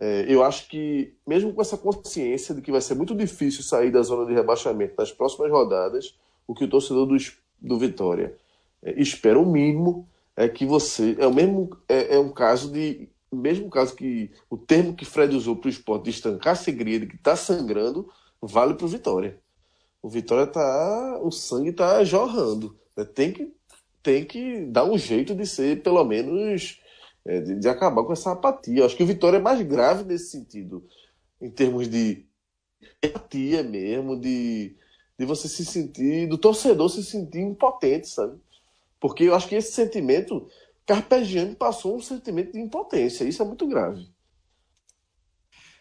é, 0.00 0.24
eu 0.28 0.44
acho 0.44 0.68
que, 0.68 1.12
mesmo 1.26 1.52
com 1.52 1.60
essa 1.60 1.76
consciência 1.76 2.54
de 2.54 2.62
que 2.62 2.70
vai 2.70 2.80
ser 2.80 2.94
muito 2.94 3.14
difícil 3.16 3.64
sair 3.64 3.90
da 3.90 4.00
zona 4.02 4.26
de 4.26 4.32
rebaixamento 4.32 4.94
nas 4.96 5.10
próximas 5.10 5.50
rodadas, 5.50 6.14
o 6.46 6.54
que 6.54 6.64
o 6.64 6.68
torcedor 6.68 7.06
do, 7.06 7.16
do 7.60 7.78
Vitória 7.78 8.36
é, 8.82 9.00
espera 9.00 9.38
o 9.38 9.44
mínimo 9.44 10.08
é 10.36 10.48
que 10.48 10.64
você. 10.64 11.16
É 11.18 11.26
o 11.26 11.34
mesmo. 11.34 11.76
É, 11.88 12.14
é 12.14 12.18
um 12.18 12.30
caso 12.30 12.70
de. 12.70 13.08
Mesmo 13.30 13.68
caso 13.68 13.94
que 13.94 14.30
o 14.48 14.56
termo 14.56 14.94
que 14.94 15.04
Fred 15.04 15.36
usou 15.36 15.56
para 15.56 15.66
o 15.66 15.70
esporte 15.70 16.04
de 16.04 16.10
estancar 16.10 16.54
a 16.54 16.56
segredo, 16.56 17.06
que 17.06 17.16
está 17.16 17.36
sangrando, 17.36 18.08
vale 18.40 18.74
para 18.74 18.86
o 18.86 18.88
Vitória. 18.88 19.38
O 20.00 20.08
Vitória 20.08 20.46
tá. 20.46 21.18
O 21.20 21.30
sangue 21.32 21.72
tá 21.72 22.04
jorrando. 22.04 22.76
Né? 22.96 23.04
Tem, 23.04 23.32
que, 23.32 23.52
tem 24.02 24.24
que 24.24 24.60
dar 24.66 24.84
um 24.84 24.96
jeito 24.96 25.34
de 25.34 25.44
ser, 25.44 25.82
pelo 25.82 26.04
menos. 26.04 26.80
É, 27.28 27.42
de, 27.42 27.56
de, 27.56 27.68
acabar 27.68 28.02
com 28.04 28.12
essa 28.14 28.32
apatia. 28.32 28.86
Acho 28.86 28.96
que 28.96 29.02
o 29.02 29.06
Vitória 29.06 29.36
é 29.36 29.40
mais 29.40 29.60
grave 29.60 30.02
nesse 30.02 30.30
sentido. 30.30 30.82
Em 31.38 31.50
termos 31.50 31.86
de 31.86 32.24
apatia 33.04 33.62
mesmo, 33.62 34.18
de, 34.18 34.74
de 35.18 35.26
você 35.26 35.46
se 35.46 35.62
sentir. 35.62 36.26
do 36.26 36.38
torcedor 36.38 36.88
se 36.88 37.04
sentir 37.04 37.40
impotente, 37.40 38.08
sabe? 38.08 38.40
Porque 38.98 39.24
eu 39.24 39.34
acho 39.34 39.46
que 39.46 39.54
esse 39.54 39.72
sentimento. 39.72 40.48
Carpegiani 40.86 41.54
passou 41.54 41.96
um 41.96 42.00
sentimento 42.00 42.52
de 42.52 42.60
impotência. 42.60 43.24
Isso 43.24 43.42
é 43.42 43.44
muito 43.44 43.66
grave. 43.66 44.08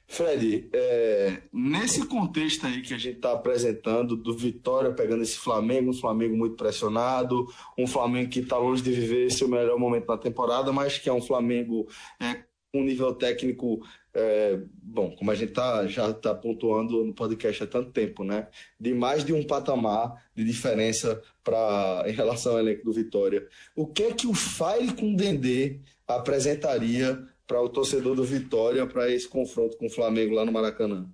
Fred, 0.10 0.70
é, 0.72 1.42
nesse 1.52 2.06
contexto 2.08 2.66
aí 2.66 2.82
que 2.82 2.94
a 2.94 2.98
gente 2.98 3.18
está 3.18 3.34
apresentando, 3.34 4.16
do 4.16 4.36
Vitória 4.36 4.92
pegando 4.94 5.22
esse 5.22 5.38
Flamengo, 5.38 5.90
um 5.90 5.94
Flamengo 5.94 6.36
muito 6.36 6.56
pressionado, 6.56 7.46
um 7.78 7.86
Flamengo 7.86 8.30
que 8.30 8.40
está 8.40 8.58
longe 8.58 8.82
de 8.82 8.92
viver 8.92 9.30
seu 9.32 9.50
melhor 9.50 9.78
momento 9.78 10.08
na 10.08 10.18
temporada, 10.18 10.72
mas 10.72 10.98
que 10.98 11.10
é 11.10 11.14
um 11.14 11.22
Flamengo 11.22 11.88
é, 12.22 12.42
um 12.74 12.84
nível 12.84 13.14
técnico, 13.14 13.86
é, 14.14 14.60
bom, 14.82 15.14
como 15.16 15.30
a 15.30 15.36
gente 15.36 15.52
tá, 15.52 15.86
já 15.88 16.10
está 16.10 16.34
pontuando 16.34 17.04
no 17.04 17.14
podcast 17.14 17.64
há 17.64 17.68
tanto 17.68 17.92
tempo, 17.92 18.24
né? 18.24 18.48
De 18.80 18.94
mais 18.94 19.26
de 19.26 19.34
um 19.34 19.46
patamar 19.46 20.24
de 20.34 20.44
diferença 20.44 21.22
pra, 21.44 22.04
em 22.08 22.12
relação 22.12 22.54
ao 22.54 22.60
elenco 22.60 22.86
do 22.86 22.94
Vitória. 22.94 23.48
O 23.76 23.86
que 23.86 24.04
é 24.04 24.14
que 24.14 24.28
o 24.28 24.34
Fire 24.34 24.94
com 24.94 25.14
o 25.14 25.16
Dendê 25.16 25.80
apresentaria 26.08 27.28
para 27.48 27.62
o 27.62 27.70
torcedor 27.70 28.16
do 28.16 28.24
Vitória 28.24 28.86
para 28.86 29.10
esse 29.10 29.28
confronto 29.28 29.78
com 29.78 29.86
o 29.88 29.90
Flamengo 29.90 30.36
lá 30.36 30.46
no 30.46 30.52
Maracanã? 30.52 31.10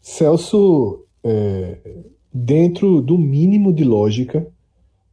Celso, 0.00 1.04
é, 1.24 1.78
dentro 2.32 3.02
do 3.02 3.18
mínimo 3.18 3.72
de 3.72 3.84
lógica, 3.84 4.46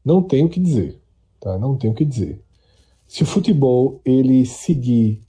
não 0.05 0.21
tenho 0.21 0.45
o 0.45 0.49
que 0.49 0.59
dizer. 0.59 1.01
Tá? 1.39 1.57
Não 1.57 1.75
tenho 1.75 1.93
o 1.93 1.95
que 1.95 2.05
dizer. 2.05 2.41
Se 3.07 3.23
o 3.23 3.25
futebol 3.25 3.99
ele 4.05 4.45
seguir 4.45 5.21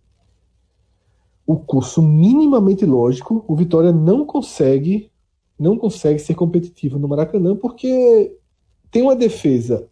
o 1.46 1.56
curso 1.56 2.02
minimamente 2.02 2.84
lógico, 2.84 3.42
o 3.48 3.56
Vitória 3.56 3.90
não 3.90 4.26
consegue 4.26 5.10
não 5.58 5.76
consegue 5.76 6.20
ser 6.20 6.34
competitivo 6.34 7.00
no 7.00 7.08
Maracanã 7.08 7.56
porque 7.56 8.38
tem 8.92 9.02
uma 9.02 9.16
defesa 9.16 9.88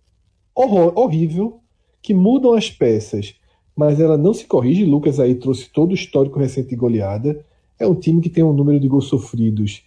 horrível 0.55 1.61
que 2.01 2.15
mudam 2.15 2.53
as 2.53 2.71
peças 2.71 3.35
mas 3.77 4.01
ela 4.01 4.17
não 4.17 4.33
se 4.33 4.47
corrige. 4.47 4.85
Lucas 4.85 5.21
aí 5.21 5.35
trouxe 5.35 5.69
todo 5.69 5.91
o 5.91 5.95
histórico 5.95 6.39
recente 6.39 6.71
de 6.71 6.77
goleada. 6.77 7.45
É 7.79 7.87
um 7.87 7.95
time 7.95 8.23
que 8.23 8.31
tem 8.31 8.43
um 8.43 8.55
número 8.55 8.81
de 8.81 8.89
gols 8.89 9.07
sofridos 9.07 9.85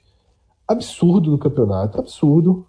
absurdo 0.67 1.31
no 1.31 1.39
campeonato, 1.39 1.99
absurdo. 1.99 2.67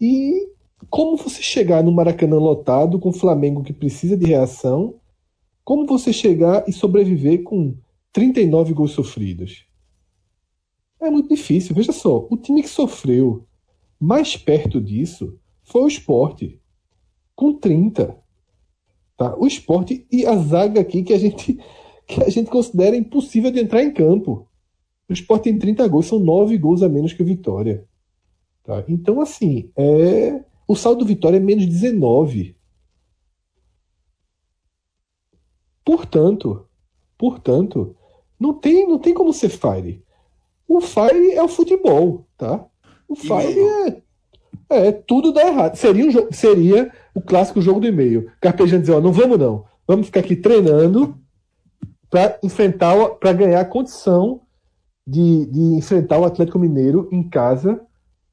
E 0.00 0.48
como 0.88 1.16
você 1.16 1.42
chegar 1.42 1.82
no 1.82 1.90
Maracanã 1.90 2.36
lotado 2.36 3.00
com 3.00 3.08
o 3.08 3.12
Flamengo 3.12 3.64
que 3.64 3.72
precisa 3.72 4.16
de 4.16 4.26
reação, 4.26 4.94
como 5.64 5.84
você 5.84 6.12
chegar 6.12 6.68
e 6.68 6.72
sobreviver 6.72 7.42
com 7.42 7.74
39 8.12 8.72
gols 8.72 8.92
sofridos? 8.92 9.66
É 11.00 11.10
muito 11.10 11.28
difícil. 11.28 11.74
Veja 11.74 11.90
só, 11.90 12.26
o 12.30 12.36
time 12.36 12.62
que 12.62 12.68
sofreu 12.68 13.44
mais 13.98 14.36
perto 14.36 14.80
disso 14.80 15.36
foi 15.64 15.82
o 15.82 15.88
esporte, 15.88 16.60
com 17.34 17.52
30. 17.54 18.16
Tá? 19.16 19.34
O 19.36 19.46
esporte 19.46 20.06
e 20.10 20.26
a 20.26 20.36
zaga 20.36 20.80
aqui 20.80 21.02
que 21.02 21.12
a 21.12 21.18
gente, 21.18 21.58
que 22.06 22.22
a 22.22 22.28
gente 22.28 22.50
considera 22.50 22.96
impossível 22.96 23.50
de 23.50 23.60
entrar 23.60 23.82
em 23.82 23.92
campo. 23.92 24.46
O 25.08 25.12
esporte 25.12 25.44
tem 25.44 25.58
30 25.58 25.86
gols, 25.88 26.06
são 26.06 26.18
9 26.18 26.58
gols 26.58 26.82
a 26.82 26.88
menos 26.88 27.12
que 27.12 27.22
o 27.22 27.26
Vitória. 27.26 27.86
Tá? 28.64 28.84
Então, 28.88 29.20
assim, 29.20 29.70
é... 29.76 30.44
o 30.66 30.74
saldo 30.74 31.00
do 31.00 31.06
Vitória 31.06 31.36
é 31.36 31.40
menos 31.40 31.66
19. 31.66 32.56
Portanto, 35.84 36.66
portanto, 37.16 37.96
não 38.38 38.52
tem, 38.52 38.88
não 38.88 38.98
tem 38.98 39.14
como 39.14 39.32
ser 39.32 39.48
Fire. 39.48 40.04
O 40.66 40.80
Fire 40.80 41.30
é 41.30 41.42
o 41.42 41.48
futebol, 41.48 42.26
tá? 42.36 42.66
O 43.08 43.14
Fire 43.14 43.60
é, 44.68 44.88
é 44.88 44.92
tudo 44.92 45.32
dá 45.32 45.46
errado. 45.46 45.76
Seria 45.76 46.06
um 46.06 46.32
seria 46.32 46.92
o 47.16 47.22
clássico 47.22 47.62
jogo 47.62 47.80
do 47.80 47.86
e-mail. 47.86 48.30
Carpegiani 48.42 48.82
dizer, 48.82 48.92
ó, 48.92 49.00
não 49.00 49.10
vamos 49.10 49.38
não. 49.38 49.64
Vamos 49.88 50.06
ficar 50.06 50.20
aqui 50.20 50.36
treinando 50.36 51.16
para 52.10 52.38
enfrentar, 52.42 52.94
para 53.18 53.32
ganhar 53.32 53.60
a 53.60 53.64
condição 53.64 54.42
de, 55.06 55.46
de 55.46 55.60
enfrentar 55.76 56.18
o 56.18 56.26
Atlético 56.26 56.58
Mineiro 56.58 57.08
em 57.10 57.26
casa 57.26 57.80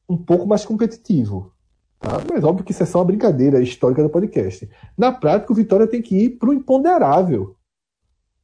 um 0.07 0.17
pouco 0.17 0.45
mais 0.45 0.65
competitivo. 0.65 1.53
Tá? 1.97 2.17
Mas 2.29 2.43
óbvio 2.43 2.65
que 2.65 2.73
isso 2.73 2.83
é 2.83 2.85
só 2.85 2.99
uma 2.99 3.05
brincadeira 3.05 3.61
histórica 3.61 4.03
do 4.03 4.09
podcast. 4.09 4.69
Na 4.97 5.13
prática, 5.13 5.53
o 5.53 5.55
Vitória 5.55 5.87
tem 5.87 6.01
que 6.01 6.17
ir 6.17 6.29
para 6.31 6.49
o 6.49 6.53
imponderável. 6.53 7.55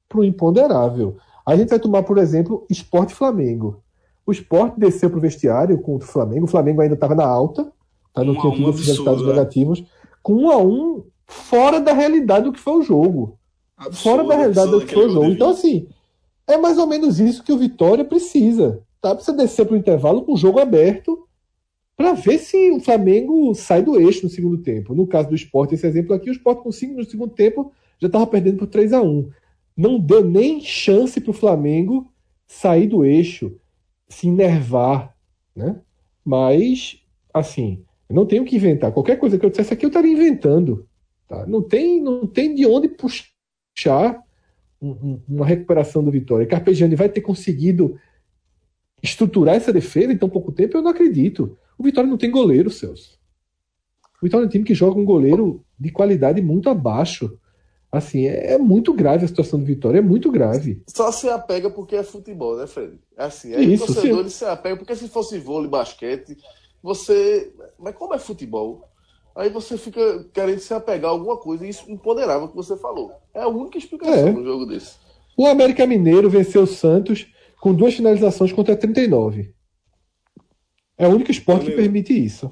Para 0.08 0.20
o 0.20 0.24
imponderável. 0.24 1.18
A 1.46 1.58
gente 1.58 1.70
vai 1.70 1.80
tomar, 1.80 2.04
por 2.04 2.18
exemplo, 2.18 2.66
Esporte 2.70 3.14
Flamengo. 3.14 3.84
O 4.26 4.32
Esporte 4.32 4.80
desceu 4.80 5.10
para 5.10 5.20
o 5.20 5.22
vestiário 5.22 5.82
contra 5.82 6.08
o 6.08 6.12
Flamengo. 6.12 6.46
O 6.46 6.50
Flamengo 6.50 6.82
ainda 6.82 6.94
estava 6.94 7.14
na 7.14 7.26
alta, 7.26 7.70
tá? 8.14 8.24
não 8.24 8.40
tinha 8.40 8.54
tido 8.54 8.72
resultados 8.72 9.22
né? 9.22 9.28
negativos 9.28 9.84
com 10.22 10.34
um 10.34 10.50
a 10.50 10.58
um 10.58 11.04
fora 11.26 11.80
da 11.80 11.94
realidade 11.94 12.46
do 12.46 12.54
que 12.54 12.60
foi 12.60 12.74
o 12.74 12.82
jogo. 12.82 13.38
Absurdo, 13.78 14.04
fora 14.04 14.24
da 14.28 14.36
realidade 14.36 14.72
do 14.72 14.86
que 14.86 14.94
foi 14.94 15.06
o 15.06 15.10
jogo. 15.10 15.26
Então, 15.28 15.50
assim, 15.50 15.88
é 16.48 16.58
mais 16.58 16.78
ou 16.78 16.88
menos 16.88 17.20
isso 17.20 17.44
que 17.44 17.54
o 17.54 17.58
Vitória 17.58 18.04
precisa. 18.04 18.84
Tá? 19.02 19.16
Precisa 19.16 19.38
descer 19.38 19.66
para 19.66 19.76
o 19.76 19.78
intervalo 19.78 20.24
com 20.24 20.34
o 20.34 20.38
jogo 20.38 20.60
aberto 20.60 21.26
para 21.96 22.14
ver 22.14 22.40
se 22.40 22.72
o 22.72 22.80
Flamengo 22.80 23.54
sai 23.54 23.82
do 23.82 24.00
eixo 24.00 24.24
no 24.24 24.30
segundo 24.30 24.58
tempo. 24.58 24.96
No 24.96 25.06
caso 25.06 25.30
do 25.30 25.36
esporte, 25.36 25.76
esse 25.76 25.86
exemplo 25.86 26.16
aqui, 26.16 26.30
o 26.30 26.32
esporte 26.32 26.64
com 26.64 26.72
5 26.72 26.96
no 26.96 27.06
segundo 27.06 27.34
tempo 27.34 27.72
já 28.00 28.08
estava 28.08 28.26
perdendo 28.26 28.58
por 28.58 28.68
3 28.68 28.94
a 28.94 29.02
1 29.02 29.30
Não 29.76 30.00
deu 30.00 30.24
nem 30.24 30.62
chance 30.62 31.20
para 31.20 31.32
o 31.32 31.34
Flamengo 31.34 32.12
sair 32.48 32.88
do 32.88 33.06
eixo, 33.06 33.56
se 34.08 34.28
enervar, 34.28 35.14
né? 35.56 35.82
Mas, 36.24 37.02
assim, 37.34 37.84
eu 38.10 38.16
não 38.16 38.26
tenho 38.26 38.44
que 38.44 38.56
inventar. 38.56 38.92
Qualquer 38.92 39.18
coisa 39.18 39.38
que 39.38 39.46
eu 39.46 39.50
dissesse 39.50 39.74
aqui, 39.74 39.86
eu 39.86 39.90
estaria 39.90 40.12
inventando. 40.12 40.88
Tá? 41.28 41.46
Não, 41.46 41.62
tem, 41.62 42.02
não 42.02 42.26
tem 42.26 42.56
de 42.56 42.66
onde 42.66 42.90
puxar 42.90 44.20
uma 44.82 45.46
recuperação 45.46 46.04
do 46.04 46.10
Vitória. 46.10 46.48
Carpegiani 46.48 46.96
vai 46.96 47.08
ter 47.08 47.22
conseguido 47.22 48.00
estruturar 49.04 49.56
essa 49.56 49.72
defesa 49.72 50.12
em 50.12 50.18
tão 50.18 50.28
pouco 50.28 50.52
tempo? 50.52 50.76
Eu 50.76 50.82
não 50.82 50.90
acredito. 50.90 51.56
O 51.78 51.84
Vitória 51.84 52.10
não 52.10 52.18
tem 52.18 52.32
goleiro, 52.32 52.72
Celso. 52.72 53.20
O 54.22 54.26
Vitória 54.26 54.46
é 54.46 54.48
um 54.48 54.50
time 54.50 54.66
que 54.66 54.74
joga 54.74 55.00
um 55.00 55.06
goleiro 55.06 55.64
de 55.80 55.92
qualidade 55.92 56.42
muito 56.42 56.70
abaixo. 56.70 57.38
Assim, 57.92 58.28
é, 58.28 58.54
é, 58.54 58.58
muito 58.58 58.94
grave 58.94 59.26
a 59.26 59.28
situação 59.28 59.60
do 59.60 59.66
Vitória, 59.66 60.00
é 60.00 60.02
muito 60.02 60.32
grave. 60.32 60.84
Só 60.88 61.12
se 61.12 61.28
apega 61.30 61.70
porque 61.70 61.96
é 61.96 62.04
futebol, 62.04 62.58
né, 62.58 62.68
Fred? 62.68 63.00
Assim, 63.18 63.54
aí 63.54 63.74
Isso, 63.74 63.84
o 63.84 63.88
torcedor 63.88 64.30
se 64.30 64.46
apega, 64.46 64.78
porque 64.78 64.96
se 64.96 65.08
fosse 65.08 65.40
vôlei, 65.40 65.70
basquete, 65.70 66.38
você. 66.82 67.54
Mas 67.78 67.96
como 67.96 68.14
é 68.14 68.20
futebol? 68.20 68.88
Aí 69.36 69.50
você 69.50 69.78
fica 69.78 70.26
querendo 70.34 70.60
se 70.60 70.74
apegar 70.74 71.10
a 71.10 71.14
alguma 71.14 71.38
coisa, 71.38 71.66
e 71.66 71.70
isso 71.70 71.90
empoderava 71.90 72.46
o 72.46 72.50
que 72.50 72.56
você 72.56 72.76
falou. 72.76 73.14
É 73.34 73.42
a 73.42 73.48
única 73.48 73.78
explicação 73.78 74.28
é. 74.28 74.32
no 74.32 74.44
jogo 74.44 74.66
desse. 74.66 74.96
O 75.38 75.46
América 75.46 75.88
Mineiro 75.88 76.30
venceu 76.30 76.64
o 76.64 76.68
Santos 76.68 77.28
com 77.62 77.74
duas 77.74 77.94
finalizações 77.94 78.52
contra 78.52 78.76
39. 78.76 79.54
É 80.98 81.08
o 81.08 81.12
único 81.12 81.32
esporte 81.32 81.68
que 81.68 81.72
permite 81.72 82.14
isso. 82.14 82.52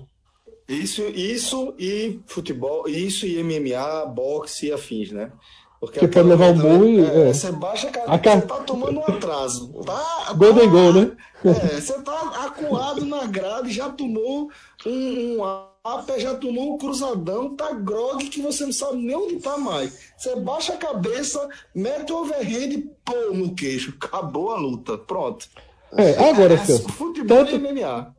Isso, 0.69 1.01
isso 1.07 1.73
e 1.77 2.21
futebol, 2.25 2.87
isso 2.87 3.25
e 3.25 3.41
MMA, 3.41 4.05
boxe 4.05 4.67
e 4.67 4.71
afins, 4.71 5.11
né? 5.11 5.31
Porque 5.79 5.99
que 5.99 6.07
pode 6.07 6.27
levar 6.27 6.51
um 6.51 6.55
murro 6.55 6.85
é, 6.85 7.29
é. 7.29 7.33
Você 7.33 7.51
baixa 7.51 7.87
a 7.87 7.91
cara, 7.91 8.11
a 8.11 8.17
você 8.17 8.47
tá 8.47 8.55
tomando 8.61 8.99
um 8.99 9.03
atraso. 9.03 9.71
Tá, 9.85 10.33
Golden 10.33 10.69
Goal, 10.69 10.93
né? 10.93 11.11
É, 11.45 11.79
você 11.79 11.93
tá 12.01 12.45
acuado 12.45 13.05
na 13.05 13.27
grade, 13.27 13.71
já 13.71 13.89
tomou 13.89 14.49
um, 14.85 15.37
um 15.37 15.43
apa, 15.83 16.19
já 16.19 16.33
tomou 16.33 16.73
um 16.73 16.77
cruzadão, 16.79 17.55
tá 17.55 17.73
grog 17.73 18.27
que 18.27 18.41
você 18.41 18.65
não 18.65 18.73
sabe 18.73 18.97
nem 18.97 19.15
onde 19.15 19.35
tá 19.35 19.55
mais. 19.57 20.11
Você 20.17 20.35
baixa 20.37 20.73
a 20.73 20.77
cabeça, 20.77 21.47
mete 21.75 22.11
o 22.11 22.21
overhand 22.21 22.71
e 22.71 22.89
pô 23.05 23.33
no 23.33 23.53
queixo. 23.53 23.93
Acabou 24.01 24.51
a 24.51 24.57
luta. 24.57 24.97
Pronto. 24.97 25.47
É, 25.93 26.29
agora, 26.29 26.55
é, 26.55 26.57
Celso. 26.57 26.89
Futebol 26.89 27.45
tanto, 27.45 27.55
e 27.55 27.59
MMA. 27.59 28.15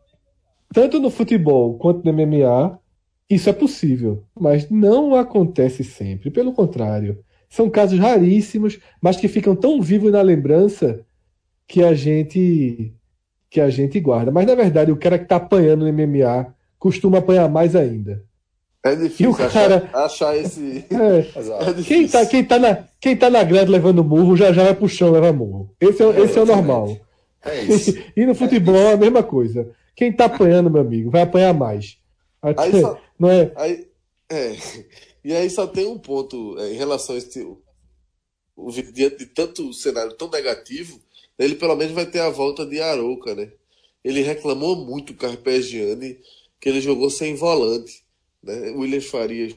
Tanto 0.73 1.01
no 1.01 1.11
futebol 1.11 1.77
quanto 1.77 2.05
no 2.05 2.13
MMA, 2.13 2.79
isso 3.29 3.51
é 3.51 3.53
possível. 3.53 4.25
Mas 4.39 4.71
não 4.71 5.17
acontece 5.17 5.83
sempre. 5.83 6.31
Pelo 6.31 6.53
contrário 6.53 7.19
são 7.49 7.71
casos 7.71 7.99
raríssimos, 7.99 8.79
mas 9.01 9.17
que 9.17 9.29
ficam 9.29 9.57
tão 9.57 9.81
vivos 9.81 10.13
na 10.13 10.23
lembrança 10.23 11.01
que 11.67 11.83
a 11.83 11.95
gente 11.95 12.93
que 13.51 13.61
a 13.61 13.71
gente 13.71 13.99
guarda. 13.99 14.31
Mas 14.31 14.47
na 14.47 14.55
verdade, 14.55 14.93
o 14.93 14.97
cara 14.97 15.19
que 15.19 15.25
está 15.25 15.37
apanhando 15.37 15.87
no 15.87 15.93
MMA 15.93 16.55
costuma 16.79 17.19
apanhar 17.19 17.49
mais 17.49 17.75
ainda. 17.75 18.23
É 18.85 18.95
difícil 18.95 19.35
cara, 19.35 19.51
achar, 19.77 20.05
achar 20.05 20.37
esse. 20.37 20.85
É, 20.91 21.19
é 21.19 21.83
quem, 21.83 22.05
está 22.05 22.25
quem, 22.27 22.45
tá 22.45 22.59
na, 22.59 22.85
quem 23.01 23.17
tá 23.17 23.29
na 23.29 23.43
grade 23.43 23.71
levando 23.71 24.05
murro 24.05 24.37
já 24.37 24.53
já 24.53 24.65
vai 24.65 24.75
pro 24.75 24.89
chão 24.89 25.11
levar 25.11 25.33
murro. 25.33 25.71
Esse 25.81 26.03
é, 26.03 26.07
é 26.07 26.21
esse 26.21 26.39
é 26.39 26.43
o 26.43 26.47
normal. 26.47 26.97
É 27.45 27.63
isso. 27.63 27.97
e 28.17 28.27
no 28.27 28.35
futebol 28.35 28.77
é, 28.77 28.93
a 28.93 28.97
mesma 28.97 29.23
coisa. 29.23 29.69
Quem 29.97 30.13
tá 30.13 30.27
apanhando, 30.27 30.71
meu 30.71 30.83
amigo, 30.83 31.11
vai 31.11 31.23
apanhar 31.23 31.53
mais. 31.53 31.99
Até, 32.41 32.63
aí 32.63 32.81
só, 32.81 32.99
não 33.19 33.29
é? 33.29 33.51
Aí, 33.57 33.89
é. 34.31 34.57
E 35.29 35.37
aí 35.37 35.51
só 35.51 35.67
tem 35.67 35.87
um 35.87 35.99
ponto 35.99 36.59
é, 36.59 36.73
em 36.73 36.77
relação 36.77 37.15
a 37.15 37.19
esse. 37.19 37.47
O, 38.57 38.73
diante 38.73 39.19
de 39.19 39.27
tanto 39.27 39.75
cenário 39.75 40.15
tão 40.15 40.31
negativo, 40.31 40.99
ele 41.39 41.55
pelo 41.55 41.77
menos 41.77 41.93
vai 41.93 42.07
ter 42.07 42.21
a 42.21 42.31
volta 42.31 42.65
de 42.65 42.81
Arouca, 42.81 43.35
né? 43.35 43.53
Ele 44.03 44.23
reclamou 44.23 44.75
muito 44.75 45.13
o 45.13 45.17
Carpegiani 45.17 46.19
que 46.59 46.67
ele 46.71 46.81
jogou 46.81 47.11
sem 47.11 47.35
volante. 47.35 48.03
Né? 48.43 48.71
O 48.71 48.79
William 48.79 49.03
Farias 49.03 49.55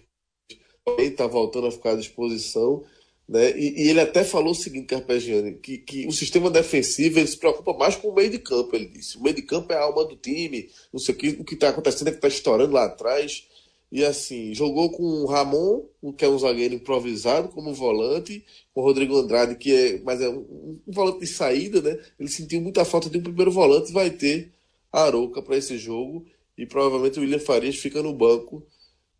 também 0.83 1.07
está 1.07 1.25
voltando 1.25 1.67
a 1.67 1.71
ficar 1.71 1.91
à 1.91 1.95
disposição. 1.95 2.83
Né? 3.25 3.57
E, 3.57 3.85
e, 3.85 3.89
ele 3.89 4.01
até 4.01 4.25
falou 4.25 4.51
o 4.51 4.55
seguinte, 4.55 4.87
Carpegiani, 4.87 5.53
que, 5.53 5.77
que 5.77 6.05
o 6.05 6.11
sistema 6.11 6.51
defensivo 6.51 7.17
ele 7.17 7.27
se 7.29 7.37
preocupa 7.37 7.71
mais 7.71 7.95
com 7.95 8.09
o 8.09 8.13
meio 8.13 8.29
de 8.29 8.39
campo, 8.39 8.75
ele 8.75 8.87
disse. 8.87 9.17
O 9.17 9.23
meio 9.23 9.37
de 9.37 9.43
campo 9.43 9.71
é 9.71 9.77
a 9.77 9.83
alma 9.83 10.03
do 10.03 10.17
time, 10.17 10.69
não 10.91 10.99
sei 10.99 11.15
o 11.15 11.17
que, 11.17 11.29
o 11.29 11.45
que 11.45 11.53
está 11.53 11.69
acontecendo 11.69 12.09
é 12.09 12.11
que 12.11 12.17
está 12.17 12.27
estourando 12.27 12.73
lá 12.73 12.83
atrás. 12.83 13.49
E 13.91 14.05
assim, 14.05 14.53
jogou 14.53 14.89
com 14.89 15.03
o 15.03 15.25
Ramon, 15.25 15.83
que 16.17 16.23
é 16.23 16.29
um 16.29 16.39
zagueiro 16.39 16.73
improvisado, 16.73 17.49
como 17.49 17.73
volante, 17.73 18.43
com 18.73 18.79
o 18.79 18.83
Rodrigo 18.83 19.17
Andrade, 19.17 19.55
que 19.55 19.75
é, 19.75 20.01
mas 20.01 20.21
é 20.21 20.29
um, 20.29 20.79
um 20.87 20.91
volante 20.91 21.19
de 21.19 21.27
saída, 21.27 21.81
né? 21.81 21.99
Ele 22.17 22.29
sentiu 22.29 22.61
muita 22.61 22.85
falta 22.85 23.09
de 23.09 23.17
um 23.17 23.23
primeiro 23.23 23.51
volante, 23.51 23.91
vai 23.91 24.09
ter 24.09 24.53
Arouca 24.91 25.41
para 25.41 25.57
esse 25.57 25.77
jogo 25.77 26.25
e 26.57 26.65
provavelmente 26.65 27.17
o 27.17 27.21
William 27.21 27.39
Farias 27.39 27.77
fica 27.77 28.01
no 28.01 28.13
banco. 28.13 28.65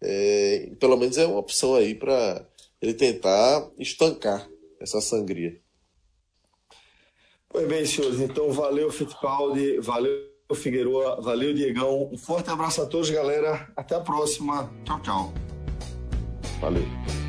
É, 0.02 0.72
pelo 0.80 0.98
menos 0.98 1.18
é 1.18 1.26
uma 1.26 1.40
opção 1.40 1.76
aí 1.76 1.94
para 1.94 2.46
ele 2.82 2.94
tentar 2.94 3.70
estancar 3.78 4.50
essa 4.80 5.00
sangria. 5.02 5.60
Pois 7.48 7.68
bem, 7.68 7.86
senhores, 7.86 8.20
então 8.20 8.52
valeu 8.52 8.90
Fittipaldi, 8.90 9.80
valeu 9.80 10.31
Figueroa, 10.56 11.22
valeu 11.22 11.54
Diegão. 11.54 12.10
Um 12.12 12.18
forte 12.18 12.50
abraço 12.50 12.82
a 12.82 12.86
todos, 12.86 13.10
galera. 13.10 13.68
Até 13.76 13.96
a 13.96 14.00
próxima. 14.02 14.72
Tchau, 14.86 15.00
tchau. 15.02 15.34
Valeu. 16.60 17.21